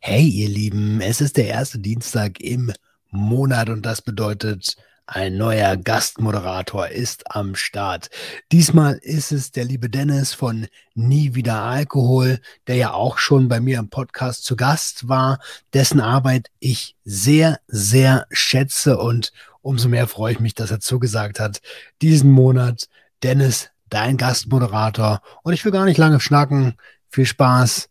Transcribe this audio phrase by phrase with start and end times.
[0.00, 2.72] Hey, ihr Lieben, es ist der erste Dienstag im
[3.10, 8.10] Monat und das bedeutet, ein neuer Gastmoderator ist am Start.
[8.50, 13.60] Diesmal ist es der liebe Dennis von Nie wieder Alkohol, der ja auch schon bei
[13.60, 15.38] mir im Podcast zu Gast war,
[15.74, 19.32] dessen Arbeit ich sehr, sehr schätze und
[19.62, 21.60] umso mehr freue ich mich, dass er zugesagt hat,
[22.02, 22.88] diesen Monat
[23.22, 25.22] Dennis, dein Gastmoderator.
[25.42, 26.74] Und ich will gar nicht lange schnacken.
[27.08, 27.88] Viel Spaß.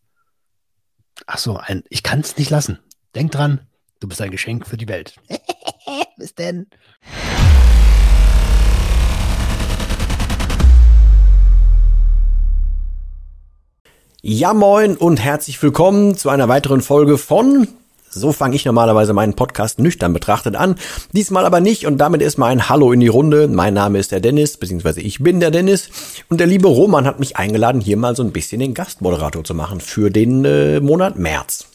[1.27, 2.79] Ach so, ein, ich kann es nicht lassen.
[3.16, 3.62] Denk dran,
[3.99, 5.16] du bist ein Geschenk für die Welt.
[6.17, 6.67] Bis denn.
[14.22, 17.67] Ja, moin und herzlich willkommen zu einer weiteren Folge von
[18.15, 20.75] so fange ich normalerweise meinen Podcast nüchtern betrachtet an.
[21.11, 23.47] Diesmal aber nicht und damit erstmal ein Hallo in die Runde.
[23.47, 25.89] Mein Name ist der Dennis, beziehungsweise ich bin der Dennis.
[26.29, 29.53] Und der liebe Roman hat mich eingeladen, hier mal so ein bisschen den Gastmoderator zu
[29.53, 31.67] machen für den äh, Monat März.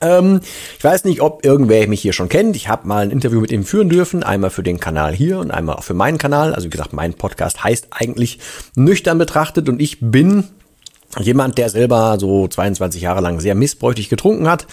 [0.00, 0.40] Ähm,
[0.78, 2.56] ich weiß nicht, ob irgendwer mich hier schon kennt.
[2.56, 5.50] Ich habe mal ein Interview mit ihm führen dürfen, einmal für den Kanal hier und
[5.50, 6.54] einmal auch für meinen Kanal.
[6.54, 8.38] Also wie gesagt, mein Podcast heißt eigentlich
[8.76, 10.44] nüchtern betrachtet und ich bin
[11.20, 14.66] Jemand, der selber so 22 Jahre lang sehr missbräuchlich getrunken hat,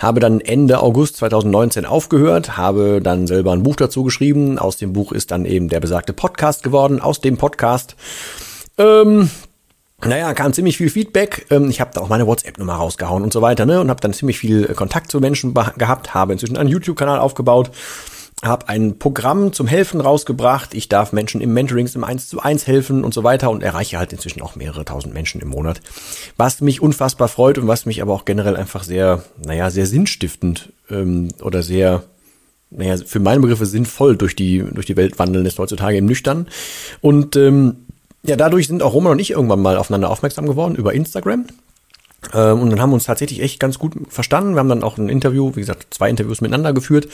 [0.00, 4.58] habe dann Ende August 2019 aufgehört, habe dann selber ein Buch dazu geschrieben.
[4.58, 7.00] Aus dem Buch ist dann eben der besagte Podcast geworden.
[7.00, 7.94] Aus dem Podcast,
[8.76, 9.30] ähm,
[10.04, 11.46] naja, kam ziemlich viel Feedback.
[11.50, 13.80] Ähm, ich habe da auch meine WhatsApp-Nummer rausgehauen und so weiter, ne?
[13.80, 17.70] Und habe dann ziemlich viel Kontakt zu Menschen gehabt, habe inzwischen einen YouTube-Kanal aufgebaut
[18.46, 20.74] habe ein Programm zum Helfen rausgebracht.
[20.74, 23.98] Ich darf Menschen im Mentorings im 1 zu 1 helfen und so weiter und erreiche
[23.98, 25.80] halt inzwischen auch mehrere tausend Menschen im Monat.
[26.36, 30.72] Was mich unfassbar freut und was mich aber auch generell einfach sehr, naja, sehr sinnstiftend
[30.90, 32.04] ähm, oder sehr,
[32.70, 36.48] naja, für meine Begriffe sinnvoll durch die, durch die Welt wandeln ist heutzutage im Nüchtern.
[37.00, 37.86] Und ähm,
[38.22, 41.46] ja, dadurch sind auch Roman und ich irgendwann mal aufeinander aufmerksam geworden über Instagram.
[42.32, 44.54] Ähm, und dann haben wir uns tatsächlich echt ganz gut verstanden.
[44.54, 47.08] Wir haben dann auch ein Interview, wie gesagt, zwei Interviews miteinander geführt.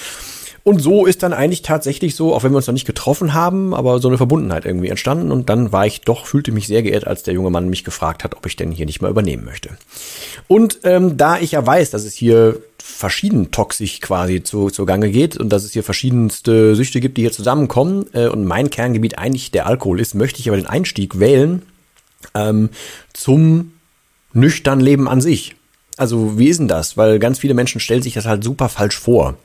[0.63, 3.75] Und so ist dann eigentlich tatsächlich so, auch wenn wir uns noch nicht getroffen haben,
[3.75, 5.33] aber so eine Verbundenheit irgendwie entstanden.
[5.33, 8.25] Und dann war ich doch, fühlte mich sehr geehrt, als der junge Mann mich gefragt
[8.25, 9.71] hat, ob ich denn hier nicht mal übernehmen möchte.
[10.49, 15.11] Und ähm, da ich ja weiß, dass es hier verschieden toxisch quasi zu, zu Gange
[15.11, 19.19] geht und dass es hier verschiedenste Süchte gibt, die hier zusammenkommen äh, und mein Kerngebiet
[19.19, 21.63] eigentlich der Alkohol ist, möchte ich aber den Einstieg wählen
[22.35, 22.71] ähm,
[23.13, 23.73] zum
[24.33, 25.57] nüchtern Leben an sich.
[25.97, 26.97] Also wie ist denn das?
[26.97, 29.37] Weil ganz viele Menschen stellen sich das halt super falsch vor.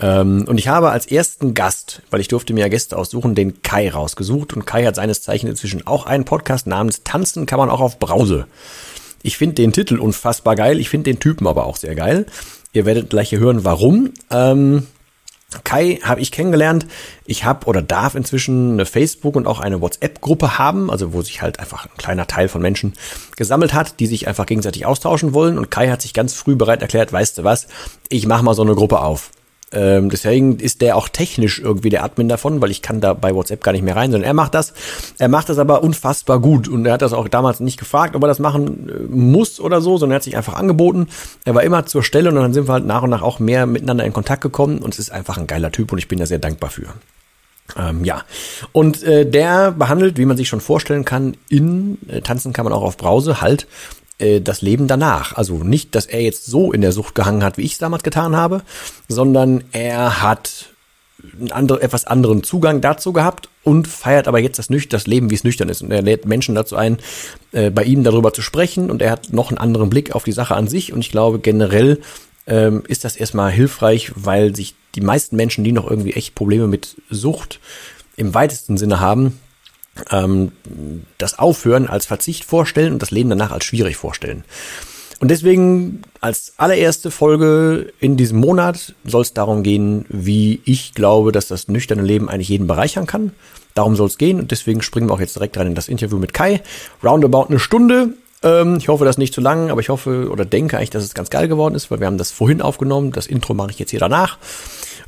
[0.00, 3.62] Ähm, und ich habe als ersten Gast, weil ich durfte mir ja Gäste aussuchen, den
[3.62, 4.52] Kai rausgesucht.
[4.54, 7.98] Und Kai hat seines Zeichen inzwischen auch einen Podcast namens Tanzen kann man auch auf
[7.98, 8.46] Brause.
[9.22, 10.80] Ich finde den Titel unfassbar geil.
[10.80, 12.26] Ich finde den Typen aber auch sehr geil.
[12.72, 14.10] Ihr werdet gleich hier hören, warum.
[14.30, 14.86] Ähm,
[15.62, 16.86] Kai habe ich kennengelernt.
[17.24, 21.40] Ich habe oder darf inzwischen eine Facebook und auch eine WhatsApp-Gruppe haben, also wo sich
[21.42, 22.94] halt einfach ein kleiner Teil von Menschen
[23.36, 25.56] gesammelt hat, die sich einfach gegenseitig austauschen wollen.
[25.56, 27.68] Und Kai hat sich ganz früh bereit erklärt, weißt du was,
[28.08, 29.30] ich mache mal so eine Gruppe auf.
[29.74, 33.34] Ähm, deswegen ist der auch technisch irgendwie der Admin davon, weil ich kann da bei
[33.34, 34.72] WhatsApp gar nicht mehr rein, sondern er macht das.
[35.18, 38.22] Er macht das aber unfassbar gut und er hat das auch damals nicht gefragt, ob
[38.22, 41.08] er das machen äh, muss oder so, sondern er hat sich einfach angeboten.
[41.44, 43.66] Er war immer zur Stelle und dann sind wir halt nach und nach auch mehr
[43.66, 46.26] miteinander in Kontakt gekommen und es ist einfach ein geiler Typ und ich bin da
[46.26, 46.86] sehr dankbar für.
[47.78, 48.22] Ähm, ja,
[48.72, 52.74] und äh, der behandelt, wie man sich schon vorstellen kann, in äh, Tanzen kann man
[52.74, 53.66] auch auf Brause halt
[54.18, 55.36] äh, das Leben danach.
[55.36, 58.02] Also nicht, dass er jetzt so in der Sucht gehangen hat, wie ich es damals
[58.02, 58.62] getan habe,
[59.08, 60.66] sondern er hat
[61.38, 65.30] einen andere, etwas anderen Zugang dazu gehabt und feiert aber jetzt das, Nüch das Leben,
[65.30, 65.82] wie es nüchtern ist.
[65.82, 66.98] Und er lädt Menschen dazu ein,
[67.52, 70.32] äh, bei ihm darüber zu sprechen und er hat noch einen anderen Blick auf die
[70.32, 70.92] Sache an sich.
[70.92, 72.00] Und ich glaube, generell
[72.46, 76.66] ähm, ist das erstmal hilfreich, weil sich die meisten Menschen, die noch irgendwie echt Probleme
[76.66, 77.58] mit Sucht
[78.16, 79.38] im weitesten Sinne haben,
[80.10, 80.52] ähm,
[81.18, 84.44] das Aufhören als Verzicht vorstellen und das Leben danach als schwierig vorstellen.
[85.20, 91.32] Und deswegen als allererste Folge in diesem Monat soll es darum gehen, wie ich glaube,
[91.32, 93.32] dass das nüchterne Leben eigentlich jeden bereichern kann.
[93.74, 96.18] Darum soll es gehen und deswegen springen wir auch jetzt direkt rein in das Interview
[96.18, 96.62] mit Kai.
[97.02, 98.10] Roundabout eine Stunde.
[98.42, 101.14] Ähm, ich hoffe, das nicht zu lang, aber ich hoffe oder denke eigentlich, dass es
[101.14, 103.10] ganz geil geworden ist, weil wir haben das vorhin aufgenommen.
[103.10, 104.38] Das Intro mache ich jetzt hier danach.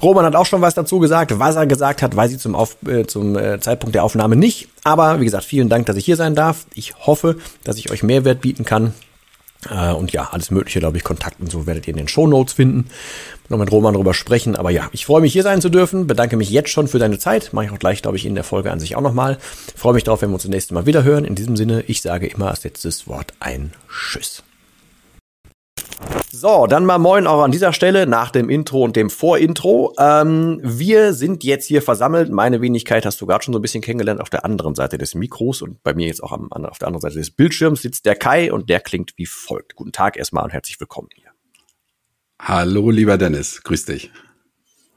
[0.03, 1.39] Roman hat auch schon was dazu gesagt.
[1.39, 4.69] Was er gesagt hat, weiß ich zum, Auf, äh, zum äh, Zeitpunkt der Aufnahme nicht.
[4.85, 6.67] Aber wie gesagt, vielen Dank, dass ich hier sein darf.
[6.75, 8.95] Ich hoffe, dass ich euch Mehrwert bieten kann.
[9.71, 12.27] Äh, und ja, alles Mögliche, glaube ich, Kontakt und so werdet ihr in den Show
[12.27, 12.87] Notes finden.
[13.49, 14.57] Noch mit Roman drüber sprechen.
[14.57, 16.07] Aber ja, ich freue mich, hier sein zu dürfen.
[16.07, 17.53] Bedanke mich jetzt schon für deine Zeit.
[17.53, 19.39] Mache ich auch gleich, glaube ich, in der Folge an sich auch nochmal.
[19.75, 21.25] Freue mich darauf, wenn wir uns das nächste Mal wieder hören.
[21.25, 24.43] In diesem Sinne, ich sage immer als letztes Wort ein Tschüss.
[26.39, 29.95] So, dann mal moin auch an dieser Stelle nach dem Intro und dem Vorintro.
[29.99, 32.31] Ähm, wir sind jetzt hier versammelt.
[32.31, 35.15] Meine Wenigkeit hast du gerade schon so ein bisschen kennengelernt auf der anderen Seite des
[35.15, 38.17] Mikros und bei mir jetzt auch am, auf der anderen Seite des Bildschirms sitzt der
[38.17, 39.77] Kai und der klingt wie folgt.
[39.77, 41.31] Guten Tag erstmal und herzlich willkommen hier.
[42.39, 44.11] Hallo, lieber Dennis, grüß dich.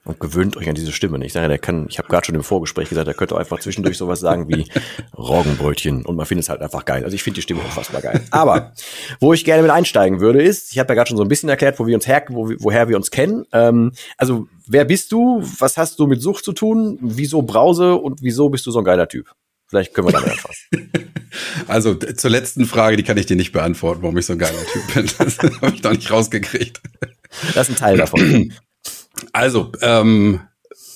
[0.05, 1.23] Und gewöhnt euch an diese Stimme.
[1.25, 3.97] Ich sage, der kann, ich habe gerade schon im Vorgespräch gesagt, der könnte einfach zwischendurch
[3.97, 4.65] sowas sagen wie
[5.17, 7.03] Roggenbrötchen und man findet es halt einfach geil.
[7.03, 8.21] Also ich finde die Stimme unfassbar geil.
[8.31, 8.73] Aber
[9.19, 11.49] wo ich gerne mit einsteigen würde, ist, ich habe ja gerade schon so ein bisschen
[11.49, 13.45] erklärt, wo wir uns her, wo, woher wir uns kennen.
[13.51, 15.43] Ähm, also wer bist du?
[15.59, 16.97] Was hast du mit Sucht zu tun?
[17.01, 19.31] Wieso Brause und wieso bist du so ein geiler Typ?
[19.67, 21.11] Vielleicht können wir damit anfangen.
[21.67, 24.65] Also zur letzten Frage, die kann ich dir nicht beantworten, warum ich so ein geiler
[24.73, 25.09] Typ bin.
[25.17, 26.81] Das habe ich noch nicht rausgekriegt.
[27.53, 28.53] Das ist ein Teil davon.
[29.33, 30.41] Also, ähm,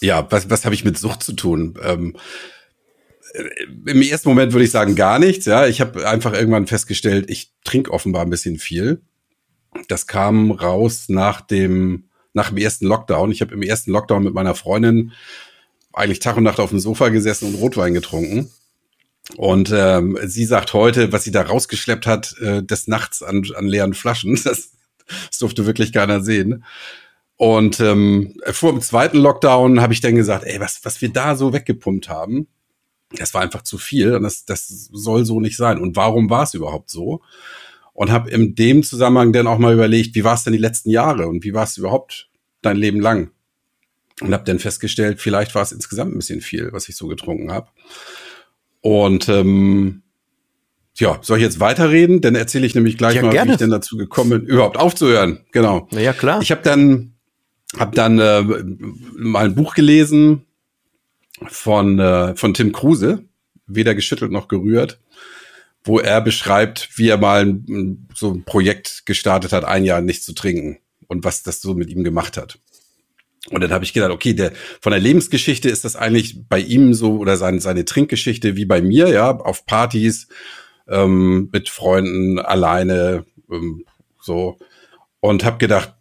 [0.02, 1.78] ja, was, was habe ich mit Sucht zu tun?
[1.82, 2.18] Ähm,
[3.86, 5.46] Im ersten Moment würde ich sagen gar nichts.
[5.46, 9.02] Ja, ich habe einfach irgendwann festgestellt, ich trinke offenbar ein bisschen viel.
[9.88, 13.32] Das kam raus nach dem nach dem ersten Lockdown.
[13.32, 15.14] Ich habe im ersten Lockdown mit meiner Freundin
[15.94, 18.52] eigentlich Tag und Nacht auf dem Sofa gesessen und Rotwein getrunken.
[19.38, 23.68] Und ähm, sie sagt heute, was sie da rausgeschleppt hat, äh, des Nachts an, an
[23.68, 24.36] leeren Flaschen.
[24.44, 24.72] Das,
[25.30, 26.64] das durfte wirklich keiner sehen.
[27.44, 31.36] Und ähm, vor dem zweiten Lockdown habe ich dann gesagt, ey, was, was wir da
[31.36, 32.48] so weggepumpt haben,
[33.12, 35.78] das war einfach zu viel und das, das soll so nicht sein.
[35.78, 37.20] Und warum war es überhaupt so?
[37.92, 40.90] Und habe in dem Zusammenhang dann auch mal überlegt, wie war es denn die letzten
[40.90, 42.30] Jahre und wie war es überhaupt
[42.62, 43.32] dein Leben lang?
[44.22, 47.52] Und habe dann festgestellt, vielleicht war es insgesamt ein bisschen viel, was ich so getrunken
[47.52, 47.68] habe.
[48.80, 50.04] Und ähm,
[50.96, 52.22] ja, soll ich jetzt weiterreden?
[52.22, 53.50] Dann erzähle ich nämlich gleich ja, mal, gerne.
[53.50, 55.42] wie ich denn dazu gekommen bin, überhaupt aufzuhören.
[55.52, 55.90] Genau.
[55.92, 56.42] Na ja, klar.
[56.42, 57.13] Ich habe dann,
[57.78, 58.44] hab dann äh,
[59.18, 60.46] mal ein Buch gelesen
[61.48, 63.24] von, äh, von Tim Kruse,
[63.68, 65.00] weder geschüttelt noch gerührt,
[65.84, 70.26] wo er beschreibt, wie er mal ein, so ein Projekt gestartet hat, ein Jahr nichts
[70.26, 72.60] zu trinken und was das so mit ihm gemacht hat.
[73.50, 76.94] Und dann habe ich gedacht, okay, der von der Lebensgeschichte ist das eigentlich bei ihm
[76.94, 80.30] so oder seine, seine Trinkgeschichte wie bei mir, ja, auf Partys
[80.88, 83.86] ähm, mit Freunden alleine ähm,
[84.22, 84.60] so
[85.20, 85.94] und habe gedacht,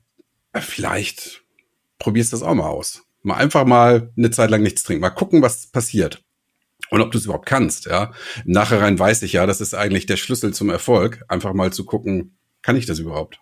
[0.54, 1.41] vielleicht
[2.02, 3.04] probierst das auch mal aus.
[3.22, 6.22] Mal einfach mal eine Zeit lang nichts trinken, mal gucken, was passiert.
[6.90, 8.12] Und ob du es überhaupt kannst, ja.
[8.44, 11.84] Im Nachhinein weiß ich ja, das ist eigentlich der Schlüssel zum Erfolg, einfach mal zu
[11.84, 13.40] gucken, kann ich das überhaupt?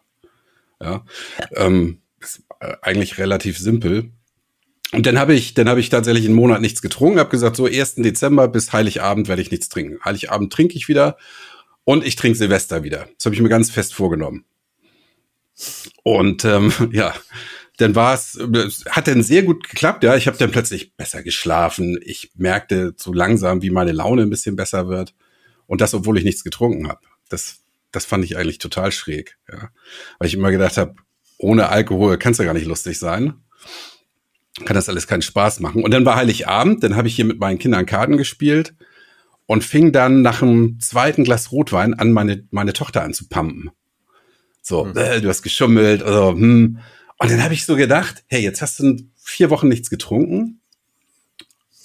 [0.80, 1.04] Ja.
[1.56, 4.10] Ähm, ist äh, eigentlich relativ simpel.
[4.92, 7.64] Und dann habe ich, dann habe ich tatsächlich einen Monat nichts getrunken, habe gesagt, so
[7.64, 7.96] 1.
[7.96, 10.04] Dezember bis Heiligabend werde ich nichts trinken.
[10.04, 11.16] Heiligabend trinke ich wieder
[11.84, 13.08] und ich trinke Silvester wieder.
[13.16, 14.44] Das habe ich mir ganz fest vorgenommen.
[16.02, 17.14] Und ähm, ja,
[17.80, 18.38] dann war es,
[18.88, 20.04] hat dann sehr gut geklappt.
[20.04, 21.98] Ja, ich habe dann plötzlich besser geschlafen.
[22.04, 25.14] Ich merkte so langsam, wie meine Laune ein bisschen besser wird.
[25.66, 27.00] Und das, obwohl ich nichts getrunken habe.
[27.28, 27.60] Das,
[27.92, 29.38] das fand ich eigentlich total schräg.
[29.50, 29.70] Ja,
[30.18, 30.94] weil ich immer gedacht habe,
[31.38, 33.34] ohne Alkohol kann es ja gar nicht lustig sein.
[34.64, 35.82] Kann das alles keinen Spaß machen.
[35.82, 38.74] Und dann war Heiligabend, dann habe ich hier mit meinen Kindern Karten gespielt
[39.46, 43.70] und fing dann nach einem zweiten Glas Rotwein an, meine, meine Tochter anzupumpen.
[44.60, 44.96] So, mhm.
[44.96, 46.78] äh, du hast geschummelt, also, hm.
[47.20, 50.62] Und dann habe ich so gedacht, hey, jetzt hast du vier Wochen nichts getrunken.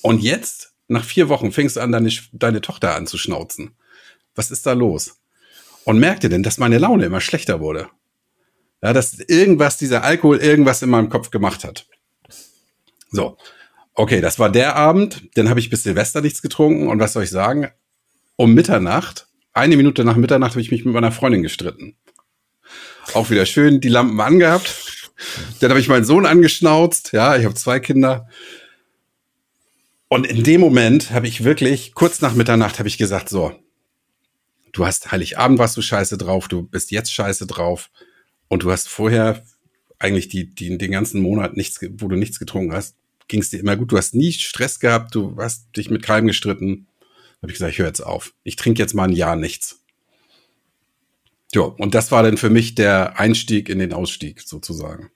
[0.02, 3.76] Und jetzt, nach vier Wochen, fängst du an, deine, deine Tochter anzuschnauzen.
[4.34, 5.18] Was ist da los?
[5.84, 7.90] Und merkte denn, dass meine Laune immer schlechter wurde.
[8.82, 11.86] Ja, dass irgendwas, dieser Alkohol irgendwas in meinem Kopf gemacht hat.
[13.12, 13.38] So.
[13.94, 15.28] Okay, das war der Abend.
[15.36, 16.88] Dann habe ich bis Silvester nichts getrunken.
[16.88, 17.68] Und was soll ich sagen?
[18.38, 21.98] Um Mitternacht, eine Minute nach Mitternacht, habe ich mich mit meiner Freundin gestritten.
[23.14, 24.95] Auch wieder schön die Lampen angehabt.
[25.60, 27.12] Dann habe ich meinen Sohn angeschnauzt.
[27.14, 28.28] Ja, ich habe zwei Kinder.
[30.08, 33.54] Und in dem Moment habe ich wirklich, kurz nach Mitternacht, habe ich gesagt, so,
[34.72, 37.90] du hast Heiligabend warst du scheiße drauf, du bist jetzt scheiße drauf.
[38.48, 39.44] Und du hast vorher
[39.98, 42.96] eigentlich die, die, den ganzen Monat nichts, wo du nichts getrunken hast,
[43.28, 43.92] ging es dir immer gut.
[43.92, 46.88] Du hast nie Stress gehabt, du hast dich mit keinem gestritten.
[47.42, 48.34] Habe ich gesagt, ich höre jetzt auf.
[48.44, 49.85] Ich trinke jetzt mal ein Jahr nichts.
[51.54, 55.12] Ja, und das war dann für mich der Einstieg in den Ausstieg sozusagen.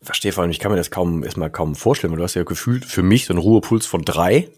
[0.00, 2.34] Ich verstehe vor allem, ich kann mir das kaum erstmal kaum vorstellen, weil du hast
[2.34, 4.48] ja gefühlt für mich so einen Ruhepuls von drei.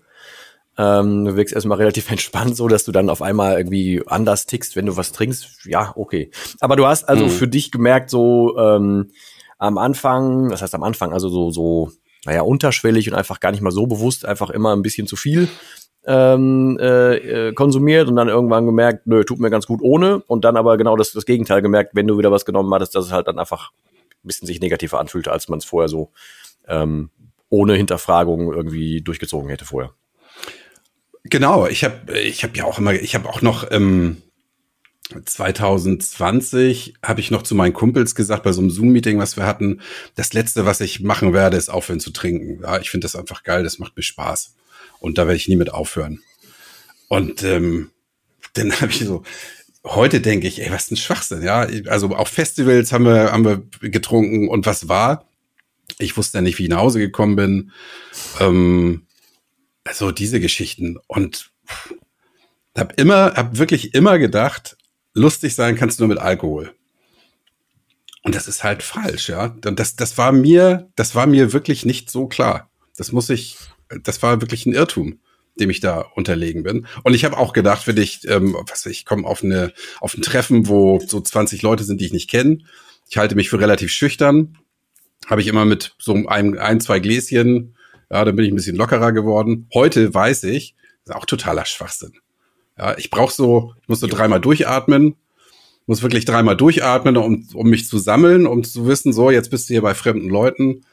[0.76, 4.74] Ähm, du wirkst erstmal relativ entspannt, so dass du dann auf einmal irgendwie anders tickst,
[4.76, 5.66] wenn du was trinkst.
[5.66, 6.30] Ja, okay.
[6.60, 7.30] Aber du hast also mhm.
[7.30, 9.10] für dich gemerkt, so ähm,
[9.58, 11.90] am Anfang, das heißt am Anfang, also so, so,
[12.24, 15.48] naja, unterschwellig und einfach gar nicht mal so bewusst, einfach immer ein bisschen zu viel
[16.06, 20.22] ähm, äh, konsumiert und dann irgendwann gemerkt, nö, tut mir ganz gut ohne.
[20.26, 23.06] Und dann aber genau das, das Gegenteil gemerkt, wenn du wieder was genommen hattest, dass
[23.06, 26.10] es halt dann einfach ein bisschen sich negativer anfühlte, als man es vorher so
[26.68, 27.10] ähm,
[27.48, 29.92] ohne Hinterfragung irgendwie durchgezogen hätte vorher.
[31.24, 34.20] Genau, ich habe ich hab ja auch immer, ich habe auch noch ähm,
[35.24, 39.80] 2020 habe ich noch zu meinen Kumpels gesagt bei so einem Zoom-Meeting, was wir hatten,
[40.16, 42.62] das letzte, was ich machen werde, ist aufhören zu trinken.
[42.62, 44.54] Ja, ich finde das einfach geil, das macht mir Spaß
[45.04, 46.20] und da werde ich nie mit aufhören.
[47.08, 47.90] Und ähm,
[48.54, 49.22] dann habe ich so
[49.84, 51.66] heute denke ich, ey, was ein Schwachsinn, ja.
[51.86, 55.28] Also auf Festivals haben wir, haben wir getrunken und was war?
[55.98, 57.72] Ich wusste ja nicht, wie ich nach Hause gekommen bin.
[58.40, 59.06] Ähm,
[59.84, 61.52] also diese Geschichten und
[62.76, 64.76] hab immer, hab wirklich immer gedacht,
[65.12, 66.74] lustig sein kannst du nur mit Alkohol.
[68.22, 69.54] Und das ist halt falsch, ja.
[69.64, 72.70] Und das, das war mir, das war mir wirklich nicht so klar.
[72.96, 73.58] Das muss ich,
[74.02, 75.20] das war wirklich ein Irrtum,
[75.58, 76.86] dem ich da unterlegen bin.
[77.02, 80.22] Und ich habe auch gedacht, wenn ich, ähm, was ich komme auf eine, auf ein
[80.22, 82.58] Treffen, wo so 20 Leute sind, die ich nicht kenne.
[83.08, 84.58] Ich halte mich für relativ schüchtern.
[85.26, 87.76] Habe ich immer mit so einem, ein, zwei Gläschen,
[88.10, 89.68] ja, dann bin ich ein bisschen lockerer geworden.
[89.72, 90.74] Heute weiß ich,
[91.04, 92.12] das ist auch totaler Schwachsinn.
[92.78, 95.16] Ja, ich brauche so, ich muss so dreimal durchatmen,
[95.86, 99.68] muss wirklich dreimal durchatmen, um, um mich zu sammeln, um zu wissen, so, jetzt bist
[99.68, 100.84] du hier bei fremden Leuten.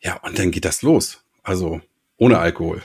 [0.00, 1.24] Ja, und dann geht das los.
[1.42, 1.80] Also
[2.24, 2.82] ohne Alkohol.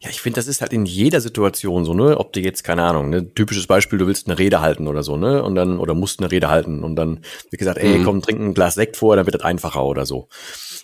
[0.00, 2.18] Ja, ich finde, das ist halt in jeder Situation so, ne?
[2.18, 5.16] Ob du jetzt, keine Ahnung, ne, typisches Beispiel, du willst eine Rede halten oder so,
[5.16, 5.42] ne?
[5.42, 8.04] Und dann, oder musst eine Rede halten und dann wie gesagt, ey, mhm.
[8.04, 10.28] komm, trink ein Glas Sekt vor, dann wird das einfacher oder so.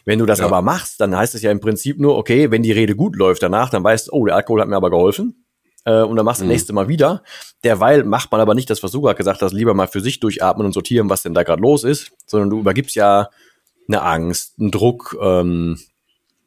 [0.04, 0.47] Wenn du das ja.
[0.47, 3.42] aber machst, dann heißt es ja im Prinzip nur, okay, wenn die Rede gut läuft
[3.42, 5.44] danach, dann weißt du, oh, der Alkohol hat mir aber geholfen
[5.85, 6.49] äh, und dann machst du mhm.
[6.49, 7.23] das nächste Mal wieder.
[7.64, 10.20] Derweil macht man aber nicht das, was du gerade gesagt hast, lieber mal für sich
[10.20, 13.28] durchatmen und sortieren, was denn da gerade los ist, sondern du übergibst ja
[13.88, 15.78] eine Angst, einen Druck, ähm,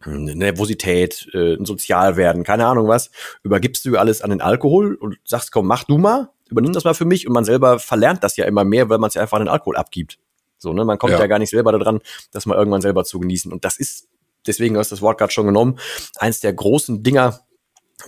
[0.05, 3.11] eine Nervosität, äh, ein Sozialwerden, keine Ahnung was,
[3.43, 6.93] übergibst du alles an den Alkohol und sagst, komm, mach du mal, übernimm das mal
[6.93, 9.37] für mich und man selber verlernt das ja immer mehr, weil man es ja einfach
[9.37, 10.19] an den Alkohol abgibt.
[10.57, 11.19] So, ne, man kommt ja.
[11.19, 11.99] ja gar nicht selber daran,
[12.31, 13.51] das mal irgendwann selber zu genießen.
[13.51, 14.07] Und das ist,
[14.45, 15.79] deswegen hast du das Wort gerade schon genommen,
[16.17, 17.41] eins der großen Dinger,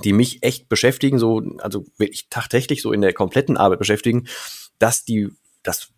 [0.04, 4.28] die mich echt beschäftigen, so, also wirklich tagtäglich so in der kompletten Arbeit beschäftigen,
[4.78, 5.30] dass die,
[5.64, 5.94] dass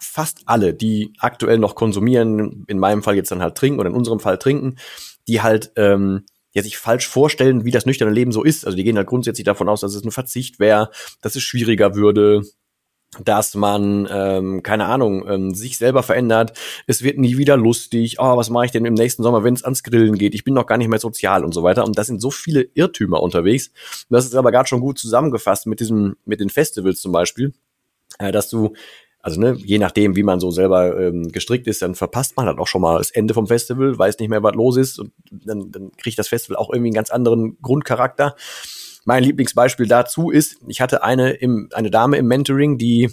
[0.00, 3.96] fast alle, die aktuell noch konsumieren, in meinem Fall jetzt dann halt trinken oder in
[3.96, 4.76] unserem Fall trinken,
[5.28, 8.64] die halt ähm, ja sich falsch vorstellen, wie das nüchterne Leben so ist.
[8.64, 10.90] Also die gehen halt grundsätzlich davon aus, dass es ein Verzicht wäre,
[11.20, 12.42] dass es schwieriger würde,
[13.22, 16.58] dass man, ähm, keine Ahnung, ähm, sich selber verändert.
[16.86, 18.16] Es wird nie wieder lustig.
[18.18, 20.34] Oh, was mache ich denn im nächsten Sommer, wenn es ans Grillen geht?
[20.34, 21.84] Ich bin noch gar nicht mehr sozial und so weiter.
[21.84, 23.70] Und das sind so viele Irrtümer unterwegs.
[24.10, 27.54] Das ist aber gerade schon gut zusammengefasst mit diesem, mit den Festivals zum Beispiel,
[28.18, 28.74] äh, dass du
[29.26, 32.60] also ne, je nachdem, wie man so selber ähm, gestrickt ist, dann verpasst man halt
[32.60, 35.72] auch schon mal das Ende vom Festival, weiß nicht mehr, was los ist und dann,
[35.72, 38.36] dann kriegt das Festival auch irgendwie einen ganz anderen Grundcharakter.
[39.04, 43.10] Mein Lieblingsbeispiel dazu ist, ich hatte eine, im, eine Dame im Mentoring, die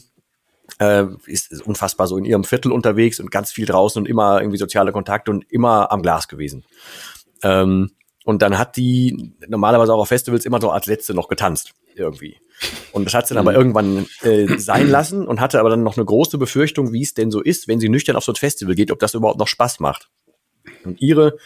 [0.78, 4.40] äh, ist, ist unfassbar so in ihrem Viertel unterwegs und ganz viel draußen und immer
[4.40, 6.64] irgendwie soziale Kontakte und immer am Glas gewesen.
[7.42, 7.90] Ähm,
[8.24, 12.38] und dann hat die normalerweise auch auf Festivals immer so als Letzte noch getanzt, irgendwie.
[12.94, 13.58] Und das hat sie dann aber mhm.
[13.58, 17.32] irgendwann äh, sein lassen und hatte aber dann noch eine große Befürchtung, wie es denn
[17.32, 19.80] so ist, wenn sie nüchtern auf so ein Festival geht, ob das überhaupt noch Spaß
[19.80, 20.10] macht.
[20.86, 21.38] Und ihre,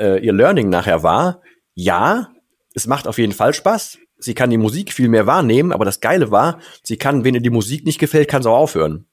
[0.00, 1.40] äh, ihr Learning nachher war,
[1.74, 2.30] ja,
[2.74, 3.98] es macht auf jeden Fall Spaß.
[4.18, 7.40] Sie kann die Musik viel mehr wahrnehmen, aber das Geile war, sie kann, wenn ihr
[7.40, 9.06] die Musik nicht gefällt, kann sie auch aufhören.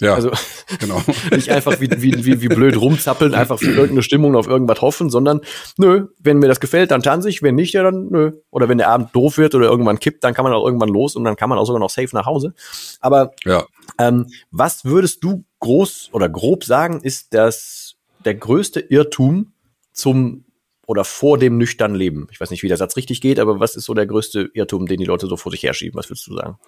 [0.00, 0.30] Ja, also
[0.78, 1.02] genau.
[1.32, 5.10] nicht einfach wie, wie, wie, wie blöd rumzappeln, einfach für irgendeine Stimmung auf irgendwas hoffen,
[5.10, 5.40] sondern
[5.76, 8.32] nö, wenn mir das gefällt, dann tanze ich, wenn nicht, ja dann nö.
[8.50, 11.16] Oder wenn der Abend doof wird oder irgendwann kippt, dann kann man auch irgendwann los
[11.16, 12.54] und dann kann man auch sogar noch safe nach Hause.
[13.00, 13.64] Aber ja.
[13.98, 19.52] ähm, was würdest du groß oder grob sagen, ist das der größte Irrtum
[19.92, 20.44] zum
[20.86, 22.28] oder vor dem nüchternen Leben.
[22.30, 24.86] Ich weiß nicht, wie der Satz richtig geht, aber was ist so der größte Irrtum,
[24.86, 25.98] den die Leute so vor sich herschieben?
[25.98, 26.58] Was würdest du sagen?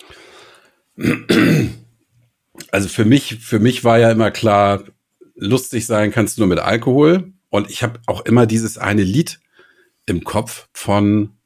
[2.70, 4.84] Also für mich, für mich war ja immer klar,
[5.34, 7.32] lustig sein kannst du nur mit Alkohol.
[7.48, 9.40] Und ich habe auch immer dieses eine Lied
[10.06, 11.36] im Kopf von,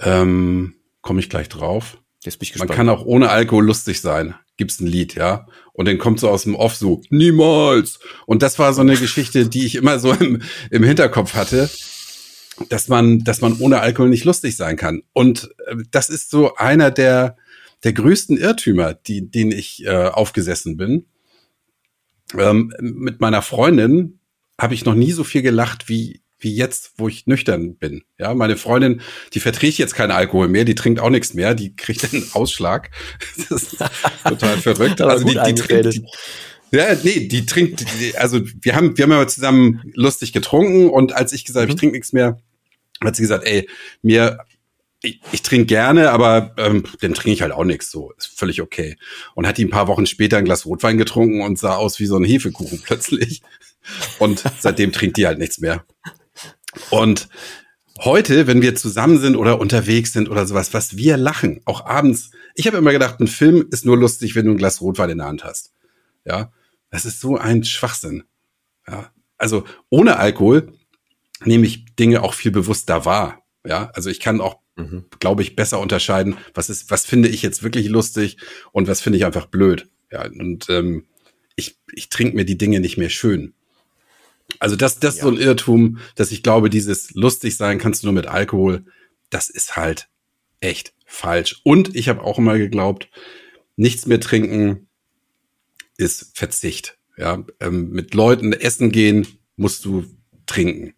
[0.00, 1.98] ähm, komme ich gleich drauf.
[2.22, 2.70] Jetzt bin ich gespannt.
[2.70, 4.34] Man kann auch ohne Alkohol lustig sein.
[4.56, 5.46] Gibt's ein Lied, ja?
[5.72, 8.00] Und dann kommt so aus dem Off so, niemals.
[8.26, 11.70] Und das war so eine Geschichte, die ich immer so im, im Hinterkopf hatte,
[12.68, 15.02] dass man, dass man ohne Alkohol nicht lustig sein kann.
[15.12, 17.36] Und äh, das ist so einer der,
[17.86, 21.06] der größten Irrtümer, die, den ich äh, aufgesessen bin.
[22.36, 24.18] Ähm, mit meiner Freundin
[24.60, 28.02] habe ich noch nie so viel gelacht wie wie jetzt, wo ich nüchtern bin.
[28.18, 29.00] Ja, meine Freundin,
[29.32, 32.90] die verträgt jetzt keinen Alkohol mehr, die trinkt auch nichts mehr, die kriegt einen Ausschlag.
[33.48, 33.76] Das ist
[34.22, 35.00] total verrückt.
[35.00, 36.04] also die, die trinkt, die,
[36.72, 41.14] ja, nee, die trinkt, die, also wir haben, wir haben ja zusammen lustig getrunken und
[41.14, 41.74] als ich gesagt habe, mhm.
[41.74, 42.38] ich trinke nichts mehr,
[43.02, 43.68] hat sie gesagt, ey,
[44.02, 44.40] mir,
[45.02, 48.62] ich, ich trinke gerne, aber ähm, dann trinke ich halt auch nichts, so, ist völlig
[48.62, 48.96] okay.
[49.34, 52.06] Und hat die ein paar Wochen später ein Glas Rotwein getrunken und sah aus wie
[52.06, 53.42] so ein Hefekuchen plötzlich.
[54.18, 55.84] Und seitdem trinkt die halt nichts mehr.
[56.90, 57.28] Und
[58.00, 62.30] heute, wenn wir zusammen sind oder unterwegs sind oder sowas, was wir lachen, auch abends.
[62.54, 65.18] Ich habe immer gedacht, ein Film ist nur lustig, wenn du ein Glas Rotwein in
[65.18, 65.72] der Hand hast.
[66.24, 66.52] Ja,
[66.90, 68.24] das ist so ein Schwachsinn.
[68.88, 70.72] Ja, also ohne Alkohol
[71.44, 73.42] nehme ich Dinge auch viel bewusster wahr.
[73.64, 75.04] Ja, also ich kann auch mhm.
[75.18, 78.36] glaube ich, besser unterscheiden, was ist, was finde ich jetzt wirklich lustig
[78.72, 79.88] und was finde ich einfach blöd.
[80.12, 81.04] Ja, und ähm,
[81.56, 83.54] ich, ich trinke mir die Dinge nicht mehr schön.
[84.60, 85.18] Also das, das ja.
[85.18, 88.84] ist so ein Irrtum, dass ich glaube, dieses lustig sein kannst du nur mit Alkohol.
[89.30, 90.08] Das ist halt
[90.60, 91.60] echt falsch.
[91.64, 93.08] Und ich habe auch immer geglaubt,
[93.76, 94.86] nichts mehr trinken
[95.96, 96.98] ist Verzicht.
[97.16, 100.04] Ja, ähm, mit Leuten essen gehen musst du
[100.44, 100.94] trinken.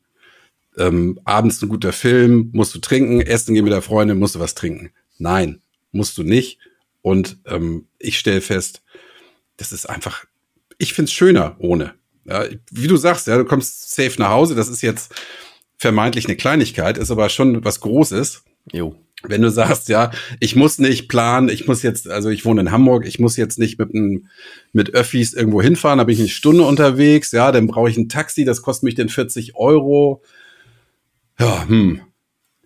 [0.79, 4.41] Ähm, abends ein guter Film musst du trinken, essen gehen mit der Freundin musst du
[4.41, 4.91] was trinken.
[5.19, 5.61] Nein,
[5.93, 6.59] musst du nicht.
[7.03, 8.83] Und ähm, ich stelle fest,
[9.57, 10.25] das ist einfach,
[10.79, 11.95] ich find's schöner ohne.
[12.25, 15.15] Ja, wie du sagst, ja, du kommst safe nach Hause, das ist jetzt
[15.79, 18.45] vermeintlich eine Kleinigkeit, ist aber schon was Großes.
[18.73, 18.95] Jo.
[19.25, 22.71] Wenn du sagst, ja, ich muss nicht planen, ich muss jetzt, also ich wohne in
[22.71, 24.23] Hamburg, ich muss jetzt nicht mit,
[24.73, 28.09] mit Öffis irgendwo hinfahren, da bin ich eine Stunde unterwegs, ja, dann brauche ich ein
[28.09, 30.23] Taxi, das kostet mich dann 40 Euro.
[31.39, 32.01] Ja, hm.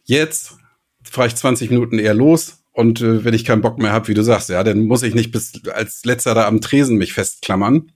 [0.05, 0.55] Jetzt
[1.03, 4.15] fahre ich 20 Minuten eher los und äh, wenn ich keinen Bock mehr habe, wie
[4.15, 7.93] du sagst, ja, dann muss ich nicht bis als letzter da am Tresen mich festklammern.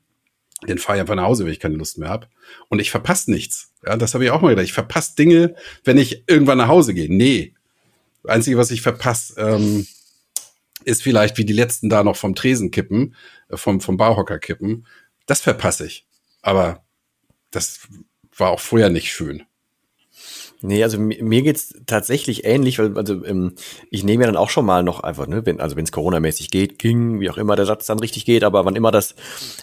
[0.63, 2.29] Dann fahre ich einfach nach Hause, wenn ich keine Lust mehr habe.
[2.69, 3.73] Und ich verpasse nichts.
[3.85, 4.65] Ja, das habe ich auch mal gedacht.
[4.65, 5.55] Ich verpasse Dinge,
[5.85, 7.15] wenn ich irgendwann nach Hause gehe.
[7.15, 7.55] Nee.
[8.25, 9.87] Einzige, was ich verpasse, ähm,
[10.85, 13.15] ist vielleicht, wie die letzten da noch vom Tresen kippen,
[13.49, 14.87] äh, vom, vom Barhocker kippen.
[15.27, 16.07] Das verpasse ich.
[16.43, 16.85] Aber
[17.51, 17.81] das
[18.37, 19.45] war auch vorher nicht schön.
[20.63, 23.55] Nee, also mir, mir geht's tatsächlich ähnlich, weil also ähm,
[23.91, 26.51] ich nehme ja dann auch schon mal noch einfach, ne, wenn, also wenn es Corona-mäßig
[26.51, 29.15] geht, ging, wie auch immer der Satz dann richtig geht, aber wann immer das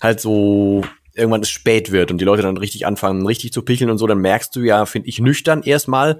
[0.01, 0.83] halt so
[1.15, 4.07] irgendwann es spät wird und die Leute dann richtig anfangen, richtig zu picheln und so,
[4.07, 6.19] dann merkst du ja, finde ich, nüchtern erstmal,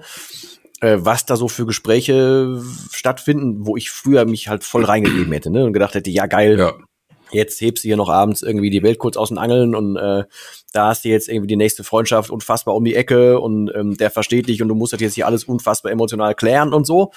[0.80, 2.62] äh, was da so für Gespräche
[2.92, 6.58] stattfinden, wo ich früher mich halt voll reingegeben hätte, ne, und gedacht hätte, ja geil,
[6.58, 6.74] ja
[7.34, 10.24] jetzt hebst du hier noch abends irgendwie die Welt kurz aus den Angeln und äh,
[10.72, 14.10] da hast du jetzt irgendwie die nächste Freundschaft unfassbar um die Ecke und ähm, der
[14.10, 17.12] versteht dich und du musst das jetzt hier alles unfassbar emotional klären und so.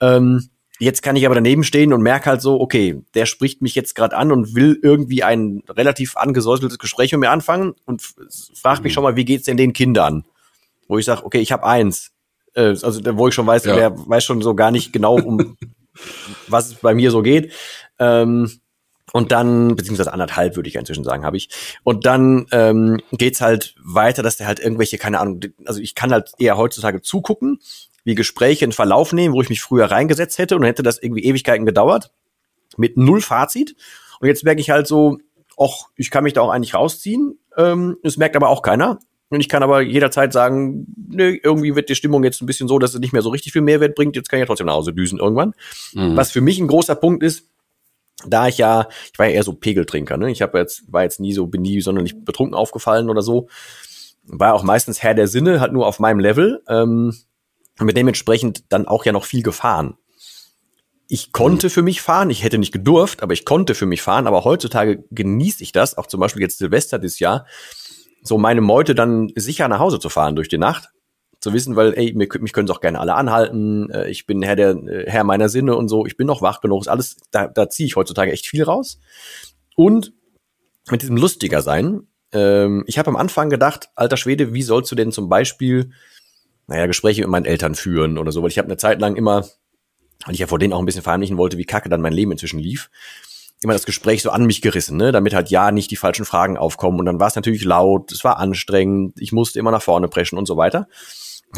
[0.00, 3.74] Ähm, jetzt kann ich aber daneben stehen und merke halt so, okay, der spricht mich
[3.74, 8.02] jetzt gerade an und will irgendwie ein relativ angesäuseltes Gespräch mit mir anfangen und
[8.54, 8.94] fragt mich mhm.
[8.94, 10.24] schon mal, wie geht's denn den Kindern?
[10.88, 12.10] Wo ich sage, okay, ich habe eins.
[12.54, 13.76] Äh, also wo ich schon weiß, ja.
[13.76, 15.56] der weiß schon so gar nicht genau, um
[16.48, 17.52] was es bei mir so geht.
[17.98, 18.59] Ähm,
[19.12, 21.48] und dann, beziehungsweise anderthalb würde ich inzwischen sagen, habe ich.
[21.82, 26.12] Und dann ähm, geht's halt weiter, dass der halt irgendwelche, keine Ahnung, also ich kann
[26.12, 27.60] halt eher heutzutage zugucken,
[28.04, 31.02] wie Gespräche in Verlauf nehmen, wo ich mich früher reingesetzt hätte und dann hätte das
[31.02, 32.12] irgendwie Ewigkeiten gedauert,
[32.76, 33.76] mit null Fazit.
[34.20, 35.18] Und jetzt merke ich halt so,
[35.58, 37.38] ach, ich kann mich da auch eigentlich rausziehen.
[37.56, 38.98] Ähm, das merkt aber auch keiner.
[39.28, 42.80] Und ich kann aber jederzeit sagen, ne, irgendwie wird die Stimmung jetzt ein bisschen so,
[42.80, 44.16] dass es nicht mehr so richtig viel Mehrwert bringt.
[44.16, 45.54] Jetzt kann ich ja trotzdem nach Hause düsen irgendwann.
[45.94, 46.16] Mhm.
[46.16, 47.48] Was für mich ein großer Punkt ist,
[48.26, 50.30] da ich ja, ich war ja eher so Pegeltrinker, ne?
[50.30, 53.48] Ich habe jetzt, war jetzt nie so, bin nie sonderlich betrunken aufgefallen oder so.
[54.24, 56.62] War auch meistens Herr der Sinne, halt nur auf meinem Level.
[56.68, 57.14] Ähm,
[57.78, 59.96] mit dementsprechend dann auch ja noch viel gefahren.
[61.08, 64.26] Ich konnte für mich fahren, ich hätte nicht gedurft, aber ich konnte für mich fahren,
[64.26, 67.46] aber heutzutage genieße ich das, auch zum Beispiel jetzt Silvester dieses Jahr,
[68.22, 70.90] so meine Meute dann sicher nach Hause zu fahren durch die Nacht
[71.40, 74.42] zu wissen, weil, ey, mich, mich können sie auch gerne alle anhalten, äh, ich bin
[74.42, 77.16] Herr der äh, Herr meiner Sinne und so, ich bin noch wach genug, ist alles,
[77.30, 79.00] da, da ziehe ich heutzutage echt viel raus.
[79.74, 80.12] Und
[80.90, 84.96] mit diesem lustiger sein, ähm, ich habe am Anfang gedacht, alter Schwede, wie sollst du
[84.96, 85.90] denn zum Beispiel,
[86.66, 89.46] naja, Gespräche mit meinen Eltern führen oder so, weil ich habe eine Zeit lang immer,
[90.26, 92.32] weil ich ja vor denen auch ein bisschen verheimlichen wollte, wie kacke dann mein Leben
[92.32, 92.90] inzwischen lief,
[93.62, 96.58] immer das Gespräch so an mich gerissen, ne, damit halt ja nicht die falschen Fragen
[96.58, 100.08] aufkommen und dann war es natürlich laut, es war anstrengend, ich musste immer nach vorne
[100.08, 100.86] preschen und so weiter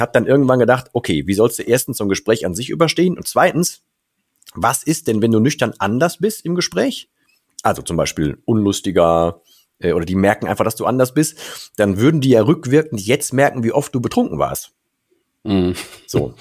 [0.00, 3.16] habe dann irgendwann gedacht, okay, wie sollst du erstens so ein Gespräch an sich überstehen
[3.16, 3.82] und zweitens,
[4.54, 7.10] was ist denn, wenn du nüchtern anders bist im Gespräch?
[7.62, 9.42] Also zum Beispiel unlustiger
[9.78, 13.32] äh, oder die merken einfach, dass du anders bist, dann würden die ja rückwirkend jetzt
[13.32, 14.72] merken, wie oft du betrunken warst.
[15.44, 15.74] Mhm.
[16.06, 16.34] So.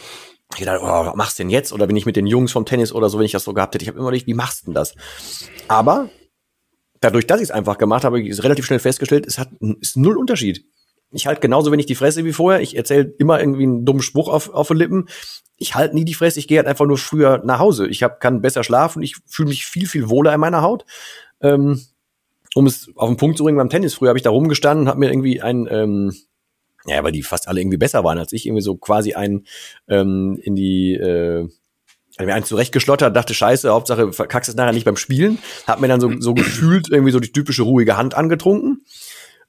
[0.58, 1.72] Ich dachte, oh, was machst du denn jetzt?
[1.72, 3.74] Oder bin ich mit den Jungs vom Tennis oder so, wenn ich das so gehabt
[3.74, 4.96] hätte, ich habe immer nicht, wie machst du denn das?
[5.70, 6.10] Aber
[7.00, 10.18] dadurch, dass ich es einfach gemacht habe, ist relativ schnell festgestellt, es hat ist null
[10.18, 10.66] Unterschied
[11.12, 12.62] ich halte genauso wenig die Fresse wie vorher.
[12.62, 15.10] Ich erzähle immer irgendwie einen dummen Spruch auf, auf den Lippen.
[15.58, 16.39] Ich halte nie die Fresse.
[16.39, 17.88] Ich gehe halt einfach nur früher nach Hause.
[17.88, 19.04] Ich hab, kann besser schlafen.
[19.04, 20.86] Ich fühle mich viel, viel wohler in meiner Haut.
[21.41, 21.82] Ähm,
[22.56, 23.93] um es auf den Punkt zu bringen beim Tennis.
[23.93, 26.13] Früher habe ich da rumgestanden und habe mir irgendwie ein, ähm,
[26.86, 29.45] ja, weil die fast alle irgendwie besser waren als ich, irgendwie so quasi ein
[29.88, 31.47] ähm, in die äh,
[32.26, 35.39] mir einen zurechtgeschlottert, dachte, scheiße, Hauptsache verkackst es nachher nicht beim Spielen.
[35.65, 38.86] Hab mir dann so, so gefühlt irgendwie so die typische ruhige Hand angetrunken.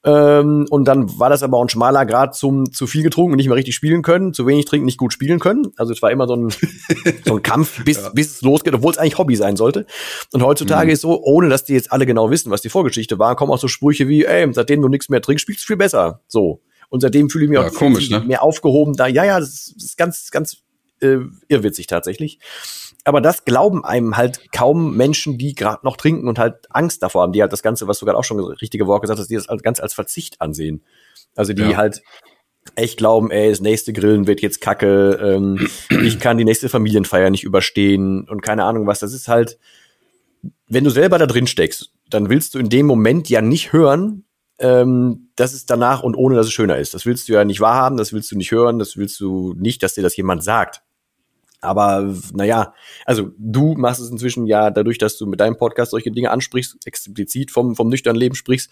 [0.05, 3.37] Ähm, und dann war das aber auch ein schmaler Grad zum zu viel getrunken und
[3.37, 5.69] nicht mehr richtig spielen können, zu wenig trinken, nicht gut spielen können.
[5.77, 6.49] Also es war immer so ein,
[7.25, 8.09] so ein Kampf, bis, ja.
[8.09, 9.87] bis es losgeht, obwohl es eigentlich Hobby sein sollte.
[10.33, 10.93] Und heutzutage mhm.
[10.93, 13.59] ist so, ohne dass die jetzt alle genau wissen, was die Vorgeschichte war, kommen auch
[13.59, 16.21] so Sprüche wie, ey, seitdem du nichts mehr trinkst, spielst du viel besser.
[16.27, 16.61] So.
[16.88, 18.21] Und seitdem fühle ich mich ja, auch komisch, ne?
[18.21, 19.07] mehr aufgehoben da.
[19.07, 20.59] Ja, ja, das ist, das ist ganz, ganz
[21.01, 22.38] äh, irrwitzig tatsächlich.
[23.05, 27.23] Aber das glauben einem halt kaum Menschen, die gerade noch trinken und halt Angst davor
[27.23, 29.35] haben, die halt das Ganze, was du gerade auch schon richtige Wort gesagt hast, die
[29.35, 30.83] das ganz als Verzicht ansehen.
[31.35, 31.77] Also die ja.
[31.77, 32.03] halt
[32.77, 35.69] echt glauben, ey, das nächste Grillen wird jetzt kacke, ähm,
[36.03, 39.01] ich kann die nächste Familienfeier nicht überstehen und keine Ahnung was.
[39.01, 39.59] Das ist halt,
[40.69, 44.25] wenn du selber da drin steckst, dann willst du in dem Moment ja nicht hören,
[44.59, 46.95] ähm, dass es danach und ohne, dass es schöner ist.
[46.95, 49.83] Das willst du ja nicht wahrhaben, das willst du nicht hören, das willst du nicht,
[49.83, 50.83] dass dir das jemand sagt.
[51.62, 52.75] Aber naja,
[53.07, 56.77] also du machst es inzwischen ja dadurch, dass du mit deinem Podcast solche Dinge ansprichst,
[56.85, 58.70] explizit vom, vom nüchternen Leben sprichst.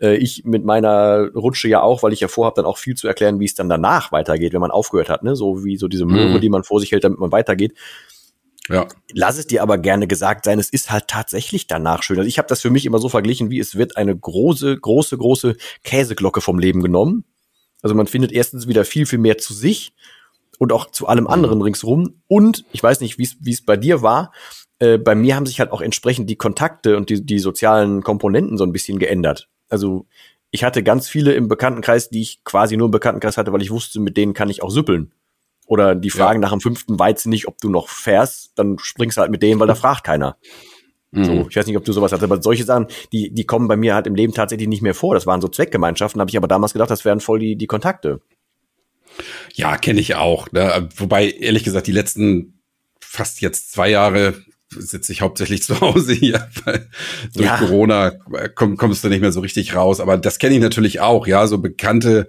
[0.00, 3.06] Äh, ich mit meiner Rutsche ja auch, weil ich ja vorhabe, dann auch viel zu
[3.06, 5.36] erklären, wie es dann danach weitergeht, wenn man aufgehört hat, ne?
[5.36, 6.40] So wie so diese Möhre, mhm.
[6.40, 7.74] die man vor sich hält, damit man weitergeht.
[8.70, 8.86] Ja.
[9.12, 12.18] Lass es dir aber gerne gesagt sein, es ist halt tatsächlich danach schön.
[12.18, 15.18] Also ich habe das für mich immer so verglichen, wie es wird eine große, große,
[15.18, 17.24] große Käseglocke vom Leben genommen.
[17.82, 19.92] Also man findet erstens wieder viel, viel mehr zu sich
[20.60, 22.20] und auch zu allem anderen ringsrum.
[22.28, 24.30] Und ich weiß nicht, wie es bei dir war.
[24.78, 28.58] Äh, bei mir haben sich halt auch entsprechend die Kontakte und die, die sozialen Komponenten
[28.58, 29.48] so ein bisschen geändert.
[29.70, 30.04] Also
[30.50, 33.70] ich hatte ganz viele im Bekanntenkreis, die ich quasi nur im Bekanntenkreis hatte, weil ich
[33.70, 35.12] wusste, mit denen kann ich auch süppeln.
[35.66, 36.48] Oder die fragen ja.
[36.48, 39.60] nach dem fünften Weizen nicht, ob du noch fährst, dann springst du halt mit denen,
[39.60, 40.36] weil da fragt keiner.
[41.12, 41.24] Mhm.
[41.24, 43.76] So, ich weiß nicht, ob du sowas hast, aber solche Sachen, die, die kommen bei
[43.76, 45.14] mir halt im Leben tatsächlich nicht mehr vor.
[45.14, 48.20] Das waren so Zweckgemeinschaften, habe ich aber damals gedacht, das wären voll die, die Kontakte.
[49.54, 50.50] Ja, kenne ich auch.
[50.52, 50.88] Ne?
[50.96, 52.60] Wobei, ehrlich gesagt, die letzten
[53.00, 54.34] fast jetzt zwei Jahre
[54.70, 56.88] sitze ich hauptsächlich zu Hause hier, weil
[57.34, 57.58] durch ja.
[57.58, 58.12] Corona
[58.54, 60.00] komm, kommst du nicht mehr so richtig raus.
[60.00, 62.26] Aber das kenne ich natürlich auch, ja, so Bekannte,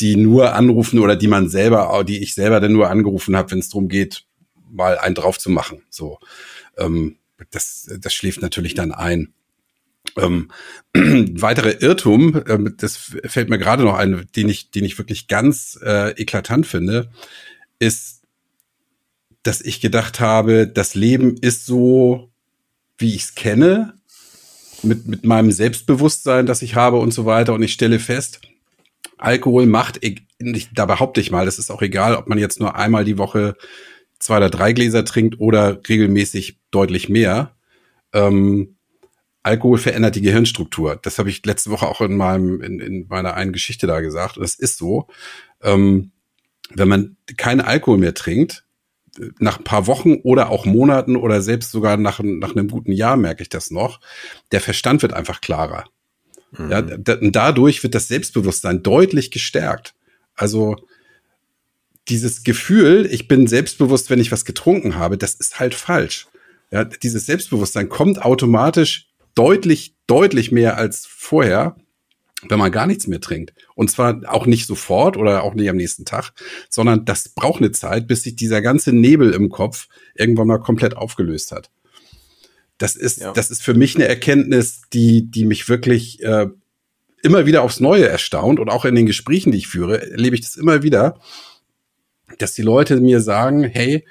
[0.00, 3.60] die nur anrufen oder die man selber, die ich selber dann nur angerufen habe, wenn
[3.60, 4.24] es darum geht,
[4.70, 5.82] mal einen drauf zu machen.
[5.88, 6.18] So,
[6.76, 7.16] ähm,
[7.50, 9.32] das, das schläft natürlich dann ein.
[10.16, 10.50] Ähm,
[10.94, 15.78] weitere Irrtum, äh, das fällt mir gerade noch ein, den ich, den ich wirklich ganz
[15.82, 17.10] äh, eklatant finde,
[17.78, 18.22] ist,
[19.42, 22.30] dass ich gedacht habe, das Leben ist so,
[22.98, 23.94] wie ich es kenne,
[24.82, 27.54] mit, mit meinem Selbstbewusstsein, das ich habe und so weiter.
[27.54, 28.40] Und ich stelle fest,
[29.18, 30.00] Alkohol macht,
[30.74, 33.56] da behaupte ich mal, das ist auch egal, ob man jetzt nur einmal die Woche
[34.18, 37.54] zwei oder drei Gläser trinkt oder regelmäßig deutlich mehr.
[38.12, 38.73] Ähm,
[39.44, 40.98] Alkohol verändert die Gehirnstruktur.
[41.02, 44.36] Das habe ich letzte Woche auch in meinem in, in meiner einen Geschichte da gesagt.
[44.36, 45.06] Und das ist so.
[45.62, 46.10] Ähm,
[46.70, 48.64] wenn man keinen Alkohol mehr trinkt,
[49.38, 53.16] nach ein paar Wochen oder auch Monaten oder selbst sogar nach, nach einem guten Jahr
[53.16, 54.00] merke ich das noch,
[54.50, 55.84] der Verstand wird einfach klarer.
[56.52, 56.70] Mhm.
[56.70, 59.94] Ja, und dadurch wird das Selbstbewusstsein deutlich gestärkt.
[60.34, 60.76] Also
[62.08, 66.26] dieses Gefühl, ich bin selbstbewusst, wenn ich was getrunken habe, das ist halt falsch.
[66.70, 71.76] Ja, dieses Selbstbewusstsein kommt automatisch deutlich, deutlich mehr als vorher,
[72.48, 73.54] wenn man gar nichts mehr trinkt.
[73.74, 76.32] Und zwar auch nicht sofort oder auch nicht am nächsten Tag,
[76.68, 80.96] sondern das braucht eine Zeit, bis sich dieser ganze Nebel im Kopf irgendwann mal komplett
[80.96, 81.70] aufgelöst hat.
[82.78, 83.32] Das ist, ja.
[83.32, 86.48] das ist für mich eine Erkenntnis, die, die mich wirklich äh,
[87.22, 90.42] immer wieder aufs Neue erstaunt und auch in den Gesprächen, die ich führe, erlebe ich
[90.42, 91.18] das immer wieder,
[92.38, 94.04] dass die Leute mir sagen, hey,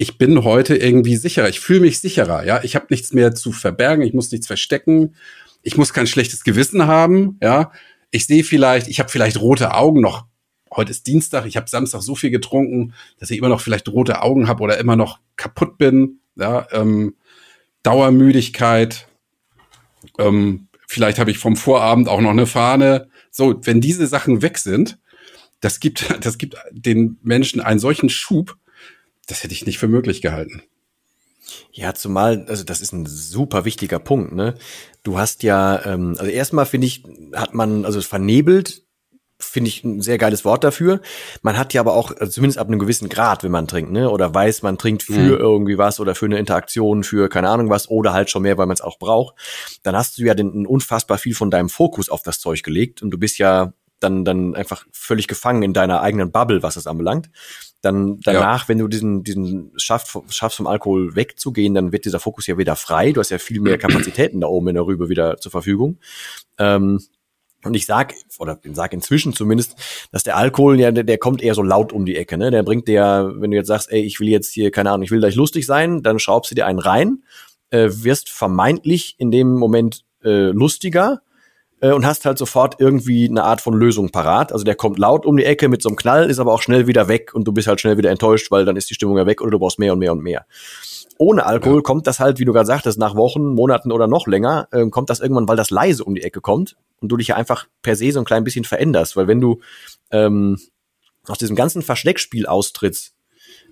[0.00, 3.52] ich bin heute irgendwie sicherer, ich fühle mich sicherer, ja, ich habe nichts mehr zu
[3.52, 5.14] verbergen, ich muss nichts verstecken,
[5.60, 7.70] ich muss kein schlechtes Gewissen haben, ja.
[8.10, 10.24] Ich sehe vielleicht, ich habe vielleicht rote Augen noch.
[10.74, 14.22] Heute ist Dienstag, ich habe Samstag so viel getrunken, dass ich immer noch vielleicht rote
[14.22, 17.14] Augen habe oder immer noch kaputt bin, ja, ähm,
[17.82, 19.06] Dauermüdigkeit,
[20.18, 23.08] ähm, vielleicht habe ich vom Vorabend auch noch eine Fahne.
[23.30, 24.98] So, wenn diese Sachen weg sind,
[25.60, 28.56] das gibt, das gibt den Menschen einen solchen Schub,
[29.30, 30.62] das hätte ich nicht für möglich gehalten.
[31.72, 34.54] Ja, zumal, also das ist ein super wichtiger Punkt, ne?
[35.02, 38.82] Du hast ja, ähm, also erstmal finde ich, hat man, also vernebelt,
[39.38, 41.00] finde ich ein sehr geiles Wort dafür.
[41.42, 44.10] Man hat ja aber auch, also zumindest ab einem gewissen Grad, wenn man trinkt, ne?
[44.10, 45.38] Oder weiß, man trinkt für mhm.
[45.38, 48.66] irgendwie was oder für eine Interaktion, für keine Ahnung was, oder halt schon mehr, weil
[48.66, 49.34] man es auch braucht.
[49.82, 53.10] Dann hast du ja den, unfassbar viel von deinem Fokus auf das Zeug gelegt und
[53.10, 57.30] du bist ja dann, dann einfach völlig gefangen in deiner eigenen Bubble, was es anbelangt.
[57.82, 58.68] Dann danach, ja.
[58.68, 62.76] wenn du diesen, diesen schaffst, schaffst vom Alkohol wegzugehen, dann wird dieser Fokus ja wieder
[62.76, 63.12] frei.
[63.12, 65.98] Du hast ja viel mehr Kapazitäten da oben in der Rübe wieder zur Verfügung.
[66.58, 67.00] Ähm,
[67.62, 69.76] und ich sag, oder sag inzwischen zumindest,
[70.12, 72.50] dass der Alkohol, ja, der, der kommt eher so laut um die Ecke, ne?
[72.50, 75.10] Der bringt dir, wenn du jetzt sagst, ey, ich will jetzt hier, keine Ahnung, ich
[75.10, 77.22] will gleich lustig sein, dann schraubst du dir einen rein,
[77.70, 81.20] äh, wirst vermeintlich in dem Moment äh, lustiger,
[81.80, 84.52] äh, und hast halt sofort irgendwie eine Art von Lösung parat.
[84.52, 86.86] Also der kommt laut um die Ecke mit so einem Knall, ist aber auch schnell
[86.86, 89.26] wieder weg und du bist halt schnell wieder enttäuscht, weil dann ist die Stimmung ja
[89.26, 90.46] weg oder du brauchst mehr und mehr und mehr.
[91.18, 91.82] Ohne Alkohol ja.
[91.82, 95.10] kommt das halt, wie du gerade sagtest, nach Wochen, Monaten oder noch länger, äh, kommt
[95.10, 97.96] das irgendwann, weil das leise um die Ecke kommt und du dich ja einfach per
[97.96, 99.16] se so ein klein bisschen veränderst.
[99.16, 99.60] Weil wenn du
[100.10, 100.58] ähm,
[101.26, 103.14] aus diesem ganzen Versteckspiel austrittst,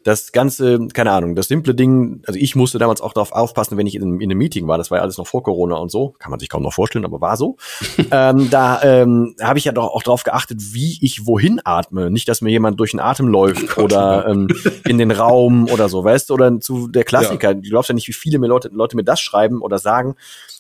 [0.09, 3.87] das ganze, keine Ahnung, das simple Ding, also ich musste damals auch darauf aufpassen, wenn
[3.87, 6.15] ich in, in einem Meeting war, das war ja alles noch vor Corona und so,
[6.19, 7.59] kann man sich kaum noch vorstellen, aber war so.
[8.11, 12.11] ähm, da ähm, habe ich ja doch auch darauf geachtet, wie ich wohin atme.
[12.11, 14.49] Nicht, dass mir jemand durch den Atem läuft oh oder ähm,
[14.87, 17.49] in den Raum oder so, weißt du, oder zu der Klassiker.
[17.49, 17.55] Ja.
[17.55, 20.15] Du glaubst ja nicht, wie viele mir Leute, Leute mir das schreiben oder sagen,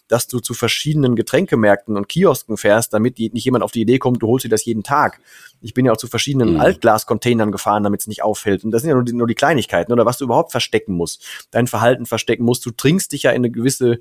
[0.09, 4.23] dass du zu verschiedenen Getränkemärkten und Kiosken fährst, damit nicht jemand auf die Idee kommt,
[4.23, 5.21] du holst dir das jeden Tag.
[5.61, 6.61] Ich bin ja auch zu verschiedenen mhm.
[6.61, 8.65] Altglas-Containern gefahren, damit es nicht auffällt.
[8.65, 11.25] Und das sind ja nur die, nur die Kleinigkeiten oder was du überhaupt verstecken musst.
[11.51, 12.65] Dein Verhalten verstecken musst.
[12.65, 14.01] Du trinkst dich ja in eine gewisse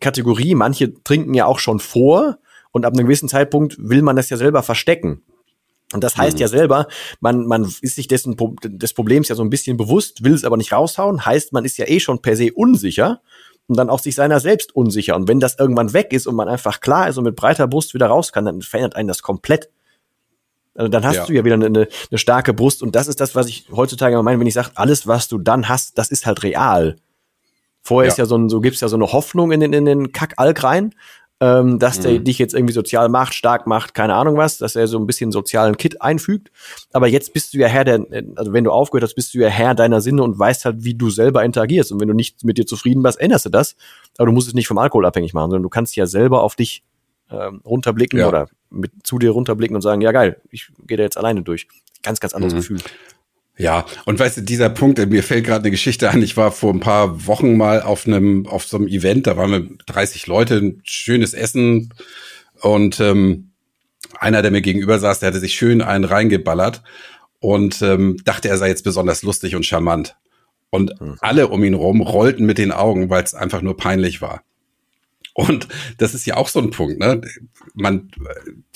[0.00, 0.54] Kategorie.
[0.54, 2.38] Manche trinken ja auch schon vor
[2.72, 5.22] und ab einem gewissen Zeitpunkt will man das ja selber verstecken.
[5.92, 6.40] Und das heißt mhm.
[6.40, 6.86] ja selber,
[7.20, 10.56] man, man ist sich dessen, des Problems ja so ein bisschen bewusst, will es aber
[10.56, 13.20] nicht raushauen, heißt, man ist ja eh schon per se unsicher
[13.70, 15.14] und dann auch sich seiner selbst unsicher.
[15.14, 17.94] Und wenn das irgendwann weg ist und man einfach klar ist und mit breiter Brust
[17.94, 19.70] wieder raus kann, dann verändert einen das komplett.
[20.74, 21.26] Also dann hast ja.
[21.26, 22.82] du ja wieder eine, eine, starke Brust.
[22.82, 25.38] Und das ist das, was ich heutzutage immer meine, wenn ich sage, alles, was du
[25.38, 26.96] dann hast, das ist halt real.
[27.80, 28.12] Vorher ja.
[28.12, 30.64] ist ja so ein, so gibt's ja so eine Hoffnung in den, in den Kackalk
[30.64, 30.92] rein
[31.42, 32.02] ähm, dass mhm.
[32.02, 35.06] der dich jetzt irgendwie sozial macht, stark macht, keine Ahnung was, dass er so ein
[35.06, 36.50] bisschen sozialen Kit einfügt.
[36.92, 38.04] Aber jetzt bist du ja Herr der,
[38.36, 40.94] also wenn du aufgehört hast, bist du ja Herr deiner Sinne und weißt halt, wie
[40.94, 41.92] du selber interagierst.
[41.92, 43.74] Und wenn du nicht mit dir zufrieden bist, änderst du das.
[44.18, 46.56] Aber du musst es nicht vom Alkohol abhängig machen, sondern du kannst ja selber auf
[46.56, 46.84] dich
[47.30, 48.28] ähm, runterblicken ja.
[48.28, 51.68] oder mit zu dir runterblicken und sagen, ja geil, ich gehe da jetzt alleine durch.
[52.02, 52.58] Ganz, ganz anderes mhm.
[52.58, 52.78] Gefühl.
[53.60, 56.22] Ja, und weißt du, dieser Punkt, mir fällt gerade eine Geschichte an.
[56.22, 59.50] Ich war vor ein paar Wochen mal auf einem, auf so einem Event, da waren
[59.50, 61.92] wir 30 Leute, ein schönes Essen
[62.62, 63.50] und ähm,
[64.18, 66.82] einer, der mir gegenüber saß, der hatte sich schön einen reingeballert
[67.38, 70.16] und ähm, dachte, er sei jetzt besonders lustig und charmant.
[70.70, 71.18] Und hm.
[71.20, 74.42] alle um ihn rum rollten mit den Augen, weil es einfach nur peinlich war.
[75.34, 75.68] Und
[75.98, 77.20] das ist ja auch so ein Punkt, ne?
[77.74, 78.10] Man,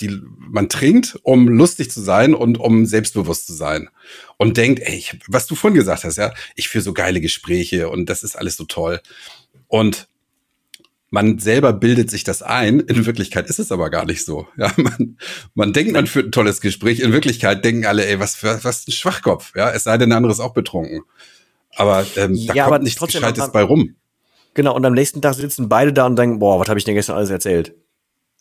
[0.00, 3.88] die, man trinkt, um lustig zu sein und um selbstbewusst zu sein.
[4.36, 7.88] Und denkt, ey, ich, was du vorhin gesagt hast, ja, ich führe so geile Gespräche
[7.88, 9.00] und das ist alles so toll.
[9.68, 10.08] Und
[11.14, 12.80] man selber bildet sich das ein.
[12.80, 14.48] In Wirklichkeit ist es aber gar nicht so.
[14.56, 15.16] Ja, man,
[15.54, 17.00] man denkt, man führt ein tolles Gespräch.
[17.00, 19.52] In Wirklichkeit denken alle, ey, was für was ein Schwachkopf.
[19.54, 21.02] Ja, es sei denn, der andere ist auch betrunken.
[21.76, 23.94] Aber ähm, da ja, kommt aber nichts Gescheites bei rum.
[24.54, 26.94] Genau, und am nächsten Tag sitzen beide da und denken, boah, was habe ich denn
[26.94, 27.74] gestern alles erzählt?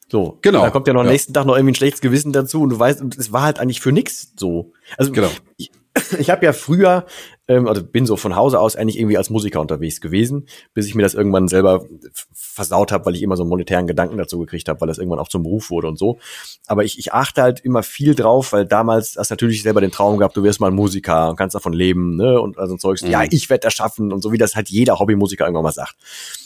[0.09, 0.61] So, genau.
[0.61, 1.11] Da kommt ja noch am ja.
[1.11, 3.81] nächsten Tag noch irgendwie ein schlechtes Gewissen dazu und du weißt, es war halt eigentlich
[3.81, 4.73] für nix so.
[4.97, 5.29] Also genau.
[5.57, 5.71] ich,
[6.19, 7.05] ich habe ja früher,
[7.47, 10.95] ähm, also bin so von Hause aus eigentlich irgendwie als Musiker unterwegs gewesen, bis ich
[10.95, 11.85] mir das irgendwann selber
[12.31, 15.19] versaut habe, weil ich immer so einen monetären Gedanken dazu gekriegt habe, weil das irgendwann
[15.19, 16.19] auch zum Beruf wurde und so.
[16.67, 19.91] Aber ich, ich achte halt immer viel drauf, weil damals hast du natürlich selber den
[19.91, 22.39] Traum gehabt, du wirst mal Musiker und kannst davon leben, ne?
[22.39, 23.09] Und also Zeugs, mhm.
[23.09, 25.95] ja, ich werde das schaffen und so wie das halt jeder Hobbymusiker irgendwann mal sagt.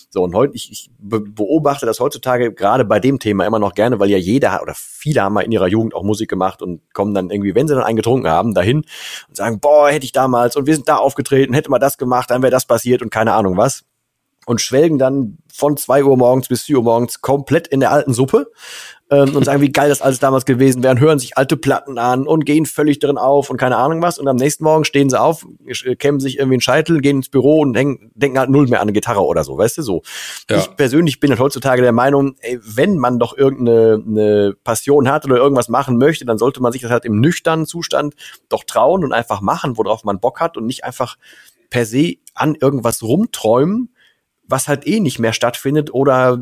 [0.10, 4.00] So, und heute, ich, ich beobachte das heutzutage gerade bei dem Thema immer noch gerne,
[4.00, 7.14] weil ja jeder oder viele haben mal in ihrer Jugend auch Musik gemacht und kommen
[7.14, 8.86] dann irgendwie, wenn sie dann eingetrunken haben, dahin
[9.28, 12.30] und sagen, boah, hätte ich damals und wir sind da aufgetreten, hätte mal das gemacht,
[12.30, 13.84] dann wäre das passiert und keine Ahnung was.
[14.46, 18.14] Und schwelgen dann von zwei Uhr morgens bis vier Uhr morgens komplett in der alten
[18.14, 18.50] Suppe
[19.10, 22.28] ähm, und sagen, wie geil das alles damals gewesen wäre, hören sich alte Platten an
[22.28, 24.20] und gehen völlig drin auf und keine Ahnung was.
[24.20, 27.30] Und am nächsten Morgen stehen sie auf, äh, kämmen sich irgendwie einen Scheitel, gehen ins
[27.30, 30.02] Büro und denken, denken halt null mehr an eine Gitarre oder so, weißt du so.
[30.50, 30.58] Ja.
[30.58, 35.26] Ich persönlich bin halt heutzutage der Meinung, ey, wenn man doch irgendeine eine Passion hat
[35.26, 38.16] oder irgendwas machen möchte, dann sollte man sich das halt im nüchternen Zustand
[38.50, 41.18] doch trauen und einfach machen, worauf man Bock hat und nicht einfach
[41.70, 43.90] per se an irgendwas rumträumen,
[44.48, 46.42] was halt eh nicht mehr stattfindet oder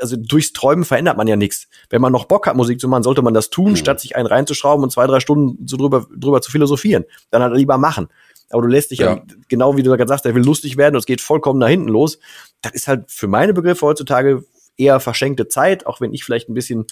[0.00, 1.68] also durchs Träumen verändert man ja nichts.
[1.90, 3.76] Wenn man noch Bock hat, Musik zu machen, sollte man das tun, mhm.
[3.76, 7.04] statt sich einen reinzuschrauben und zwei, drei Stunden so drüber, drüber zu philosophieren.
[7.30, 8.08] Dann halt lieber machen.
[8.50, 10.94] Aber du lässt dich ja, ja genau wie du gerade sagst, der will lustig werden
[10.94, 12.18] und es geht vollkommen nach hinten los.
[12.62, 14.44] Das ist halt für meine Begriffe heutzutage
[14.76, 16.86] eher verschenkte Zeit, auch wenn ich vielleicht ein bisschen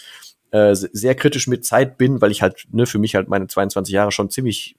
[0.50, 3.92] äh, sehr kritisch mit Zeit bin, weil ich halt ne, für mich halt meine 22
[3.92, 4.76] Jahre schon ziemlich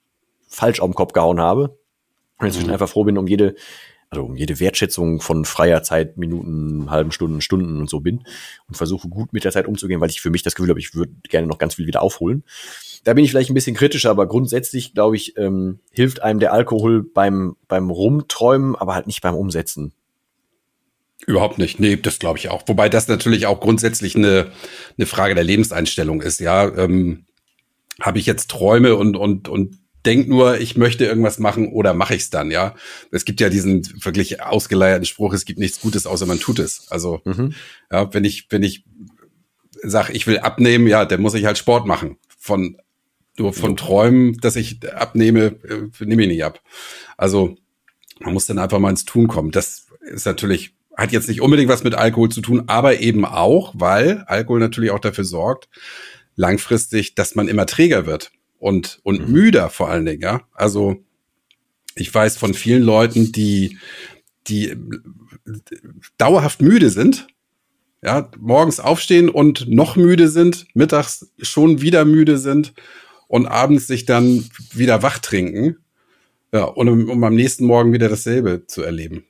[0.48, 1.76] falsch auf den Kopf gehauen habe.
[2.38, 2.74] Und inzwischen mhm.
[2.74, 3.54] einfach froh bin um jede
[4.12, 8.24] also um jede Wertschätzung von freier Zeit, Minuten, halben Stunden, Stunden und so bin
[8.68, 10.94] und versuche gut mit der Zeit umzugehen, weil ich für mich das Gefühl habe, ich
[10.94, 12.44] würde gerne noch ganz viel wieder aufholen.
[13.04, 16.52] Da bin ich vielleicht ein bisschen kritischer, aber grundsätzlich, glaube ich, ähm, hilft einem der
[16.52, 19.94] Alkohol beim, beim Rumträumen, aber halt nicht beim Umsetzen.
[21.26, 21.80] Überhaupt nicht.
[21.80, 22.64] Nee, das glaube ich auch.
[22.66, 24.52] Wobei das natürlich auch grundsätzlich eine,
[24.98, 26.38] eine Frage der Lebenseinstellung ist.
[26.38, 27.24] Ja, ähm,
[27.98, 32.14] habe ich jetzt Träume und, und, und denk nur, ich möchte irgendwas machen oder mache
[32.14, 32.74] ich es dann, ja.
[33.10, 36.86] Es gibt ja diesen wirklich ausgeleierten Spruch, es gibt nichts Gutes, außer man tut es.
[36.90, 37.54] Also, mhm.
[37.90, 38.84] ja, wenn ich, wenn ich
[39.82, 42.16] sag, ich will abnehmen, ja, dann muss ich halt Sport machen.
[42.38, 42.76] Von
[43.38, 46.60] nur von Träumen, dass ich abnehme, äh, nehme ich nicht ab.
[47.16, 47.56] Also,
[48.20, 49.50] man muss dann einfach mal ins Tun kommen.
[49.50, 53.72] Das ist natürlich, hat jetzt nicht unbedingt was mit Alkohol zu tun, aber eben auch,
[53.76, 55.68] weil Alkohol natürlich auch dafür sorgt,
[56.36, 58.32] langfristig, dass man immer träger wird
[58.62, 59.32] und, und mhm.
[59.32, 60.42] müder vor allen Dingen, ja.
[60.54, 61.02] Also
[61.96, 63.76] Ich weiß von vielen Leuten, die,
[64.46, 64.76] die
[66.16, 67.26] dauerhaft müde sind,
[68.04, 72.72] ja, morgens aufstehen und noch müde sind, mittags schon wieder müde sind
[73.26, 75.78] und abends sich dann wieder wach trinken.
[76.52, 79.24] Ja, und um, um am nächsten Morgen wieder dasselbe zu erleben.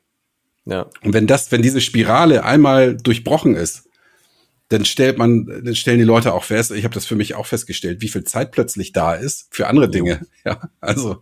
[0.67, 0.91] Ja.
[1.03, 3.89] Und wenn das, wenn diese Spirale einmal durchbrochen ist,
[4.73, 7.45] dann stellt man, dann stellen die Leute auch fest, ich habe das für mich auch
[7.47, 10.21] festgestellt, wie viel Zeit plötzlich da ist für andere Dinge.
[10.45, 11.19] Ja, also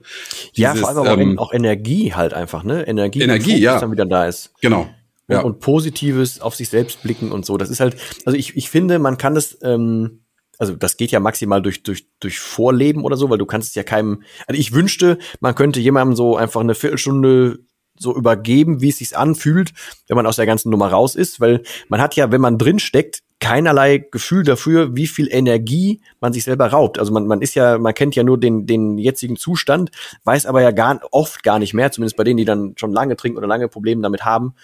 [0.56, 2.86] dieses, ja, vor allem aber ähm, auch Energie halt einfach, ne?
[2.86, 4.54] Energie, Energie, ja, dann wieder da ist.
[4.62, 4.88] Genau.
[5.28, 5.40] Ja.
[5.40, 7.58] Und, und, Positives auf sich selbst blicken und so.
[7.58, 10.24] Das ist halt, also ich, ich finde, man kann das, ähm,
[10.56, 13.74] also das geht ja maximal durch, durch, durch Vorleben oder so, weil du kannst es
[13.74, 17.58] ja keinem, also ich wünschte, man könnte jemandem so einfach eine Viertelstunde
[17.98, 19.74] so übergeben, wie es sich anfühlt,
[20.08, 22.78] wenn man aus der ganzen Nummer raus ist, weil man hat ja, wenn man drin
[22.78, 26.98] steckt, keinerlei Gefühl dafür, wie viel Energie man sich selber raubt.
[26.98, 29.90] Also man, man ist ja, man kennt ja nur den, den jetzigen Zustand,
[30.24, 33.16] weiß aber ja gar, oft gar nicht mehr, zumindest bei denen, die dann schon lange
[33.16, 34.54] trinken oder lange Probleme damit haben,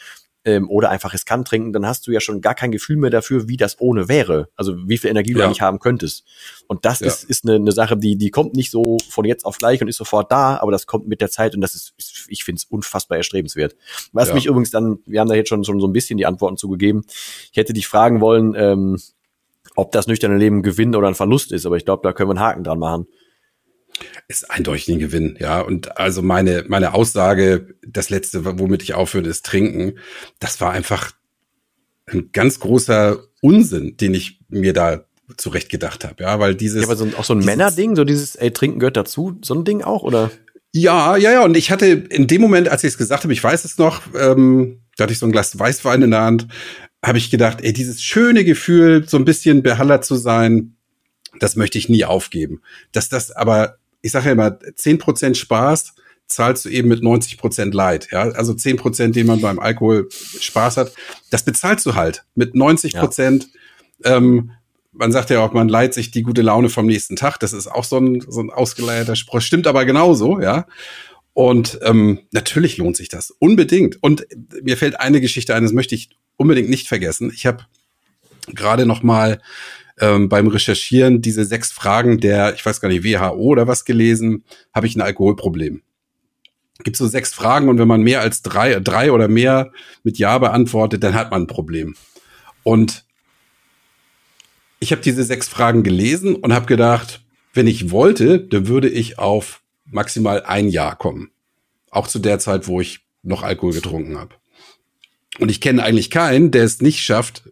[0.47, 3.49] ähm, oder einfach riskant trinken, dann hast du ja schon gar kein Gefühl mehr dafür,
[3.49, 4.49] wie das ohne wäre.
[4.55, 6.25] Also wie viel Energie du eigentlich haben könntest.
[6.69, 7.09] Und das ja.
[7.09, 9.89] ist, ist eine, eine Sache, die, die kommt nicht so von jetzt auf gleich und
[9.89, 11.95] ist sofort da, aber das kommt mit der Zeit und das ist,
[12.29, 13.75] ich finde es unfassbar erstrebenswert.
[14.13, 14.35] Was ja.
[14.35, 17.05] mich übrigens dann, wir haben da jetzt schon, schon so ein bisschen die Antworten zugegeben.
[17.51, 18.99] Ich hätte dich fragen wollen, ähm,
[19.75, 22.35] ob das nüchterne Leben Gewinn oder ein Verlust ist, aber ich glaube, da können wir
[22.35, 23.09] einen Haken dran machen
[24.29, 25.61] ist eindeutig ein Gewinn, ja.
[25.61, 29.99] Und also meine, meine Aussage, das letzte, womit ich aufhöre, ist trinken.
[30.39, 31.13] Das war einfach
[32.07, 35.05] ein ganz großer Unsinn, den ich mir da
[35.37, 36.83] zurecht gedacht habe, ja, weil dieses.
[36.83, 39.65] Ja, aber so, auch so ein Männerding, so dieses, ey, trinken gehört dazu, so ein
[39.65, 40.31] Ding auch, oder?
[40.73, 41.45] Ja, ja, ja.
[41.45, 44.03] Und ich hatte in dem Moment, als ich es gesagt habe, ich weiß es noch,
[44.15, 46.47] ähm, da hatte ich so ein Glas Weißwein in der Hand,
[47.05, 50.77] habe ich gedacht, ey, dieses schöne Gefühl, so ein bisschen behallert zu sein,
[51.39, 52.63] das möchte ich nie aufgeben.
[52.93, 55.95] Dass das aber ich sage ja immer, zehn Prozent Spaß
[56.29, 58.09] zahlst du eben mit 90 Prozent Leid.
[58.12, 60.92] Ja, also zehn Prozent, den man beim Alkohol Spaß hat,
[61.31, 63.49] das bezahlst du halt mit 90 Prozent.
[64.05, 64.16] Ja.
[64.16, 64.53] Ähm,
[64.92, 67.38] man sagt ja auch, man leiht sich die gute Laune vom nächsten Tag.
[67.38, 69.40] Das ist auch so ein, so ein ausgeleierter Spruch.
[69.40, 70.66] Stimmt aber genauso, ja.
[71.35, 74.03] Und ähm, natürlich lohnt sich das unbedingt.
[74.03, 74.27] Und
[74.62, 77.31] mir fällt eine Geschichte ein, das möchte ich unbedingt nicht vergessen.
[77.35, 77.64] Ich habe
[78.47, 79.40] gerade noch mal
[80.01, 84.45] ähm, beim Recherchieren diese sechs Fragen der, ich weiß gar nicht, WHO oder was gelesen,
[84.75, 85.83] habe ich ein Alkoholproblem.
[86.85, 90.37] Gibt so sechs Fragen und wenn man mehr als drei, drei oder mehr mit Ja
[90.39, 91.95] beantwortet, dann hat man ein Problem.
[92.63, 93.05] Und
[94.79, 97.23] ich habe diese sechs Fragen gelesen und habe gedacht,
[97.55, 101.31] wenn ich wollte, dann würde ich auf maximal ein Jahr kommen.
[101.91, 104.35] Auch zu der Zeit, wo ich noch Alkohol getrunken habe.
[105.39, 107.51] Und ich kenne eigentlich keinen, der es nicht schafft,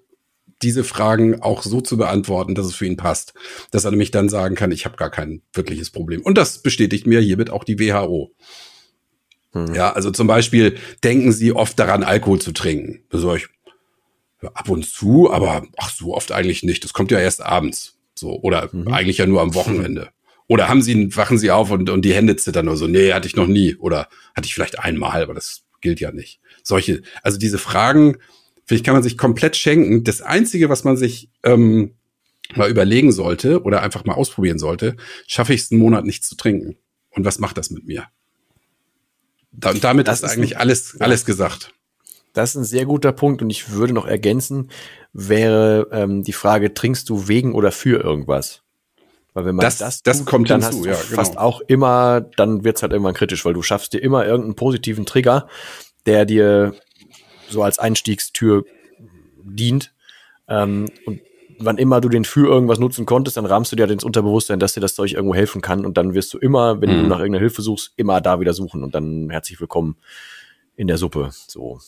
[0.64, 3.34] diese Fragen auch so zu beantworten, dass es für ihn passt.
[3.70, 6.22] Dass er nämlich dann sagen kann, ich habe gar kein wirkliches Problem.
[6.22, 8.32] Und das bestätigt mir hiermit auch die WHO.
[9.52, 9.74] Hm.
[9.74, 13.04] Ja, also zum Beispiel denken Sie oft daran, Alkohol zu trinken.
[13.10, 13.48] Sag ich,
[14.52, 16.84] ab und zu, aber ach so oft eigentlich nicht.
[16.84, 17.98] Das kommt ja erst abends.
[18.14, 18.88] So, oder mhm.
[18.88, 20.10] eigentlich ja nur am Wochenende.
[20.46, 23.26] Oder haben Sie, wachen Sie auf und, und die Hände zittern nur so, nee, hatte
[23.26, 23.76] ich noch nie.
[23.76, 26.40] Oder hatte ich vielleicht einmal, aber das gilt ja nicht.
[26.62, 28.18] Solche, also diese Fragen,
[28.64, 30.04] Vielleicht kann man sich komplett schenken.
[30.04, 31.92] Das Einzige, was man sich ähm,
[32.54, 34.96] mal überlegen sollte oder einfach mal ausprobieren sollte,
[35.26, 36.76] schaffe ich es einen Monat nicht zu trinken.
[37.10, 38.06] Und was macht das mit mir?
[39.52, 41.00] Da, und damit das ist eigentlich ein, alles, ja.
[41.04, 41.72] alles gesagt.
[42.32, 44.70] Das ist ein sehr guter Punkt und ich würde noch ergänzen,
[45.12, 48.62] wäre ähm, die Frage, trinkst du wegen oder für irgendwas?
[49.34, 51.14] Weil wenn man das, das, das tut, kommt dann hinzu, hast du ja, genau.
[51.14, 55.06] fast auch immer, dann wird's halt irgendwann kritisch, weil du schaffst dir immer irgendeinen positiven
[55.06, 55.48] Trigger,
[56.06, 56.74] der dir
[57.48, 58.64] so als Einstiegstür
[59.44, 59.92] dient.
[60.48, 61.20] Ähm, und
[61.58, 64.58] wann immer du den für irgendwas nutzen konntest, dann rahmst du dir halt ins Unterbewusstsein,
[64.58, 65.84] dass dir das Zeug irgendwo helfen kann.
[65.84, 67.02] Und dann wirst du immer, wenn mhm.
[67.02, 68.82] du nach irgendeiner Hilfe suchst, immer da wieder suchen.
[68.82, 69.96] Und dann herzlich willkommen
[70.76, 71.30] in der Suppe.
[71.48, 71.80] So.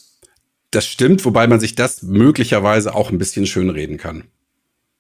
[0.71, 4.25] Das stimmt, wobei man sich das möglicherweise auch ein bisschen schönreden kann.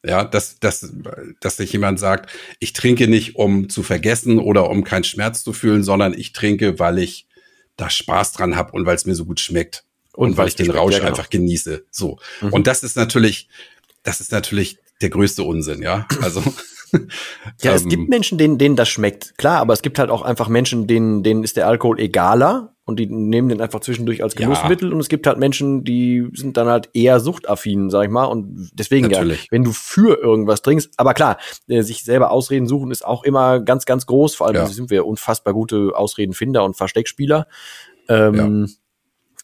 [0.05, 0.92] Ja, dass, dass,
[1.40, 5.53] dass sich jemand sagt, ich trinke nicht, um zu vergessen oder um keinen Schmerz zu
[5.53, 7.27] fühlen, sondern ich trinke, weil ich
[7.77, 9.86] da Spaß dran habe und weil es mir so gut schmeckt
[10.17, 11.11] und, und weil ich den Rausch ja, genau.
[11.11, 11.85] einfach genieße.
[11.91, 12.19] So.
[12.41, 12.53] Mhm.
[12.53, 13.49] Und das ist natürlich,
[14.03, 16.07] das ist natürlich der größte Unsinn, ja.
[16.23, 16.43] Also.
[17.62, 20.23] ja, es gibt ähm, Menschen, denen, denen das schmeckt, klar, aber es gibt halt auch
[20.23, 24.37] einfach Menschen, denen, denen ist der Alkohol egaler und die nehmen den einfach zwischendurch als
[24.37, 24.95] Genussmittel ja.
[24.95, 28.71] und es gibt halt Menschen, die sind dann halt eher suchtaffin, sag ich mal, und
[28.73, 29.45] deswegen Natürlich.
[29.45, 31.39] ja, wenn du für irgendwas trinkst, aber klar,
[31.69, 34.67] äh, sich selber Ausreden suchen ist auch immer ganz, ganz groß, vor allem ja.
[34.67, 37.49] sind wir unfassbar gute Ausredenfinder und Versteckspieler.
[38.09, 38.73] Ähm, ja.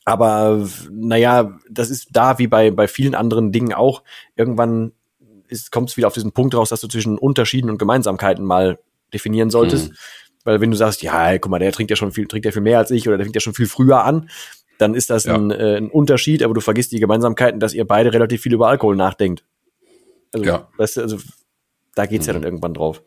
[0.05, 4.03] Aber naja, das ist da wie bei, bei vielen anderen Dingen auch.
[4.37, 4.93] Irgendwann
[5.71, 8.79] kommt es wieder auf diesen Punkt raus, dass du zwischen Unterschieden und Gemeinsamkeiten mal
[9.13, 9.91] definieren solltest.
[9.91, 9.97] Mhm.
[10.45, 12.53] Weil wenn du sagst, ja, ey, guck mal, der trinkt ja schon viel, trinkt ja
[12.53, 14.29] viel mehr als ich oder der fängt ja schon viel früher an,
[14.79, 15.35] dann ist das ja.
[15.35, 18.69] ein, äh, ein Unterschied, aber du vergisst die Gemeinsamkeiten, dass ihr beide relativ viel über
[18.69, 19.45] Alkohol nachdenkt.
[20.33, 20.69] Also, ja.
[20.77, 21.19] weißt du, also
[21.95, 22.29] da geht's mhm.
[22.29, 23.03] ja dann irgendwann drauf.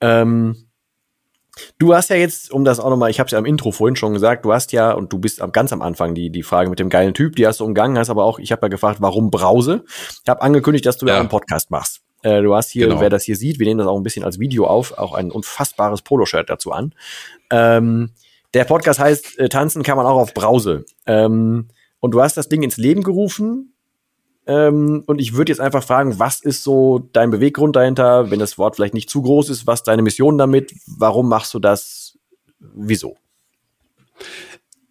[0.00, 0.68] Ähm,
[1.78, 3.96] Du hast ja jetzt, um das auch nochmal, ich habe es ja im Intro vorhin
[3.96, 6.78] schon gesagt, du hast ja, und du bist ganz am Anfang die, die Frage mit
[6.78, 9.30] dem geilen Typ, die hast du umgangen, hast aber auch, ich habe ja gefragt, warum
[9.30, 9.84] Brause?
[10.22, 12.00] Ich habe angekündigt, dass du ja einen Podcast machst.
[12.22, 13.00] Äh, du hast hier, genau.
[13.00, 15.30] wer das hier sieht, wir nehmen das auch ein bisschen als Video auf, auch ein
[15.30, 16.94] unfassbares Poloshirt dazu an.
[17.50, 18.10] Ähm,
[18.54, 20.84] der Podcast heißt äh, Tanzen kann man auch auf Brause.
[21.06, 21.68] Ähm,
[22.00, 23.71] und du hast das Ding ins Leben gerufen.
[24.46, 28.58] Ähm, und ich würde jetzt einfach fragen, was ist so dein Beweggrund dahinter, wenn das
[28.58, 30.74] Wort vielleicht nicht zu groß ist, was deine Mission damit?
[30.86, 32.18] Warum machst du das?
[32.58, 33.16] Wieso?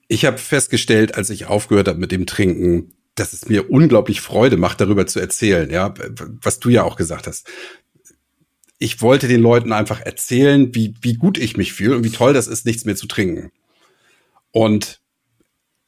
[0.07, 4.57] Ich habe festgestellt, als ich aufgehört habe mit dem Trinken, dass es mir unglaublich Freude
[4.57, 5.93] macht, darüber zu erzählen, ja,
[6.41, 7.47] was du ja auch gesagt hast.
[8.77, 12.33] Ich wollte den Leuten einfach erzählen, wie, wie gut ich mich fühle und wie toll
[12.33, 13.51] das ist, nichts mehr zu trinken.
[14.51, 15.01] Und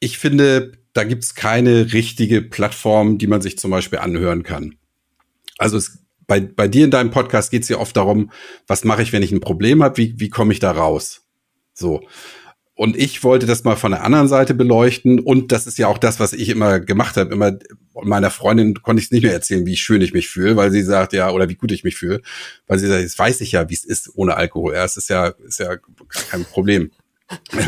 [0.00, 4.76] ich finde, da gibt's keine richtige Plattform, die man sich zum Beispiel anhören kann.
[5.58, 8.30] Also es, bei, bei dir in deinem Podcast geht's ja oft darum,
[8.66, 11.22] was mache ich, wenn ich ein Problem habe, wie, wie komme ich da raus?
[11.74, 12.02] So.
[12.76, 15.20] Und ich wollte das mal von der anderen Seite beleuchten.
[15.20, 17.32] Und das ist ja auch das, was ich immer gemacht habe.
[17.32, 17.56] Immer
[18.02, 20.82] meiner Freundin konnte ich es nicht mehr erzählen, wie schön ich mich fühle, weil sie
[20.82, 22.20] sagt, ja, oder wie gut ich mich fühle.
[22.66, 24.74] Weil sie sagt, jetzt weiß ich ja, wie es ist ohne Alkohol.
[24.74, 25.76] Ja, es ist ja, ist ja
[26.30, 26.90] kein Problem.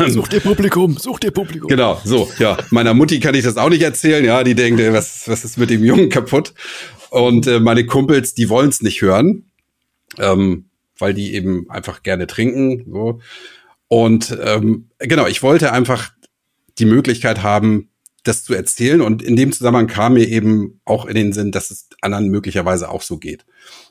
[0.08, 1.68] Such dir Publikum, such dir Publikum.
[1.68, 2.58] Genau, so, ja.
[2.70, 4.44] Meiner Mutti kann ich das auch nicht erzählen, ja.
[4.44, 6.52] Die denkt, was, was ist mit dem Jungen kaputt?
[7.10, 9.50] Und äh, meine Kumpels, die wollen es nicht hören,
[10.18, 10.66] ähm,
[10.98, 12.84] weil die eben einfach gerne trinken.
[12.90, 13.20] So.
[13.88, 16.12] Und ähm, genau, ich wollte einfach
[16.78, 17.88] die Möglichkeit haben,
[18.24, 19.00] das zu erzählen.
[19.00, 22.90] Und in dem Zusammenhang kam mir eben auch in den Sinn, dass es anderen möglicherweise
[22.90, 23.46] auch so geht.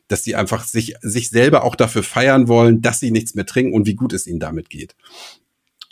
[0.08, 3.74] Dass sie einfach sich, sich selber auch dafür feiern wollen, dass sie nichts mehr trinken
[3.74, 4.96] und wie gut es ihnen damit geht.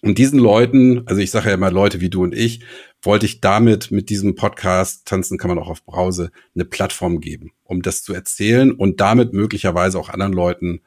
[0.03, 2.65] Und diesen Leuten, also ich sage ja immer Leute wie du und ich,
[3.01, 7.53] wollte ich damit mit diesem Podcast Tanzen kann man auch auf Brause eine Plattform geben,
[7.63, 10.81] um das zu erzählen und damit möglicherweise auch anderen Leuten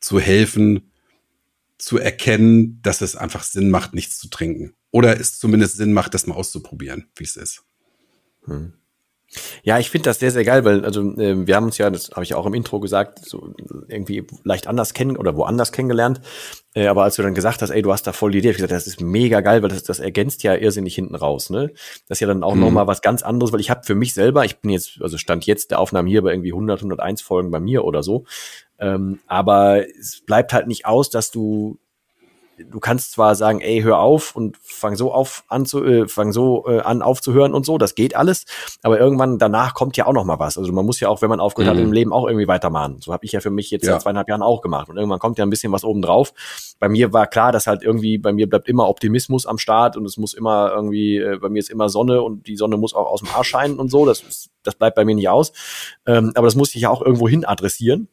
[0.00, 0.90] zu helfen,
[1.78, 4.74] zu erkennen, dass es einfach Sinn macht, nichts zu trinken.
[4.90, 7.64] Oder es zumindest Sinn macht, das mal auszuprobieren, wie es ist.
[8.44, 8.74] Hm.
[9.62, 12.10] Ja, ich finde das sehr, sehr geil, weil also äh, wir haben uns ja, das
[12.12, 13.52] habe ich auch im Intro gesagt, so
[13.86, 16.22] irgendwie leicht anders kennen oder woanders kennengelernt.
[16.74, 18.52] Äh, aber als du dann gesagt hast, ey, du hast da voll die Idee, hab
[18.52, 21.50] ich gesagt, das ist mega geil, weil das, das ergänzt ja irrsinnig hinten raus.
[21.50, 21.72] Ne?
[22.08, 22.60] Das ist ja dann auch mhm.
[22.60, 25.44] nochmal was ganz anderes, weil ich habe für mich selber, ich bin jetzt, also stand
[25.46, 28.24] jetzt der Aufnahme hier bei irgendwie 100, 101 Folgen bei mir oder so.
[28.78, 31.78] Ähm, aber es bleibt halt nicht aus, dass du
[32.64, 36.32] du kannst zwar sagen, ey, hör auf und fang so auf an zu, äh, fang
[36.32, 38.44] so äh, an aufzuhören und so, das geht alles,
[38.82, 40.58] aber irgendwann danach kommt ja auch noch mal was.
[40.58, 41.80] Also man muss ja auch, wenn man aufgehört mhm.
[41.80, 42.98] hat im Leben, auch irgendwie weitermachen.
[43.00, 43.92] So habe ich ja für mich jetzt ja.
[43.92, 46.32] seit zweieinhalb Jahren auch gemacht und irgendwann kommt ja ein bisschen was oben drauf.
[46.78, 50.04] Bei mir war klar, dass halt irgendwie bei mir bleibt immer Optimismus am Start und
[50.04, 53.06] es muss immer irgendwie äh, bei mir ist immer Sonne und die Sonne muss auch
[53.06, 54.06] aus dem Arsch scheinen und so.
[54.06, 55.52] Das das bleibt bei mir nicht aus.
[56.06, 58.08] Ähm, aber das muss ich ja auch irgendwo hin adressieren.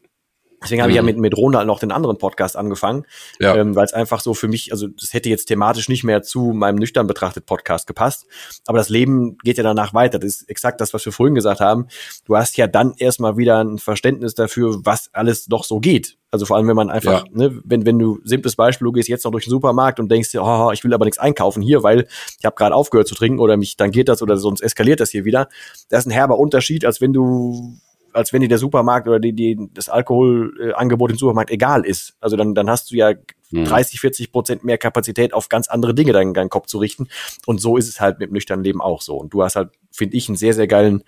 [0.66, 1.06] Deswegen habe ich ja mhm.
[1.06, 3.04] mit, mit Ronald noch den anderen Podcast angefangen,
[3.38, 3.54] ja.
[3.54, 6.52] ähm, weil es einfach so für mich, also das hätte jetzt thematisch nicht mehr zu
[6.52, 8.26] meinem nüchtern betrachtet Podcast gepasst.
[8.66, 10.18] Aber das Leben geht ja danach weiter.
[10.18, 11.86] Das ist exakt das, was wir vorhin gesagt haben.
[12.24, 16.18] Du hast ja dann erstmal wieder ein Verständnis dafür, was alles doch so geht.
[16.32, 17.30] Also vor allem, wenn man einfach, ja.
[17.32, 20.32] ne, wenn, wenn du, simples Beispiel, du gehst jetzt noch durch den Supermarkt und denkst
[20.32, 22.08] dir, oh, ich will aber nichts einkaufen hier, weil
[22.38, 25.10] ich habe gerade aufgehört zu trinken oder mich dann geht das oder sonst eskaliert das
[25.10, 25.48] hier wieder.
[25.88, 27.78] Das ist ein herber Unterschied, als wenn du
[28.16, 32.16] als wenn dir der Supermarkt oder die, die, das Alkoholangebot im Supermarkt egal ist.
[32.20, 33.12] Also dann, dann hast du ja
[33.52, 37.08] 30, 40 Prozent mehr Kapazität auf ganz andere Dinge deinen, deinen Kopf zu richten.
[37.46, 39.16] Und so ist es halt mit dem nüchternen Leben auch so.
[39.16, 41.04] Und du hast halt, finde ich, einen sehr, sehr geilen,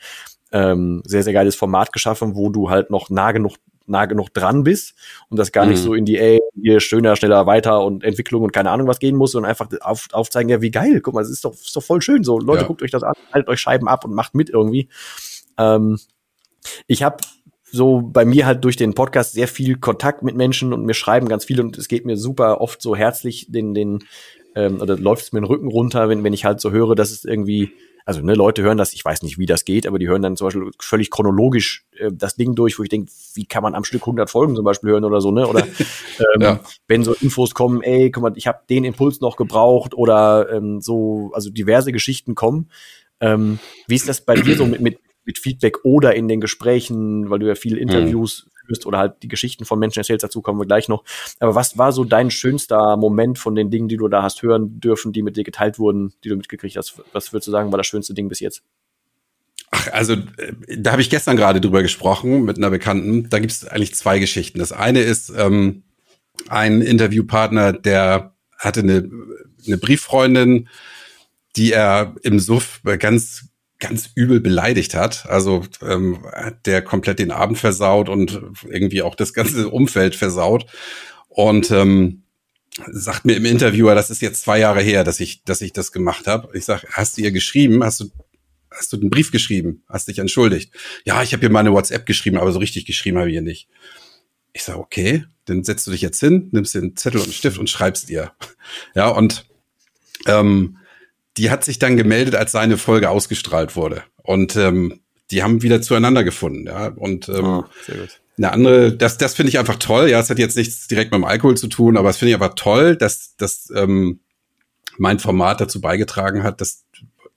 [0.52, 3.56] ähm, sehr, sehr geiles Format geschaffen, wo du halt noch nah genug
[3.90, 4.94] nah genug dran bist
[5.30, 5.82] und das gar nicht mhm.
[5.82, 9.16] so in die, ey, hier schöner, schneller, weiter und Entwicklung und keine Ahnung was gehen
[9.16, 11.82] muss, sondern einfach auf, aufzeigen, ja, wie geil, guck mal, das ist doch, ist doch
[11.82, 12.38] voll schön so.
[12.38, 12.66] Leute, ja.
[12.66, 14.90] guckt euch das an, haltet euch Scheiben ab und macht mit irgendwie.
[15.56, 15.98] Ähm,
[16.86, 17.18] ich habe
[17.70, 21.28] so bei mir halt durch den Podcast sehr viel Kontakt mit Menschen und mir schreiben
[21.28, 24.00] ganz viele und es geht mir super oft so herzlich den, den,
[24.54, 27.10] ähm, oder läuft es mir den Rücken runter, wenn, wenn ich halt so höre, dass
[27.10, 27.70] es irgendwie,
[28.06, 30.36] also ne, Leute hören das, ich weiß nicht, wie das geht, aber die hören dann
[30.36, 33.84] zum Beispiel völlig chronologisch äh, das Ding durch, wo ich denke, wie kann man am
[33.84, 35.46] Stück 100 Folgen zum Beispiel hören oder so, ne?
[35.46, 35.66] Oder
[36.34, 36.60] ähm, ja.
[36.86, 40.80] wenn so Infos kommen, ey, guck mal, ich habe den Impuls noch gebraucht oder ähm,
[40.80, 42.70] so, also diverse Geschichten kommen.
[43.20, 47.28] Ähm, wie ist das bei dir so mit, mit mit Feedback oder in den Gesprächen,
[47.28, 47.82] weil du ja viele mhm.
[47.82, 48.66] Interviews mhm.
[48.66, 51.04] führst oder halt die Geschichten von Menschen erzählst, dazu kommen wir gleich noch.
[51.38, 54.80] Aber was war so dein schönster Moment von den Dingen, die du da hast hören
[54.80, 57.02] dürfen, die mit dir geteilt wurden, die du mitgekriegt hast?
[57.12, 58.62] Was würdest du sagen, war das schönste Ding bis jetzt?
[59.70, 63.28] Ach, also äh, da habe ich gestern gerade drüber gesprochen mit einer Bekannten.
[63.28, 64.58] Da gibt es eigentlich zwei Geschichten.
[64.58, 65.82] Das eine ist ähm,
[66.48, 69.10] einen Interviewpartner, der hatte eine,
[69.66, 70.70] eine Brieffreundin,
[71.56, 73.47] die er im Suff ganz
[73.78, 75.26] ganz übel beleidigt hat.
[75.26, 76.24] Also ähm,
[76.64, 80.66] der komplett den Abend versaut und irgendwie auch das ganze Umfeld versaut.
[81.28, 82.22] Und ähm,
[82.86, 85.92] sagt mir im Interviewer, das ist jetzt zwei Jahre her, dass ich, dass ich das
[85.92, 86.56] gemacht habe.
[86.56, 87.84] Ich sag, hast du ihr geschrieben?
[87.84, 88.10] Hast du,
[88.70, 89.82] hast du einen Brief geschrieben?
[89.88, 90.72] Hast dich entschuldigt?
[91.04, 93.42] Ja, ich habe ihr mal eine WhatsApp geschrieben, aber so richtig geschrieben habe ich ihr
[93.42, 93.68] nicht.
[94.52, 97.70] Ich sag, okay, dann setzt du dich jetzt hin, nimmst den Zettel und Stift und
[97.70, 98.32] schreibst ihr.
[98.94, 99.46] Ja, und
[100.26, 100.78] ähm,
[101.38, 104.02] die hat sich dann gemeldet, als seine Folge ausgestrahlt wurde.
[104.22, 106.66] Und ähm, die haben wieder zueinander gefunden.
[106.66, 108.20] Ja, und ähm, oh, sehr gut.
[108.36, 110.08] Eine andere, das, das finde ich einfach toll.
[110.08, 112.34] Ja, es hat jetzt nichts direkt mit dem Alkohol zu tun, aber es finde ich
[112.34, 114.20] einfach toll, dass, dass ähm,
[114.96, 116.84] mein Format dazu beigetragen hat, dass,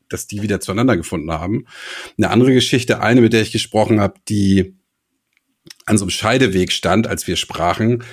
[0.09, 1.65] dass die wieder zueinander gefunden haben.
[2.17, 4.75] Eine andere Geschichte, eine, mit der ich gesprochen habe, die
[5.85, 8.03] an so einem Scheideweg stand, als wir sprachen,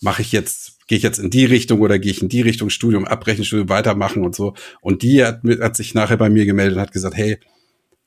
[0.00, 2.70] mache ich jetzt, gehe ich jetzt in die Richtung oder gehe ich in die Richtung,
[2.70, 4.54] Studium abbrechen, Studium weitermachen und so.
[4.80, 7.38] Und die hat, hat sich nachher bei mir gemeldet und hat gesagt, hey,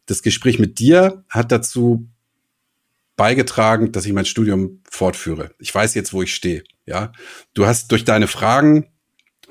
[0.08, 2.10] das Gespräch mit dir hat dazu
[3.16, 5.52] beigetragen, dass ich mein Studium fortführe.
[5.60, 6.64] Ich weiß jetzt, wo ich stehe.
[6.86, 7.14] Ja,
[7.54, 8.88] du hast durch deine Fragen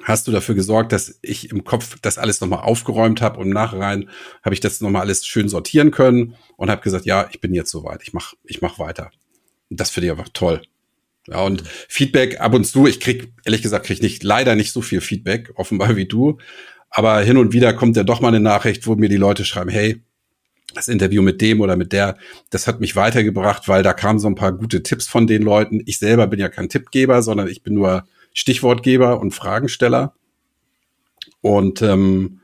[0.02, 3.52] hast du dafür gesorgt, dass ich im Kopf das alles nochmal aufgeräumt habe und im
[3.52, 4.10] Nachhinein
[4.42, 7.70] habe ich das nochmal alles schön sortieren können und habe gesagt, ja, ich bin jetzt
[7.70, 9.10] soweit, ich mach, ich mach weiter.
[9.68, 10.62] Und das finde ich einfach toll.
[11.30, 11.62] Ja, und.
[11.88, 15.52] Feedback ab und zu, ich krieg, ehrlich gesagt, krieg nicht, leider nicht so viel Feedback,
[15.56, 16.38] offenbar wie du.
[16.90, 19.70] Aber hin und wieder kommt ja doch mal eine Nachricht, wo mir die Leute schreiben,
[19.70, 20.02] hey,
[20.74, 22.16] das Interview mit dem oder mit der,
[22.50, 25.82] das hat mich weitergebracht, weil da kamen so ein paar gute Tipps von den Leuten.
[25.86, 30.14] Ich selber bin ja kein Tippgeber, sondern ich bin nur Stichwortgeber und Fragensteller.
[31.40, 32.40] Und ähm,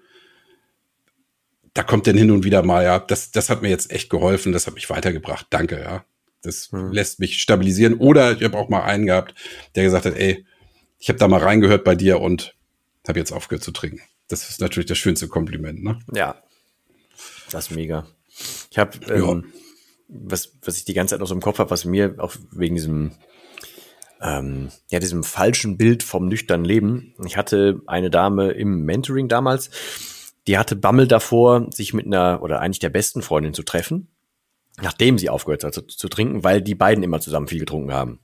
[1.75, 4.53] da kommt dann hin und wieder mal, ja, das, das hat mir jetzt echt geholfen,
[4.53, 5.47] das hat mich weitergebracht.
[5.51, 6.05] Danke, ja.
[6.43, 6.93] Das mhm.
[6.93, 7.95] lässt mich stabilisieren.
[7.95, 9.35] Oder ich habe auch mal einen gehabt,
[9.75, 10.45] der gesagt hat, ey,
[10.99, 12.55] ich habe da mal reingehört bei dir und
[13.09, 14.01] habe jetzt aufgehört zu trinken.
[14.29, 15.99] Das ist natürlich das schönste Kompliment, ne?
[16.13, 16.43] Ja.
[17.51, 18.07] Das ist mega.
[18.71, 19.61] Ich habe, ähm, ja.
[20.09, 22.75] was, was ich die ganze Zeit noch so im Kopf habe, was mir auch wegen
[22.75, 23.13] diesem,
[24.21, 27.15] ähm, ja, diesem falschen Bild vom nüchternen Leben.
[27.25, 29.71] Ich hatte eine Dame im Mentoring damals,
[30.47, 34.09] die hatte Bammel davor, sich mit einer, oder eigentlich der besten Freundin zu treffen,
[34.81, 38.21] nachdem sie aufgehört hat zu, zu trinken, weil die beiden immer zusammen viel getrunken haben.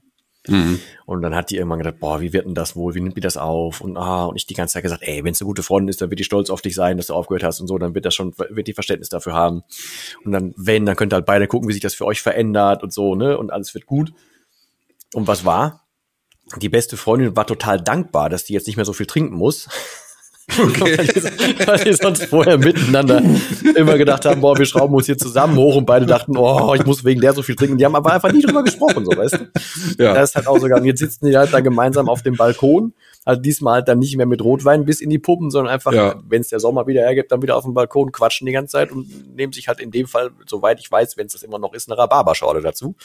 [0.47, 0.79] Mhm.
[1.05, 2.95] Und dann hat die irgendwann gedacht, boah, wie wird denn das wohl?
[2.95, 3.79] Wie nimmt die das auf?
[3.79, 6.01] Und ah, und ich die ganze Zeit gesagt, ey, wenn es eine gute Freundin ist,
[6.01, 8.05] dann wird die stolz auf dich sein, dass du aufgehört hast und so, dann wird
[8.05, 9.63] das schon, wird die Verständnis dafür haben.
[10.25, 12.83] Und dann, wenn, dann könnt ihr halt beide gucken, wie sich das für euch verändert
[12.83, 13.37] und so, ne?
[13.37, 14.13] Und alles wird gut.
[15.13, 15.85] Und was war?
[16.57, 19.69] Die beste Freundin war total dankbar, dass die jetzt nicht mehr so viel trinken muss.
[20.49, 20.97] Okay.
[21.65, 23.21] weil, die, sonst vorher miteinander
[23.75, 26.85] immer gedacht haben, boah, wir schrauben uns hier zusammen hoch und beide dachten, oh, ich
[26.85, 27.77] muss wegen der so viel trinken.
[27.77, 30.03] Die haben aber einfach nie drüber gesprochen, so weißt du.
[30.03, 30.13] Ja.
[30.13, 32.93] Das ist halt auch sogar, jetzt sitzen die halt da gemeinsam auf dem Balkon
[33.25, 36.21] also diesmal halt dann nicht mehr mit Rotwein bis in die Puppen, sondern einfach, ja.
[36.27, 38.91] wenn es der Sommer wieder hergibt, dann wieder auf dem Balkon quatschen die ganze Zeit
[38.91, 41.73] und nehmen sich halt in dem Fall, soweit ich weiß, wenn es das immer noch
[41.73, 42.95] ist, eine Rhabarberschorle dazu.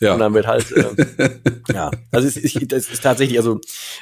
[0.00, 0.14] Ja.
[0.14, 1.30] Und dann wird halt, äh,
[1.72, 3.60] ja, also es ist, es ist tatsächlich, also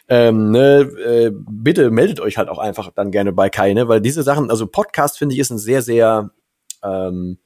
[0.08, 4.00] ähm, ne, äh, bitte meldet euch halt auch einfach dann gerne bei Kai, ne, weil
[4.00, 6.30] diese Sachen, also Podcast finde ich ist ein sehr, sehr
[6.82, 7.38] ähm,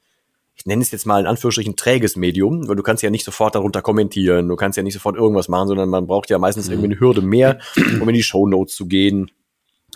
[0.59, 3.55] ich nenne es jetzt mal in Anführungsstrichen träges Medium, weil du kannst ja nicht sofort
[3.55, 6.73] darunter kommentieren, du kannst ja nicht sofort irgendwas machen, sondern man braucht ja meistens mhm.
[6.73, 7.59] irgendwie eine Hürde mehr,
[8.01, 9.31] um in die Show Notes zu gehen,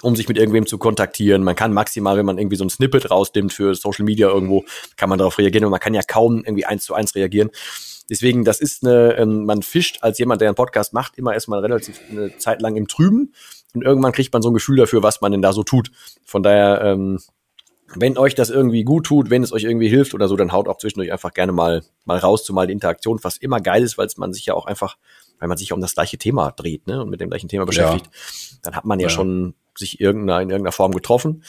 [0.01, 1.43] um sich mit irgendwem zu kontaktieren.
[1.43, 4.64] Man kann maximal, wenn man irgendwie so ein Snippet rausnimmt für Social Media irgendwo,
[4.95, 7.49] kann man darauf reagieren, aber man kann ja kaum irgendwie eins zu eins reagieren.
[8.09, 11.59] Deswegen, das ist eine, ähm, man fischt als jemand, der einen Podcast macht, immer erstmal
[11.59, 13.34] relativ eine Zeit lang im Trüben
[13.74, 15.91] und irgendwann kriegt man so ein Gefühl dafür, was man denn da so tut.
[16.26, 17.20] Von daher, ähm,
[17.99, 20.67] wenn euch das irgendwie gut tut, wenn es euch irgendwie hilft oder so, dann haut
[20.67, 24.07] auch zwischendurch einfach gerne mal, mal raus, zumal die Interaktion fast immer geil ist, weil
[24.17, 24.97] man sich ja auch einfach,
[25.39, 28.05] weil man sich um das gleiche Thema dreht, ne, und mit dem gleichen Thema beschäftigt,
[28.05, 28.57] ja.
[28.63, 31.43] dann hat man ja, ja, schon sich irgendeiner, in irgendeiner Form getroffen.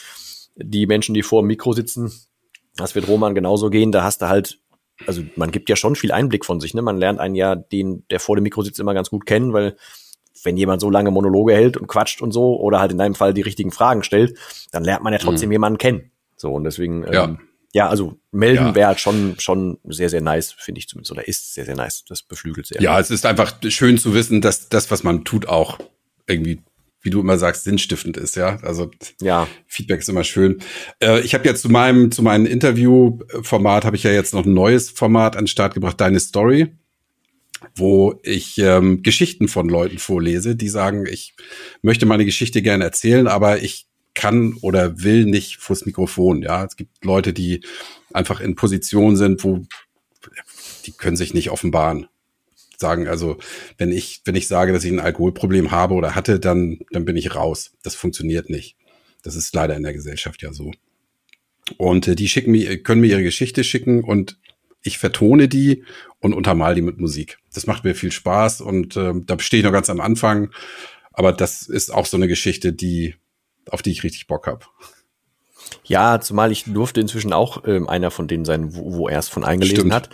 [0.55, 2.11] Die Menschen, die vor dem Mikro sitzen,
[2.75, 4.59] das wird Roman genauso gehen, da hast du halt,
[5.07, 8.05] also man gibt ja schon viel Einblick von sich, ne, man lernt einen ja, den,
[8.09, 9.75] der vor dem Mikro sitzt, immer ganz gut kennen, weil
[10.43, 13.33] wenn jemand so lange Monologe hält und quatscht und so, oder halt in deinem Fall
[13.33, 14.37] die richtigen Fragen stellt,
[14.71, 15.53] dann lernt man ja trotzdem mhm.
[15.53, 16.11] jemanden kennen.
[16.45, 17.39] So, und deswegen, ja, ähm,
[17.73, 18.75] ja also melden ja.
[18.75, 22.05] wäre halt schon, schon sehr, sehr nice, finde ich zumindest, oder ist sehr, sehr nice.
[22.07, 22.79] Das beflügelt sehr.
[22.79, 25.79] Ja, es ist einfach schön zu wissen, dass das, was man tut, auch
[26.27, 26.61] irgendwie
[27.01, 28.59] wie du immer sagst, sinnstiftend ist, ja.
[28.61, 28.91] Also
[29.21, 29.47] ja.
[29.65, 30.59] Feedback ist immer schön.
[30.99, 34.53] Äh, ich habe jetzt zu meinem, zu meinem Interviewformat habe ich ja jetzt noch ein
[34.53, 36.75] neues Format an den Start gebracht, Deine Story,
[37.75, 41.35] wo ich ähm, Geschichten von Leuten vorlese, die sagen, ich
[41.81, 46.41] möchte meine Geschichte gerne erzählen, aber ich kann oder will nicht vors Mikrofon.
[46.41, 47.63] Ja, es gibt Leute, die
[48.13, 49.65] einfach in Positionen sind, wo
[50.85, 52.07] die können sich nicht offenbaren.
[52.77, 53.37] sagen, also
[53.77, 57.15] wenn ich, wenn ich sage, dass ich ein Alkoholproblem habe oder hatte, dann, dann bin
[57.15, 57.71] ich raus.
[57.83, 58.75] Das funktioniert nicht.
[59.23, 60.71] Das ist leider in der Gesellschaft ja so.
[61.77, 64.37] Und äh, die schicken mir, können mir ihre Geschichte schicken und
[64.83, 65.83] ich vertone die
[66.19, 67.39] und untermal die mit Musik.
[67.53, 70.51] Das macht mir viel Spaß und äh, da stehe ich noch ganz am Anfang.
[71.11, 73.15] Aber das ist auch so eine Geschichte, die,
[73.71, 74.65] auf die ich richtig Bock habe.
[75.83, 79.29] Ja, zumal ich durfte inzwischen auch ähm, einer von denen sein, wo, wo er es
[79.29, 79.93] von eingelesen Stimmt.
[79.93, 80.09] hat.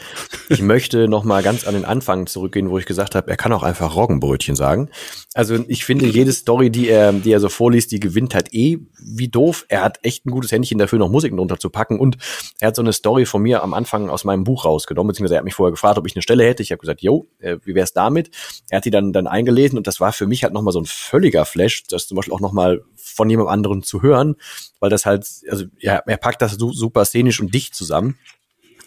[0.50, 3.54] Ich möchte noch mal ganz an den Anfang zurückgehen, wo ich gesagt habe, er kann
[3.54, 4.90] auch einfach Roggenbrötchen sagen.
[5.34, 8.80] Also ich finde, jede Story, die er, die er so vorliest, die gewinnt halt eh
[9.00, 9.66] wie doof.
[9.70, 12.00] Er hat echt ein gutes Händchen dafür, noch Musiken drunter zu packen.
[12.00, 12.18] Und
[12.60, 15.40] er hat so eine Story von mir am Anfang aus meinem Buch rausgenommen, beziehungsweise er
[15.40, 16.64] hat mich vorher gefragt, ob ich eine Stelle hätte.
[16.64, 18.30] Ich habe gesagt, yo, äh, wie wär's damit?
[18.70, 20.82] Er hat die dann, dann eingelesen und das war für mich halt noch mal so
[20.82, 24.36] ein völliger Flash, das zum Beispiel auch noch mal von jemand anderem zu hören,
[24.80, 28.18] weil das halt, also ja, er packt das super szenisch und dicht zusammen.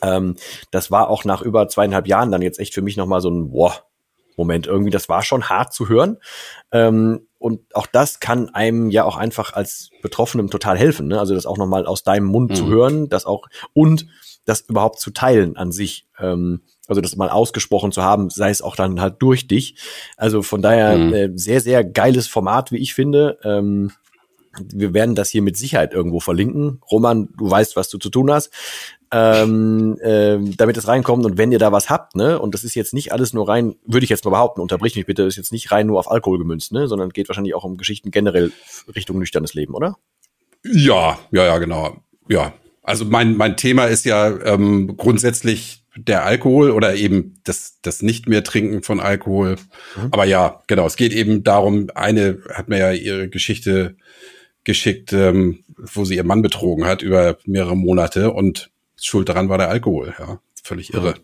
[0.03, 0.37] Ähm,
[0.71, 3.53] das war auch nach über zweieinhalb Jahren dann jetzt echt für mich nochmal so ein
[3.53, 3.83] wow,
[4.37, 4.91] Moment irgendwie.
[4.91, 6.19] Das war schon hart zu hören.
[6.73, 11.09] Ähm, und auch das kann einem ja auch einfach als Betroffenem total helfen.
[11.09, 11.19] Ne?
[11.19, 12.55] Also das auch nochmal aus deinem Mund mhm.
[12.55, 14.07] zu hören, das auch und
[14.45, 16.07] das überhaupt zu teilen an sich.
[16.19, 19.77] Ähm, also das mal ausgesprochen zu haben, sei es auch dann halt durch dich.
[20.17, 21.15] Also von daher mhm.
[21.15, 23.39] äh, sehr, sehr geiles Format, wie ich finde.
[23.43, 23.93] Ähm,
[24.73, 26.81] wir werden das hier mit Sicherheit irgendwo verlinken.
[26.91, 28.51] Roman, du weißt, was du zu tun hast,
[29.13, 31.25] ähm, äh, damit es reinkommt.
[31.25, 33.77] Und wenn ihr da was habt, ne, und das ist jetzt nicht alles nur rein,
[33.87, 36.39] würde ich jetzt mal behaupten, unterbrich mich bitte, ist jetzt nicht rein nur auf Alkohol
[36.39, 38.53] gemünzt, ne, sondern geht wahrscheinlich auch um Geschichten generell
[38.95, 39.97] Richtung nüchternes Leben, oder?
[40.65, 41.97] Ja, ja, ja, genau.
[42.29, 42.53] Ja.
[42.83, 48.29] Also mein, mein Thema ist ja ähm, grundsätzlich der Alkohol oder eben das, das nicht
[48.29, 49.57] mehr Trinken von Alkohol.
[49.97, 50.09] Mhm.
[50.11, 53.97] Aber ja, genau, es geht eben darum, eine hat mir ja ihre Geschichte
[54.65, 59.59] geschickt, ähm, wo sie ihr Mann betrogen hat über mehrere Monate und schuld daran war
[59.59, 60.41] der Alkohol, ja.
[60.63, 61.15] Völlig irre.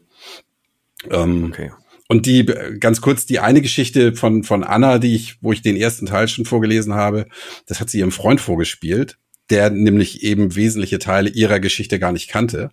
[1.10, 1.22] Ja.
[1.22, 1.70] Ähm, okay.
[2.08, 5.76] Und die, ganz kurz, die eine Geschichte von, von Anna, die ich, wo ich den
[5.76, 7.26] ersten Teil schon vorgelesen habe,
[7.66, 9.16] das hat sie ihrem Freund vorgespielt,
[9.48, 12.70] der nämlich eben wesentliche Teile ihrer Geschichte gar nicht kannte.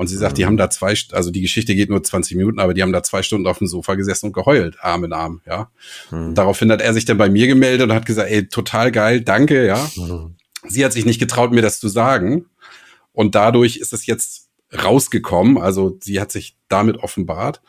[0.00, 0.36] Und sie sagt, mhm.
[0.36, 3.02] die haben da zwei, also die Geschichte geht nur 20 Minuten, aber die haben da
[3.02, 5.70] zwei Stunden auf dem Sofa gesessen und geheult, Arm in Arm, ja.
[6.10, 6.34] Mhm.
[6.34, 9.66] Daraufhin hat er sich dann bei mir gemeldet und hat gesagt, ey, total geil, danke,
[9.66, 9.90] ja.
[9.96, 10.36] Mhm.
[10.66, 12.46] Sie hat sich nicht getraut, mir das zu sagen.
[13.12, 15.58] Und dadurch ist es jetzt rausgekommen.
[15.58, 17.60] Also sie hat sich damit offenbart.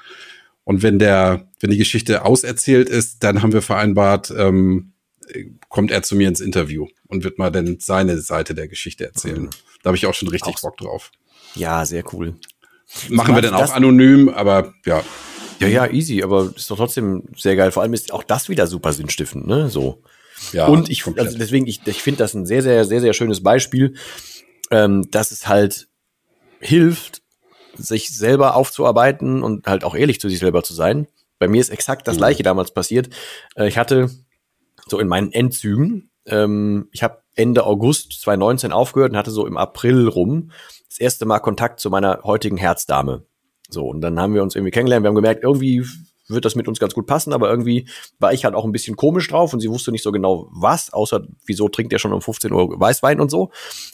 [0.63, 4.93] Und wenn der, wenn die Geschichte auserzählt ist, dann haben wir vereinbart, ähm,
[5.67, 9.43] kommt er zu mir ins Interview und wird mal dann seine Seite der Geschichte erzählen.
[9.43, 9.49] Mhm.
[9.83, 11.11] Da habe ich auch schon richtig auch Bock drauf.
[11.55, 12.35] Ja, sehr cool.
[13.09, 15.03] Machen wir dann auch anonym, aber ja.
[15.59, 17.71] Ja, ja, easy, aber ist doch trotzdem sehr geil.
[17.71, 19.69] Vor allem ist auch das wieder super sinnstiftend, ne?
[19.69, 20.01] So.
[20.53, 23.43] Ja, und ich, also deswegen, ich, ich finde das ein sehr, sehr, sehr, sehr schönes
[23.43, 23.93] Beispiel,
[24.71, 25.87] ähm, dass es halt
[26.59, 27.21] hilft,
[27.75, 31.07] sich selber aufzuarbeiten und halt auch ehrlich zu sich selber zu sein.
[31.37, 32.19] Bei mir ist exakt das mhm.
[32.19, 33.09] gleiche damals passiert.
[33.55, 34.09] Äh, ich hatte
[34.87, 39.57] so in meinen Endzügen, ähm, ich habe Ende August 2019 aufgehört und hatte so im
[39.57, 40.51] April rum
[40.91, 43.23] das erste Mal Kontakt zu meiner heutigen Herzdame.
[43.69, 45.05] So, und dann haben wir uns irgendwie kennengelernt.
[45.05, 45.85] Wir haben gemerkt, irgendwie
[46.27, 47.87] wird das mit uns ganz gut passen, aber irgendwie
[48.19, 50.91] war ich halt auch ein bisschen komisch drauf und sie wusste nicht so genau was,
[50.91, 53.51] außer wieso trinkt er schon um 15 Uhr Weißwein und so.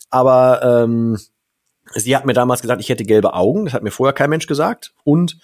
[0.10, 1.20] Aber ähm,
[1.94, 3.66] sie hat mir damals gesagt, ich hätte gelbe Augen.
[3.66, 4.96] Das hat mir vorher kein Mensch gesagt.
[5.04, 5.38] Und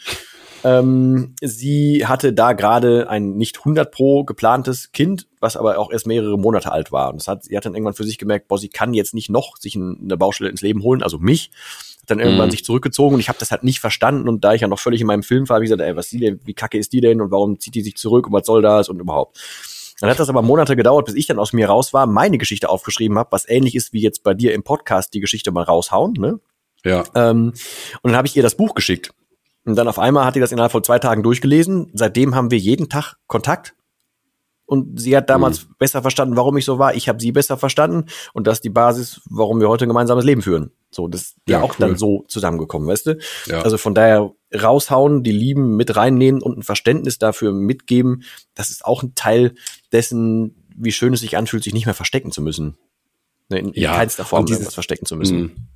[0.63, 6.07] ähm, sie hatte da gerade ein nicht 100 pro geplantes Kind, was aber auch erst
[6.07, 7.11] mehrere Monate alt war.
[7.11, 9.29] Und das hat, sie hat dann irgendwann für sich gemerkt, boah, sie kann jetzt nicht
[9.29, 11.51] noch sich eine Baustelle ins Leben holen, also mich.
[12.01, 12.51] Hat dann irgendwann mhm.
[12.51, 14.27] sich zurückgezogen und ich habe das halt nicht verstanden.
[14.27, 16.09] Und da ich ja noch völlig in meinem Film war, habe ich gesagt, ey, was
[16.09, 18.45] die denn, wie kacke ist die denn und warum zieht die sich zurück und was
[18.45, 19.37] soll das und überhaupt.
[19.99, 22.69] Dann hat das aber Monate gedauert, bis ich dann aus mir raus war, meine Geschichte
[22.69, 26.13] aufgeschrieben habe, was ähnlich ist wie jetzt bei dir im Podcast die Geschichte mal raushauen,
[26.13, 26.39] ne?
[26.83, 27.03] Ja.
[27.15, 27.53] Ähm,
[28.01, 29.11] und dann habe ich ihr das Buch geschickt.
[29.65, 31.89] Und dann auf einmal hat die das innerhalb von zwei Tagen durchgelesen.
[31.93, 33.75] Seitdem haben wir jeden Tag Kontakt.
[34.65, 35.75] Und sie hat damals mhm.
[35.77, 36.95] besser verstanden, warum ich so war.
[36.95, 38.05] Ich habe sie besser verstanden.
[38.33, 40.71] Und das ist die Basis, warum wir heute ein gemeinsames Leben führen.
[40.89, 41.87] So, das ist ja, ja auch cool.
[41.87, 43.17] dann so zusammengekommen, weißt du?
[43.47, 43.61] Ja.
[43.61, 48.23] Also von daher raushauen, die Lieben mit reinnehmen und ein Verständnis dafür mitgeben.
[48.55, 49.55] Das ist auch ein Teil
[49.91, 52.77] dessen, wie schön es sich anfühlt, sich nicht mehr verstecken zu müssen.
[53.49, 53.95] Ne, in, in ja.
[53.95, 55.69] keinster Form dieses, verstecken zu müssen.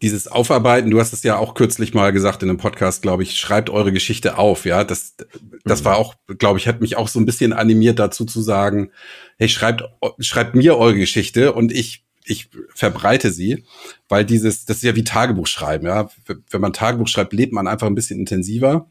[0.00, 3.38] Dieses Aufarbeiten, du hast es ja auch kürzlich mal gesagt in einem Podcast, glaube ich,
[3.38, 4.84] schreibt eure Geschichte auf, ja.
[4.84, 5.16] Das,
[5.64, 5.84] das mhm.
[5.84, 8.90] war auch, glaube ich, hat mich auch so ein bisschen animiert dazu zu sagen,
[9.38, 9.84] hey, schreibt,
[10.18, 13.64] schreibt mir eure Geschichte und ich, ich verbreite sie,
[14.08, 16.08] weil dieses, das ist ja wie Tagebuch schreiben, ja.
[16.50, 18.90] Wenn man Tagebuch schreibt, lebt man einfach ein bisschen intensiver.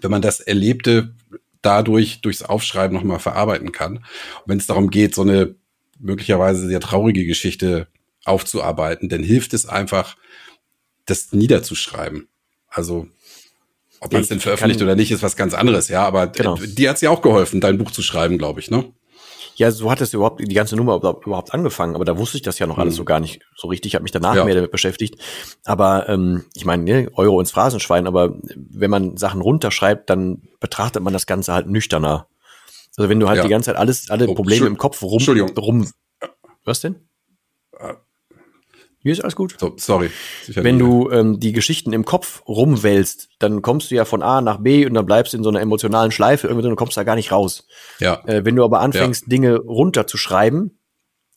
[0.00, 1.14] Wenn man das Erlebte
[1.64, 3.96] dadurch durchs Aufschreiben nochmal verarbeiten kann.
[3.96, 4.04] Und
[4.46, 5.54] wenn es darum geht, so eine
[5.98, 7.88] möglicherweise sehr traurige Geschichte
[8.24, 10.16] aufzuarbeiten, dann hilft es einfach,
[11.06, 12.28] das niederzuschreiben.
[12.68, 13.06] Also
[14.00, 16.04] Ob man es denn veröffentlicht oder nicht, ist was ganz anderes, ja.
[16.04, 16.56] Aber genau.
[16.56, 18.92] die hat sie auch geholfen, dein Buch zu schreiben, glaube ich, ne?
[19.56, 22.58] Ja, so hat es überhaupt die ganze Nummer überhaupt angefangen, aber da wusste ich das
[22.58, 22.98] ja noch alles mhm.
[22.98, 23.90] so gar nicht so richtig.
[23.90, 24.44] Ich habe mich danach ja.
[24.44, 25.16] mehr damit beschäftigt.
[25.64, 31.04] Aber ähm, ich meine, ne, Euro ins Phrasenschwein, aber wenn man Sachen runterschreibt, dann betrachtet
[31.04, 32.26] man das Ganze halt nüchterner.
[32.96, 33.42] Also wenn du halt ja.
[33.44, 35.22] die ganze Zeit alles, alle oh, Probleme im Kopf rum,
[35.56, 35.90] rum.
[36.64, 36.96] Was denn?
[39.04, 39.54] Hier ist alles gut.
[39.60, 40.10] So, sorry.
[40.46, 44.60] Wenn du ähm, die Geschichten im Kopf rumwälzt, dann kommst du ja von A nach
[44.60, 47.14] B und dann bleibst du in so einer emotionalen Schleife irgendwie und kommst da gar
[47.14, 47.68] nicht raus.
[48.00, 48.22] Ja.
[48.24, 49.28] Äh, wenn du aber anfängst, ja.
[49.28, 50.78] Dinge runterzuschreiben,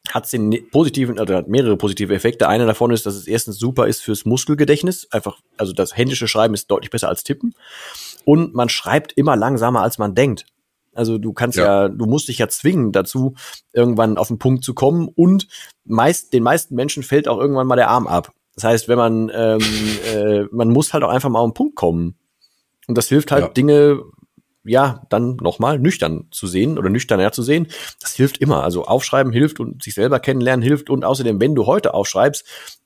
[0.10, 2.48] hat es den ne-, positiven, also hat mehrere positive Effekte.
[2.48, 5.12] Einer davon ist, dass es erstens super ist fürs Muskelgedächtnis.
[5.12, 7.54] Einfach, also das händische Schreiben ist deutlich besser als Tippen.
[8.24, 10.46] Und man schreibt immer langsamer, als man denkt.
[10.98, 11.84] Also du kannst ja.
[11.84, 11.90] ja.
[11.90, 13.36] du musst dich ja zwingen dazu,
[13.72, 15.08] irgendwann auf den Punkt zu kommen.
[15.08, 15.48] Und
[15.86, 18.34] meist, den meisten Menschen fällt auch irgendwann mal der Arm ab.
[18.56, 19.62] Das heißt, wenn man, ähm,
[20.14, 22.16] äh, man muss halt auch einfach mal auf den Punkt kommen.
[22.88, 23.50] Und das hilft halt ja.
[23.50, 24.02] Dinge,
[24.64, 27.68] ja, dann nochmal nüchtern zu sehen oder nüchterner zu sehen.
[28.02, 28.64] Das hilft immer.
[28.64, 30.90] Also aufschreiben hilft und sich selber kennenlernen hilft.
[30.90, 32.46] Und außerdem, wenn du heute aufschreibst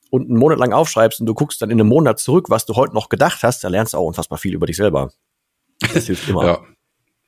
[0.09, 2.75] und einen Monat lang aufschreibst und du guckst dann in einem Monat zurück, was du
[2.75, 5.11] heute noch gedacht hast, dann lernst du auch unfassbar viel über dich selber.
[5.93, 6.45] Das hilft immer.
[6.45, 6.59] ja.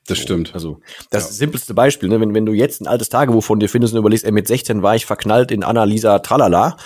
[0.08, 0.54] Das stimmt.
[0.54, 0.80] Also
[1.12, 1.32] das ja.
[1.32, 2.20] simpelste Beispiel, ne?
[2.20, 4.82] wenn, wenn du jetzt ein altes Tagebuch von dir findest und überlegst, ey, mit 16
[4.82, 6.78] war ich verknallt in Annalisa Tralala,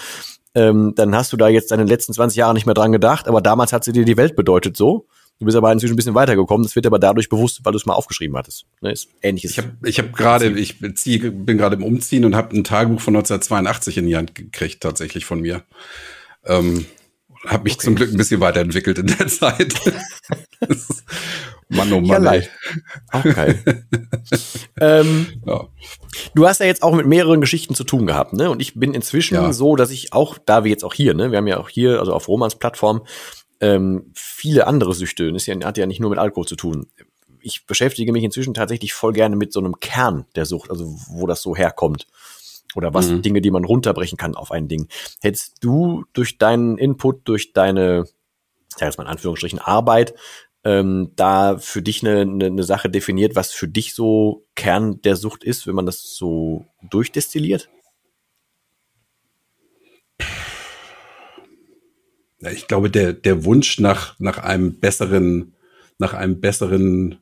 [0.53, 3.41] ähm, dann hast du da jetzt deine letzten 20 Jahre nicht mehr dran gedacht, aber
[3.41, 5.07] damals hat sie dir die Welt bedeutet so.
[5.39, 6.63] Du bist aber inzwischen ein bisschen weitergekommen.
[6.63, 8.65] Das wird aber dadurch bewusst, weil du es mal aufgeschrieben hattest.
[8.82, 9.51] Ne, ist ähnliches.
[9.51, 13.01] Ich habe ich hab gerade, ich zieh, bin gerade im Umziehen und habe ein Tagebuch
[13.01, 15.63] von 1982 in die Hand gekriegt, tatsächlich von mir.
[16.43, 16.86] Ähm,
[17.48, 17.86] habe mich okay.
[17.86, 19.74] zum Glück ein bisschen weiterentwickelt in der Zeit.
[21.70, 22.06] Mann, oh Mann.
[22.06, 22.50] Ja, leicht.
[23.12, 23.84] Auch geil.
[24.80, 25.68] ähm, ja.
[26.34, 28.50] Du hast ja jetzt auch mit mehreren Geschichten zu tun gehabt, ne?
[28.50, 29.52] Und ich bin inzwischen ja.
[29.52, 31.32] so, dass ich auch, da wir jetzt auch hier, ne?
[31.32, 33.06] Wir haben ja auch hier, also auf Romans Plattform,
[33.60, 35.32] ähm, viele andere Süchte.
[35.32, 36.88] Das hat ja nicht nur mit Alkohol zu tun.
[37.41, 41.28] Ich beschäftige mich inzwischen tatsächlich voll gerne mit so einem Kern der Sucht, also wo
[41.28, 42.08] das so herkommt.
[42.76, 43.22] Oder was mhm.
[43.22, 44.88] Dinge, die man runterbrechen kann auf ein Ding.
[45.22, 48.05] Hättest du durch deinen Input, durch deine,
[48.70, 50.13] ich sag jetzt mal in Anführungsstrichen, Arbeit,
[50.63, 55.15] ähm, da für dich eine, eine, eine Sache definiert, was für dich so Kern der
[55.15, 57.70] Sucht ist, wenn man das so durchdestilliert?
[62.39, 65.55] Ja, ich glaube, der, der Wunsch nach, nach einem besseren,
[65.97, 67.20] nach einem besseren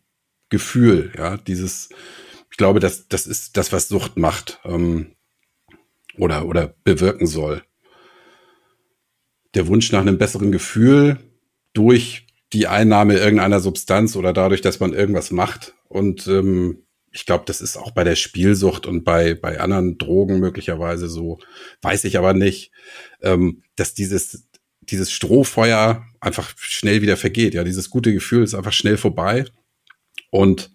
[0.50, 1.90] Gefühl, ja, dieses,
[2.52, 5.15] ich glaube, das, das ist das, was Sucht macht ähm,
[6.18, 7.64] oder, oder bewirken soll.
[9.54, 11.18] Der Wunsch nach einem besseren Gefühl
[11.74, 15.76] durch die Einnahme irgendeiner Substanz oder dadurch, dass man irgendwas macht.
[15.88, 20.40] Und ähm, ich glaube, das ist auch bei der Spielsucht und bei, bei anderen Drogen
[20.40, 21.40] möglicherweise so,
[21.82, 22.72] weiß ich aber nicht,
[23.22, 24.48] ähm, dass dieses,
[24.82, 27.54] dieses Strohfeuer einfach schnell wieder vergeht.
[27.54, 29.46] Ja, dieses gute Gefühl ist einfach schnell vorbei.
[30.30, 30.72] Und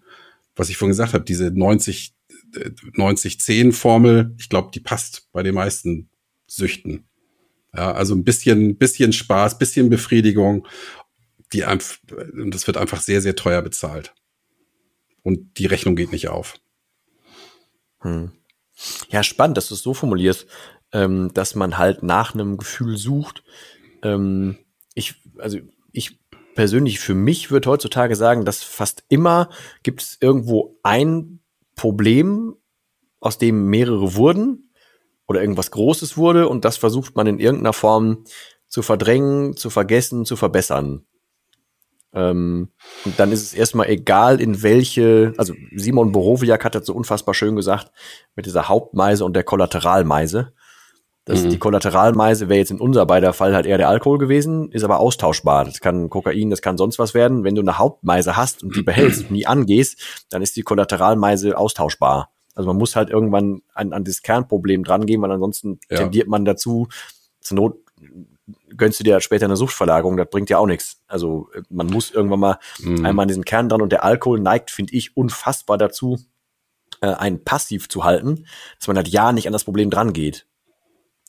[0.55, 2.13] was ich vorhin gesagt habe, diese 90,
[2.53, 6.09] 90-10 Formel, ich glaube, die passt bei den meisten
[6.47, 7.07] Süchten.
[7.73, 10.67] Ja, also ein bisschen, bisschen Spaß, bisschen Befriedigung
[11.53, 11.97] die einfach,
[12.49, 14.13] das wird einfach sehr, sehr teuer bezahlt.
[15.23, 16.55] Und die Rechnung geht nicht auf.
[17.99, 18.31] Hm.
[19.09, 20.47] Ja, spannend, dass du es so formulierst,
[20.93, 23.43] ähm, dass man halt nach einem Gefühl sucht.
[24.01, 24.57] Ähm,
[24.95, 25.59] ich, also
[25.91, 26.19] ich
[26.55, 29.49] persönlich für mich würde heutzutage sagen, dass fast immer
[29.83, 31.40] gibt es irgendwo ein
[31.75, 32.55] Problem,
[33.19, 34.73] aus dem mehrere wurden
[35.27, 38.25] oder irgendwas Großes wurde und das versucht man in irgendeiner Form
[38.67, 41.05] zu verdrängen, zu vergessen, zu verbessern.
[42.13, 42.69] Ähm,
[43.05, 47.33] und dann ist es erstmal egal, in welche, also Simon Borowiak hat das so unfassbar
[47.33, 47.91] schön gesagt,
[48.35, 50.53] mit dieser Hauptmeise und der Kollateralmeise.
[51.25, 51.49] Das, mhm.
[51.49, 54.99] Die Kollateralmeise wäre jetzt in unser beider Fall halt eher der Alkohol gewesen, ist aber
[54.99, 55.65] austauschbar.
[55.65, 57.43] Das kann Kokain, das kann sonst was werden.
[57.43, 61.57] Wenn du eine Hauptmeise hast und die behältst und nie angehst, dann ist die Kollateralmeise
[61.57, 62.31] austauschbar.
[62.55, 65.97] Also man muss halt irgendwann an, an das Kernproblem drangehen, weil ansonsten ja.
[65.97, 66.87] tendiert man dazu,
[67.39, 67.77] zur Not
[68.75, 71.01] gönnst du dir halt später eine Suchtverlagerung, das bringt ja auch nichts.
[71.07, 73.05] Also man muss irgendwann mal mm.
[73.05, 76.19] einmal an diesen Kern dran und der Alkohol neigt, finde ich, unfassbar dazu,
[77.01, 78.45] äh, einen passiv zu halten,
[78.79, 80.47] dass man halt ja nicht an das Problem dran geht.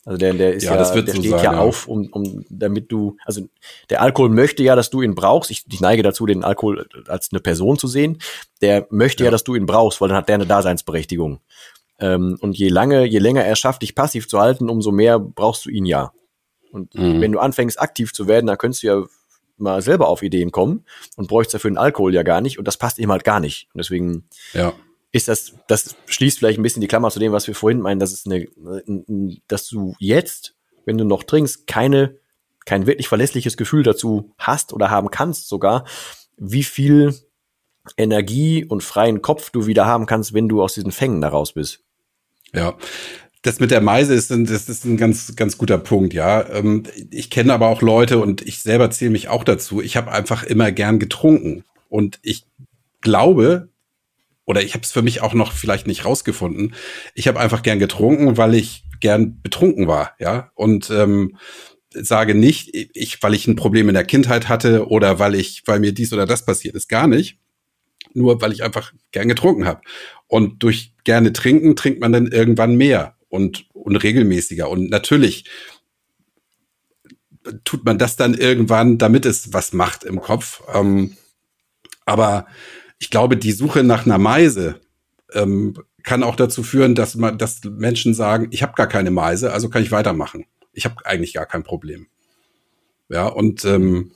[0.05, 2.91] Also der, der ist ja, ja der so steht sein, ja, auf, um, um damit
[2.91, 3.47] du, also
[3.89, 5.49] der Alkohol möchte ja, dass du ihn brauchst.
[5.49, 8.17] Ich, ich neige dazu, den Alkohol als eine Person zu sehen.
[8.61, 9.27] Der möchte ja.
[9.27, 11.39] ja dass du ihn brauchst, weil dann hat der eine Daseinsberechtigung.
[11.99, 15.65] Ähm, und je lange, je länger er schafft, dich passiv zu halten, umso mehr brauchst
[15.65, 16.11] du ihn ja.
[16.71, 17.21] Und mhm.
[17.21, 19.03] wenn du anfängst, aktiv zu werden, dann könntest du ja
[19.57, 20.85] mal selber auf Ideen kommen
[21.15, 22.59] und bräuchst dafür den Alkohol ja gar nicht.
[22.59, 23.69] Und das passt ihm halt gar nicht.
[23.73, 24.73] Und deswegen ja.
[25.13, 27.99] Ist das, das schließt vielleicht ein bisschen die Klammer zu dem, was wir vorhin meinen,
[27.99, 28.47] dass es eine,
[29.47, 30.55] dass du jetzt,
[30.85, 32.17] wenn du noch trinkst, keine,
[32.65, 35.85] kein wirklich verlässliches Gefühl dazu hast oder haben kannst sogar,
[36.37, 37.13] wie viel
[37.95, 41.53] Energie und freien Kopf du wieder haben kannst, wenn du aus diesen Fängen da raus
[41.53, 41.83] bist.
[42.51, 42.75] Ja.
[43.43, 46.49] Das mit der Meise ist ein, das ist ein ganz, ganz guter Punkt, ja.
[46.49, 49.81] Ähm, ich kenne aber auch Leute und ich selber zähle mich auch dazu.
[49.81, 51.65] Ich habe einfach immer gern getrunken.
[51.89, 52.45] Und ich
[53.01, 53.69] glaube,
[54.45, 56.75] oder ich habe es für mich auch noch vielleicht nicht rausgefunden,
[57.13, 60.51] ich habe einfach gern getrunken, weil ich gern betrunken war, ja.
[60.55, 61.37] Und ähm,
[61.93, 65.79] sage nicht, ich, weil ich ein Problem in der Kindheit hatte oder weil ich, weil
[65.79, 67.39] mir dies oder das passiert ist, gar nicht.
[68.13, 69.81] Nur weil ich einfach gern getrunken habe.
[70.27, 74.69] Und durch gerne trinken trinkt man dann irgendwann mehr und, und regelmäßiger.
[74.69, 75.45] Und natürlich
[77.63, 80.63] tut man das dann irgendwann, damit es was macht im Kopf.
[80.73, 81.17] Ähm,
[82.05, 82.47] aber
[83.03, 84.79] ich glaube, die Suche nach einer Meise
[85.33, 85.73] ähm,
[86.03, 89.67] kann auch dazu führen, dass man, dass Menschen sagen, ich habe gar keine Meise, also
[89.67, 90.45] kann ich weitermachen.
[90.71, 92.07] Ich habe eigentlich gar kein Problem.
[93.09, 94.13] Ja, und ähm,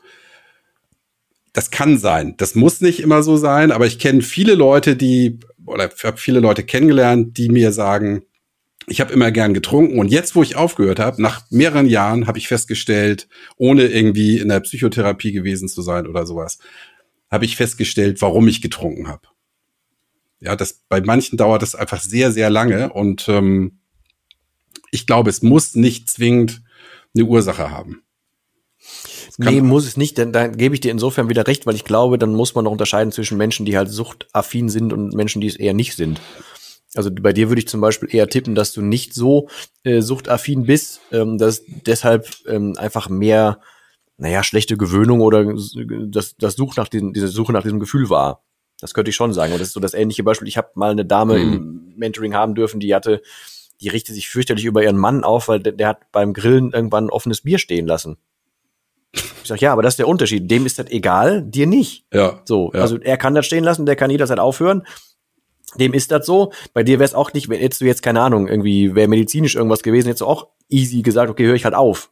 [1.51, 2.35] das kann sein.
[2.37, 6.39] Das muss nicht immer so sein, aber ich kenne viele Leute, die, oder habe viele
[6.39, 8.23] Leute kennengelernt, die mir sagen,
[8.89, 12.37] ich habe immer gern getrunken und jetzt, wo ich aufgehört habe, nach mehreren Jahren habe
[12.37, 13.27] ich festgestellt,
[13.57, 16.59] ohne irgendwie in der Psychotherapie gewesen zu sein oder sowas,
[17.29, 19.27] habe ich festgestellt, warum ich getrunken habe.
[20.39, 23.79] Ja, das bei manchen dauert das einfach sehr, sehr lange und ähm,
[24.91, 26.61] ich glaube, es muss nicht zwingend
[27.15, 28.03] eine Ursache haben.
[29.37, 32.17] Nee, muss es nicht, denn da gebe ich dir insofern wieder recht, weil ich glaube,
[32.17, 35.55] dann muss man noch unterscheiden zwischen Menschen, die halt suchtaffin sind und Menschen, die es
[35.55, 36.21] eher nicht sind.
[36.95, 39.49] Also bei dir würde ich zum Beispiel eher tippen, dass du nicht so
[39.83, 43.59] äh, suchtaffin bist, ähm, dass deshalb ähm, einfach mehr,
[44.17, 45.53] naja, schlechte Gewöhnung oder
[46.07, 48.43] das, das Such nach diesem, diese Suche nach diesem Gefühl war.
[48.79, 49.53] Das könnte ich schon sagen.
[49.53, 50.47] Und das ist so das ähnliche Beispiel.
[50.47, 51.53] Ich habe mal eine Dame mhm.
[51.53, 53.21] im Mentoring haben dürfen, die hatte,
[53.81, 57.05] die richtet sich fürchterlich über ihren Mann auf, weil der, der hat beim Grillen irgendwann
[57.05, 58.17] ein offenes Bier stehen lassen.
[59.13, 60.49] Ich sag, ja, aber das ist der Unterschied.
[60.49, 62.05] Dem ist das egal, dir nicht.
[62.13, 62.41] Ja.
[62.45, 62.81] So, ja.
[62.81, 64.83] also er kann das stehen lassen, der kann jederzeit aufhören
[65.75, 66.51] dem ist das so.
[66.73, 69.55] Bei dir wäre es auch nicht, wenn jetzt du jetzt, keine Ahnung, irgendwie wäre medizinisch
[69.55, 72.09] irgendwas gewesen, jetzt auch easy gesagt, okay, höre ich halt auf.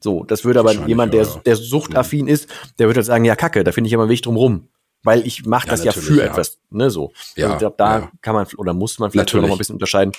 [0.00, 2.32] So, das würde aber jemand, der, der suchtaffin mhm.
[2.32, 4.68] ist, der würde halt sagen, ja, kacke, da finde ich immer einen Weg drum rum.
[5.04, 6.24] Weil ich mache ja, das ja für ja.
[6.24, 7.12] etwas, ne, so.
[7.36, 10.12] Ja, ich glaube, da kann man oder muss man vielleicht noch mal ein bisschen unterscheiden.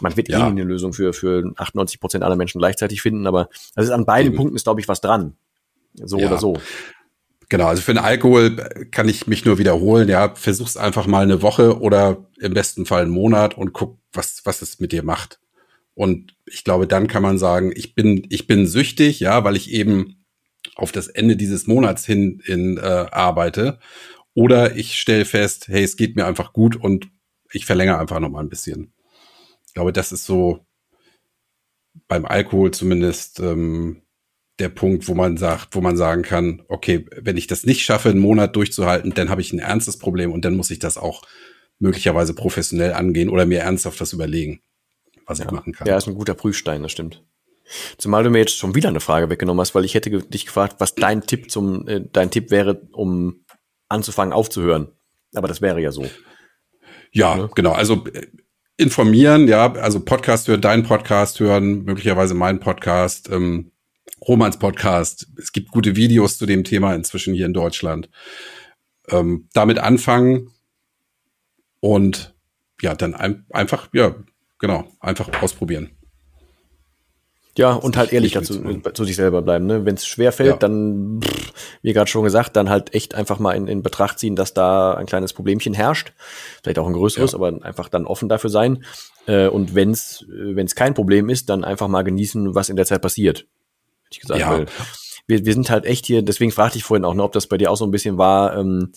[0.00, 3.92] Man wird eh eine Lösung für, für 98 Prozent aller Menschen gleichzeitig finden, aber also
[3.92, 4.36] an beiden Eben.
[4.36, 5.36] Punkten ist, glaube ich, was dran.
[5.94, 6.56] So oder so.
[7.50, 8.56] Genau, also für den Alkohol
[8.92, 10.08] kann ich mich nur wiederholen.
[10.08, 14.42] Ja, versuch's einfach mal eine Woche oder im besten Fall einen Monat und guck, was,
[14.44, 15.40] was es mit dir macht.
[15.94, 19.70] Und ich glaube, dann kann man sagen, ich bin, ich bin süchtig, ja, weil ich
[19.70, 20.24] eben
[20.76, 23.78] auf das Ende dieses Monats hin in, äh, arbeite.
[24.34, 27.08] Oder ich stelle fest, hey, es geht mir einfach gut und
[27.52, 28.92] ich verlängere einfach noch mal ein bisschen.
[29.66, 30.66] Ich glaube, das ist so
[32.08, 34.02] beim Alkohol zumindest ähm,
[34.58, 38.10] der Punkt, wo man sagt, wo man sagen kann, okay, wenn ich das nicht schaffe,
[38.10, 41.22] einen Monat durchzuhalten, dann habe ich ein ernstes Problem und dann muss ich das auch
[41.78, 44.60] möglicherweise professionell angehen oder mir ernsthaft das überlegen,
[45.30, 45.46] was ja.
[45.46, 45.86] ich machen kann.
[45.86, 47.22] Ja, ist ein guter Prüfstein, das stimmt.
[47.98, 50.76] Zumal du mir jetzt schon wieder eine Frage weggenommen hast, weil ich hätte dich gefragt,
[50.78, 53.44] was dein Tipp zum, äh, dein Tipp wäre, um
[53.88, 54.88] anzufangen aufzuhören.
[55.34, 56.04] Aber das wäre ja so.
[57.12, 57.50] Ja, ja.
[57.54, 57.72] genau.
[57.72, 58.26] Also äh,
[58.76, 63.70] informieren, ja, also Podcast hören, deinen Podcast hören, möglicherweise meinen Podcast, ähm,
[64.26, 65.28] Romans Podcast.
[65.38, 68.10] Es gibt gute Videos zu dem Thema inzwischen hier in Deutschland.
[69.08, 70.50] Ähm, damit anfangen
[71.80, 72.34] und
[72.82, 74.14] ja, dann ein, einfach, ja,
[74.60, 75.90] genau, einfach ausprobieren.
[77.58, 78.62] Ja, und halt ehrlich dazu
[78.94, 79.66] zu sich selber bleiben.
[79.66, 79.84] Ne?
[79.84, 80.56] Wenn es schwer fällt, ja.
[80.56, 81.52] dann, pff,
[81.82, 84.94] wie gerade schon gesagt, dann halt echt einfach mal in, in Betracht ziehen, dass da
[84.94, 86.12] ein kleines Problemchen herrscht.
[86.62, 87.38] Vielleicht auch ein größeres, ja.
[87.38, 88.84] aber einfach dann offen dafür sein.
[89.26, 92.86] Äh, und wenn es es kein Problem ist, dann einfach mal genießen, was in der
[92.86, 93.46] Zeit passiert
[94.10, 94.40] ich gesagt.
[94.40, 94.50] Ja.
[94.50, 94.66] Weil
[95.26, 97.56] wir, wir sind halt echt hier, deswegen fragte ich vorhin auch noch, ob das bei
[97.56, 98.92] dir auch so ein bisschen war, ähm,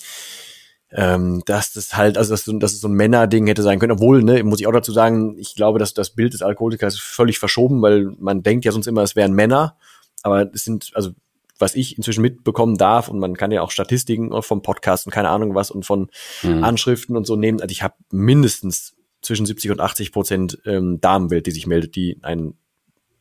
[0.96, 3.94] ähm, dass das halt, also dass, dass es so ein Männerding hätte sein können.
[3.94, 7.02] Obwohl, ne, muss ich auch dazu sagen, ich glaube, dass das Bild des Alkoholikers ist
[7.02, 9.78] völlig verschoben, weil man denkt ja sonst immer, es wären Männer,
[10.22, 11.12] aber es sind, also
[11.58, 15.30] was ich inzwischen mitbekommen darf und man kann ja auch Statistiken vom Podcast und keine
[15.30, 16.10] Ahnung was und von
[16.41, 16.64] mhm.
[16.64, 17.62] Anschriften und so nehmen.
[17.62, 22.20] Also ich habe mindestens zwischen 70 und 80 Prozent ähm, Damenwelt, die sich meldet, die
[22.22, 22.58] einen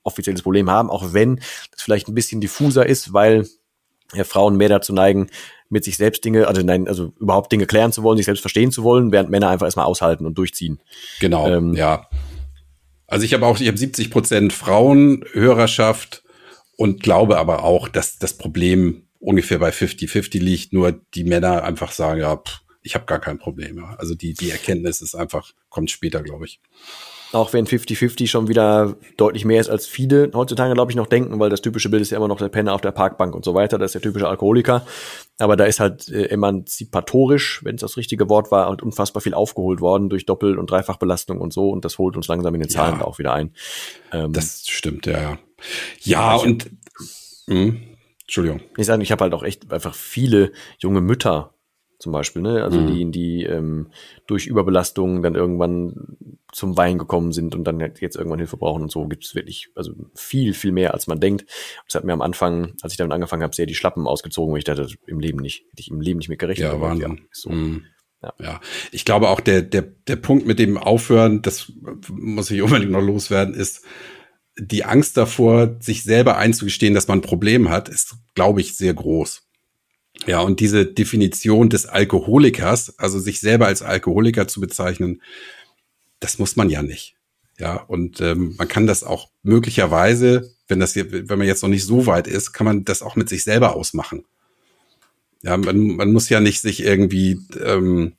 [0.02, 1.36] offizielles Problem haben, auch wenn
[1.70, 3.46] das vielleicht ein bisschen diffuser ist, weil
[4.12, 5.28] ja, Frauen mehr dazu neigen,
[5.72, 8.70] mit sich selbst Dinge, also nein, also überhaupt Dinge klären zu wollen, sich selbst verstehen
[8.70, 10.80] zu wollen, während Männer einfach erstmal aushalten und durchziehen.
[11.18, 12.08] Genau, ähm, ja.
[13.06, 16.22] Also ich habe auch, ich habe 70 Prozent Frauenhörerschaft
[16.76, 21.92] und glaube aber auch, dass das Problem ungefähr bei 50-50 liegt, nur die Männer einfach
[21.92, 23.84] sagen, ja, pff, ich habe gar kein Problem.
[23.96, 26.60] Also die, die Erkenntnis ist einfach, kommt später, glaube ich.
[27.32, 31.40] Auch wenn 50-50 schon wieder deutlich mehr ist, als viele heutzutage, glaube ich, noch denken,
[31.40, 33.54] weil das typische Bild ist ja immer noch der Penner auf der Parkbank und so
[33.54, 33.78] weiter.
[33.78, 34.84] Das ist der typische Alkoholiker.
[35.38, 39.32] Aber da ist halt äh, emanzipatorisch, wenn es das richtige Wort war, halt unfassbar viel
[39.32, 41.70] aufgeholt worden durch Doppel- und Dreifachbelastung und so.
[41.70, 43.54] Und das holt uns langsam in den Zahlen ja, auch wieder ein.
[44.12, 45.18] Ähm, das stimmt, ja.
[45.18, 45.38] Ja,
[46.02, 46.70] ja und.
[47.46, 47.80] Mh, hm,
[48.20, 48.60] Entschuldigung.
[48.76, 51.54] Ich sage, ich habe halt auch echt einfach viele junge Mütter
[52.02, 52.64] zum Beispiel, ne?
[52.64, 52.86] Also mhm.
[52.88, 53.86] die, die ähm,
[54.26, 56.16] durch Überbelastung dann irgendwann
[56.52, 59.70] zum Wein gekommen sind und dann jetzt irgendwann Hilfe brauchen und so gibt es wirklich,
[59.76, 61.46] also viel, viel mehr, als man denkt.
[61.86, 64.56] Das hat mir am Anfang, als ich damit angefangen habe, sehr die Schlappen ausgezogen, wo
[64.56, 66.72] ich dachte, im Leben nicht, hätte ich im Leben nicht mehr gerechnet.
[66.72, 67.16] Ja, Wahnsinn.
[67.16, 67.50] Ja, so.
[67.50, 67.84] Mhm.
[68.20, 68.34] Ja.
[68.38, 68.60] ja,
[68.92, 71.72] ich glaube auch der, der, der Punkt mit dem Aufhören, das
[72.08, 73.84] muss ich unbedingt noch loswerden, ist
[74.56, 78.94] die Angst davor, sich selber einzugestehen, dass man ein Problem hat, ist, glaube ich, sehr
[78.94, 79.48] groß.
[80.26, 85.20] Ja, und diese Definition des Alkoholikers, also sich selber als Alkoholiker zu bezeichnen,
[86.20, 87.16] das muss man ja nicht.
[87.58, 91.68] Ja, und ähm, man kann das auch möglicherweise, wenn das hier, wenn man jetzt noch
[91.68, 94.24] nicht so weit ist, kann man das auch mit sich selber ausmachen.
[95.42, 98.12] Ja, man, man muss ja nicht sich irgendwie ähm,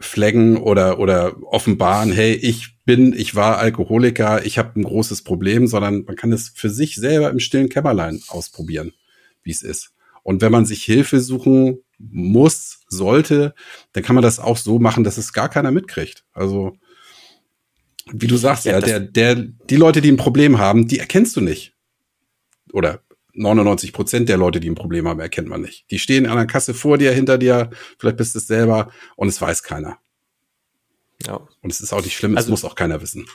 [0.00, 5.66] flaggen oder oder offenbaren, hey, ich bin, ich war Alkoholiker, ich habe ein großes Problem,
[5.66, 8.92] sondern man kann es für sich selber im stillen Kämmerlein ausprobieren,
[9.42, 9.92] wie es ist.
[10.22, 13.54] Und wenn man sich Hilfe suchen muss, sollte,
[13.92, 16.24] dann kann man das auch so machen, dass es gar keiner mitkriegt.
[16.32, 16.76] Also,
[18.12, 21.36] wie du sagst, ja, ja der, der, die Leute, die ein Problem haben, die erkennst
[21.36, 21.74] du nicht.
[22.72, 23.02] Oder
[23.34, 25.90] 99 Prozent der Leute, die ein Problem haben, erkennt man nicht.
[25.90, 29.28] Die stehen an der Kasse vor dir, hinter dir, vielleicht bist du es selber und
[29.28, 29.98] es weiß keiner.
[31.26, 31.40] Ja.
[31.60, 33.26] Und es ist auch nicht schlimm, also, es muss auch keiner wissen.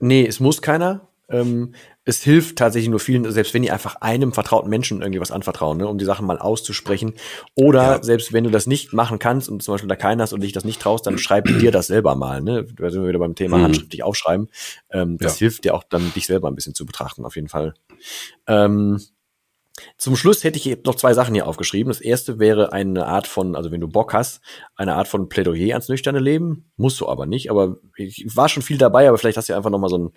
[0.00, 1.08] Nee, es muss keiner.
[1.30, 1.74] Ähm,
[2.04, 5.76] es hilft tatsächlich nur vielen, selbst wenn die einfach einem vertrauten Menschen irgendwie was anvertrauen,
[5.76, 7.14] ne, um die Sachen mal auszusprechen.
[7.54, 8.02] Oder ja.
[8.02, 10.52] selbst wenn du das nicht machen kannst und zum Beispiel da keiner hast und dich
[10.52, 12.40] das nicht traust, dann schreib dir das selber mal.
[12.40, 12.64] Ne?
[12.76, 13.64] Da sind wir wieder beim Thema mhm.
[13.64, 14.48] handschriftlich aufschreiben.
[14.90, 15.40] Ähm, das ja.
[15.40, 17.74] hilft dir auch dann, dich selber ein bisschen zu betrachten, auf jeden Fall.
[18.46, 18.98] Ähm,
[19.96, 21.90] zum Schluss hätte ich noch zwei Sachen hier aufgeschrieben.
[21.90, 24.40] Das erste wäre eine Art von, also wenn du Bock hast,
[24.76, 26.70] eine Art von Plädoyer ans nüchterne Leben.
[26.76, 29.70] Musst du aber nicht, aber ich war schon viel dabei, aber vielleicht hast du einfach
[29.70, 30.12] noch mal so ein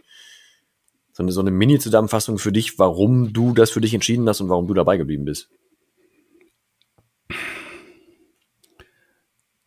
[1.14, 4.50] so eine, so eine Mini-Zusammenfassung für dich, warum du das für dich entschieden hast und
[4.50, 5.50] warum du dabei geblieben bist.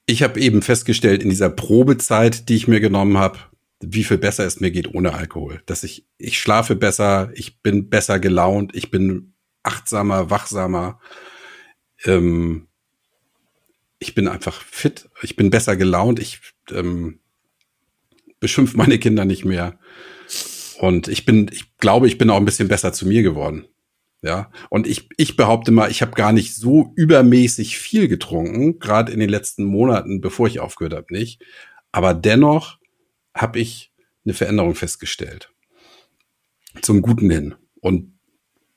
[0.06, 3.38] Ich habe eben festgestellt in dieser Probezeit, die ich mir genommen habe,
[3.80, 5.62] wie viel besser es mir geht ohne Alkohol.
[5.66, 11.00] Dass ich, ich schlafe besser, ich bin besser gelaunt, ich bin achtsamer, wachsamer.
[12.04, 12.68] Ähm,
[13.98, 16.40] ich bin einfach fit, ich bin besser gelaunt, ich
[16.70, 17.20] ähm,
[18.40, 19.78] beschimpfe meine Kinder nicht mehr.
[20.84, 23.66] Und ich bin, ich glaube, ich bin auch ein bisschen besser zu mir geworden.
[24.20, 29.10] Ja, und ich, ich behaupte mal, ich habe gar nicht so übermäßig viel getrunken, gerade
[29.10, 31.42] in den letzten Monaten, bevor ich aufgehört habe, nicht.
[31.90, 32.78] Aber dennoch
[33.34, 33.92] habe ich
[34.26, 35.52] eine Veränderung festgestellt.
[36.82, 37.54] Zum Guten hin.
[37.80, 38.18] Und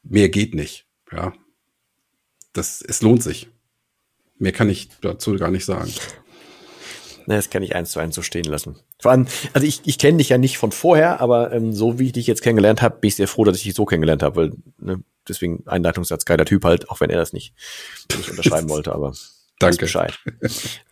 [0.04, 0.86] mehr geht nicht.
[1.12, 1.34] Ja.
[2.54, 3.50] Das, es lohnt sich.
[4.38, 5.92] Mehr kann ich dazu gar nicht sagen.
[7.28, 8.78] Ne, das kann ich eins zu eins so stehen lassen.
[9.02, 12.06] Vor allem, also ich, ich kenne dich ja nicht von vorher, aber ähm, so wie
[12.06, 14.36] ich dich jetzt kennengelernt habe, bin ich sehr froh, dass ich dich so kennengelernt habe,
[14.38, 17.54] weil ne, deswegen Einleitungssatz geiler Typ halt, auch wenn er das nicht,
[18.16, 19.14] nicht unterschreiben wollte, aber
[19.60, 19.78] Danke.
[19.78, 20.18] Bescheid.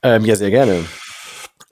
[0.04, 0.84] ähm, ja, sehr gerne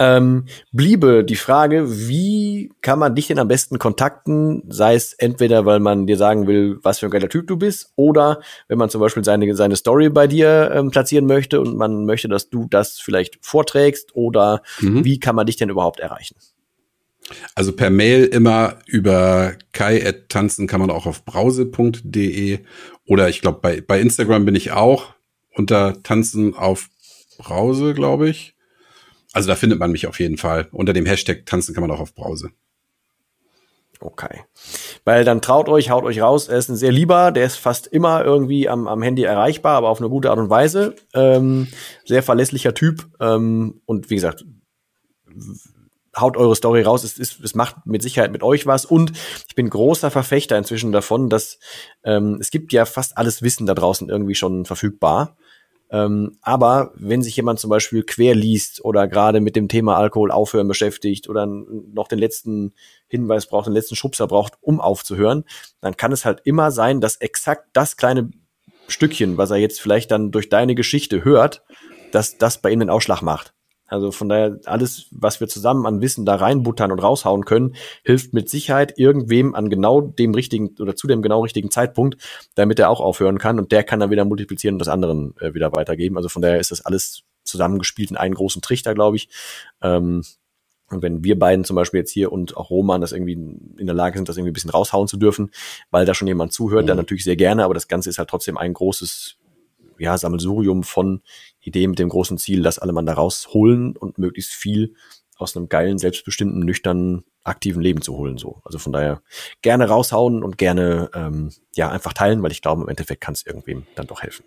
[0.03, 4.63] ähm, bliebe die Frage, wie kann man dich denn am besten kontakten?
[4.69, 7.91] Sei es entweder, weil man dir sagen will, was für ein geiler Typ du bist,
[7.95, 12.05] oder wenn man zum Beispiel seine, seine Story bei dir ähm, platzieren möchte und man
[12.05, 15.05] möchte, dass du das vielleicht vorträgst, oder mhm.
[15.05, 16.35] wie kann man dich denn überhaupt erreichen?
[17.55, 22.59] Also per Mail immer über kai.tanzen kann man auch auf brause.de
[23.05, 25.13] oder ich glaube bei, bei Instagram bin ich auch
[25.55, 26.89] unter tanzen auf
[27.37, 28.52] Brause, glaube ich.
[29.33, 30.67] Also da findet man mich auf jeden Fall.
[30.71, 32.51] Unter dem Hashtag tanzen kann man auch auf Brause.
[33.99, 34.41] Okay.
[35.05, 36.47] Weil dann traut euch, haut euch raus.
[36.47, 39.89] Er ist ein sehr lieber, der ist fast immer irgendwie am, am Handy erreichbar, aber
[39.89, 40.95] auf eine gute Art und Weise.
[41.13, 41.67] Ähm,
[42.05, 43.07] sehr verlässlicher Typ.
[43.19, 44.45] Ähm, und wie gesagt,
[46.15, 47.03] haut eure Story raus.
[47.03, 48.85] Es, ist, es macht mit Sicherheit mit euch was.
[48.85, 49.13] Und
[49.47, 51.59] ich bin großer Verfechter inzwischen davon, dass
[52.03, 55.37] ähm, es gibt ja fast alles Wissen da draußen irgendwie schon verfügbar.
[55.93, 60.31] Ähm, aber wenn sich jemand zum Beispiel quer liest oder gerade mit dem Thema Alkohol
[60.31, 62.73] aufhören beschäftigt oder noch den letzten
[63.07, 65.43] Hinweis braucht, den letzten Schubser braucht, um aufzuhören,
[65.81, 68.31] dann kann es halt immer sein, dass exakt das kleine
[68.87, 71.61] Stückchen, was er jetzt vielleicht dann durch deine Geschichte hört,
[72.11, 73.53] dass das bei ihm den Ausschlag macht.
[73.87, 78.33] Also von daher, alles, was wir zusammen an Wissen da reinbuttern und raushauen können, hilft
[78.33, 82.17] mit Sicherheit irgendwem an genau dem richtigen oder zu dem genau richtigen Zeitpunkt,
[82.55, 85.53] damit er auch aufhören kann und der kann dann wieder multiplizieren und das anderen äh,
[85.53, 86.17] wieder weitergeben.
[86.17, 89.29] Also von daher ist das alles zusammengespielt in einen großen Trichter, glaube ich.
[89.81, 90.23] Ähm,
[90.89, 93.95] und wenn wir beiden zum Beispiel jetzt hier und auch Roman das irgendwie in der
[93.95, 95.51] Lage sind, das irgendwie ein bisschen raushauen zu dürfen,
[95.91, 96.87] weil da schon jemand zuhört, mhm.
[96.87, 99.37] dann natürlich sehr gerne, aber das Ganze ist halt trotzdem ein großes
[100.03, 101.21] ja, Sammelsurium von
[101.61, 104.95] Ideen mit dem großen Ziel, dass alle man da rausholen und möglichst viel
[105.37, 108.37] aus einem geilen, selbstbestimmten, nüchternen, aktiven Leben zu holen.
[108.37, 108.61] So.
[108.63, 109.21] Also von daher
[109.61, 113.45] gerne raushauen und gerne ähm, ja einfach teilen, weil ich glaube, im Endeffekt kann es
[113.45, 114.45] irgendwem dann doch helfen.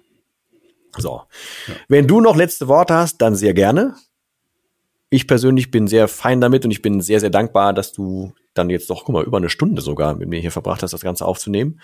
[0.97, 1.23] So.
[1.67, 1.75] Ja.
[1.89, 3.97] Wenn du noch letzte Worte hast, dann sehr gerne
[5.09, 8.71] ich persönlich bin sehr fein damit und ich bin sehr, sehr dankbar, dass du dann
[8.71, 11.27] jetzt doch, guck mal, über eine Stunde sogar mit mir hier verbracht hast, das Ganze
[11.27, 11.81] aufzunehmen.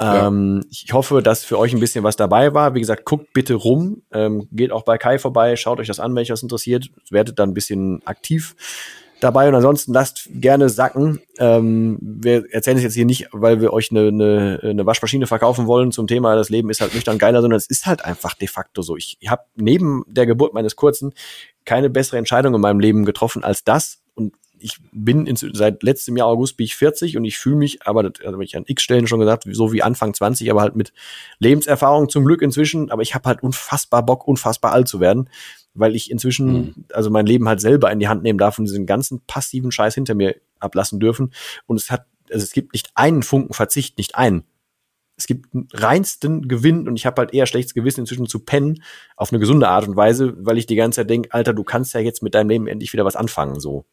[0.00, 0.26] Ja.
[0.26, 2.74] Ähm, ich hoffe, dass für euch ein bisschen was dabei war.
[2.74, 6.14] Wie gesagt, guckt bitte rum, ähm, geht auch bei Kai vorbei, schaut euch das an,
[6.14, 8.56] wenn euch das interessiert, werdet dann ein bisschen aktiv
[9.20, 11.20] dabei und ansonsten lasst gerne sacken.
[11.38, 15.66] Ähm, wir erzählen es jetzt hier nicht, weil wir euch eine, eine, eine Waschmaschine verkaufen
[15.66, 18.48] wollen zum Thema, das Leben ist halt nüchtern geiler, sondern es ist halt einfach de
[18.48, 18.96] facto so.
[18.96, 21.12] Ich habe neben der Geburt meines Kurzen
[21.64, 26.16] keine bessere Entscheidung in meinem Leben getroffen als das und ich bin in, seit letztem
[26.16, 28.82] Jahr August bin ich 40 und ich fühle mich, aber das habe ich an x
[28.82, 30.92] Stellen schon gesagt, so wie Anfang 20, aber halt mit
[31.38, 35.28] Lebenserfahrung zum Glück inzwischen, aber ich habe halt unfassbar Bock, unfassbar alt zu werden
[35.74, 36.74] weil ich inzwischen, mhm.
[36.92, 39.94] also mein Leben halt selber in die Hand nehmen darf und diesen ganzen passiven Scheiß
[39.94, 41.32] hinter mir ablassen dürfen.
[41.66, 44.44] Und es hat, also es gibt nicht einen Funken Verzicht, nicht einen.
[45.16, 48.82] Es gibt einen reinsten Gewinn und ich habe halt eher schlechtes Gewissen inzwischen zu pennen
[49.16, 51.92] auf eine gesunde Art und Weise, weil ich die ganze Zeit denke, Alter, du kannst
[51.92, 53.60] ja jetzt mit deinem Leben endlich wieder was anfangen.
[53.60, 53.84] So,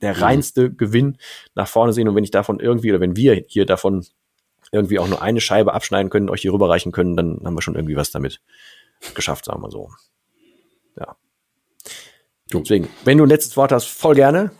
[0.00, 0.22] der mhm.
[0.22, 1.18] reinste Gewinn
[1.54, 4.06] nach vorne sehen und wenn ich davon irgendwie oder wenn wir hier davon
[4.72, 7.76] irgendwie auch nur eine Scheibe abschneiden können, euch hier rüberreichen können, dann haben wir schon
[7.76, 8.40] irgendwie was damit
[9.14, 9.90] geschafft, sagen wir so.
[10.98, 11.16] Ja.
[12.52, 14.50] Deswegen, wenn du ein letztes Wort hast, voll gerne.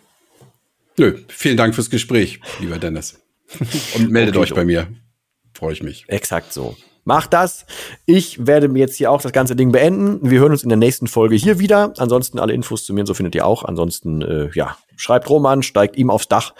[0.96, 3.20] Nö, vielen Dank fürs Gespräch, lieber Dennis.
[3.96, 4.88] Und meldet okay, euch bei mir.
[5.52, 6.04] Freue ich mich.
[6.08, 6.76] Exakt so.
[7.04, 7.66] Macht das.
[8.06, 10.30] Ich werde mir jetzt hier auch das ganze Ding beenden.
[10.30, 11.92] Wir hören uns in der nächsten Folge hier wieder.
[11.98, 13.62] Ansonsten alle Infos zu mir und so findet ihr auch.
[13.64, 16.54] Ansonsten, äh, ja, schreibt Roman, steigt ihm aufs Dach,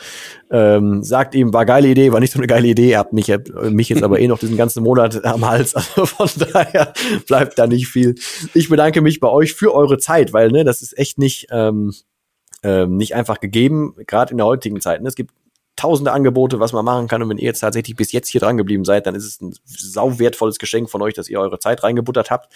[0.51, 3.33] ähm, sagt ihm, war geile Idee, war nicht so eine geile Idee, ihr habt mich,
[3.71, 5.75] mich jetzt aber eh noch diesen ganzen Monat am Hals.
[5.75, 6.93] Also von daher
[7.27, 8.15] bleibt da nicht viel.
[8.55, 11.93] Ich bedanke mich bei euch für eure Zeit, weil ne, das ist echt nicht, ähm,
[12.63, 15.03] ähm, nicht einfach gegeben, gerade in der heutigen Zeit.
[15.03, 15.09] Ne?
[15.09, 15.33] Es gibt
[15.77, 17.23] tausende Angebote, was man machen kann.
[17.23, 19.55] Und wenn ihr jetzt tatsächlich bis jetzt hier dran geblieben seid, dann ist es ein
[19.65, 22.53] sau wertvolles Geschenk von euch, dass ihr eure Zeit reingebuttert habt.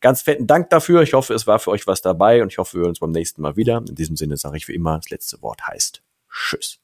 [0.00, 1.02] Ganz fetten Dank dafür.
[1.02, 3.10] Ich hoffe, es war für euch was dabei und ich hoffe, wir hören uns beim
[3.10, 3.78] nächsten Mal wieder.
[3.78, 6.78] In diesem Sinne sage ich wie immer, das letzte Wort heißt Tschüss.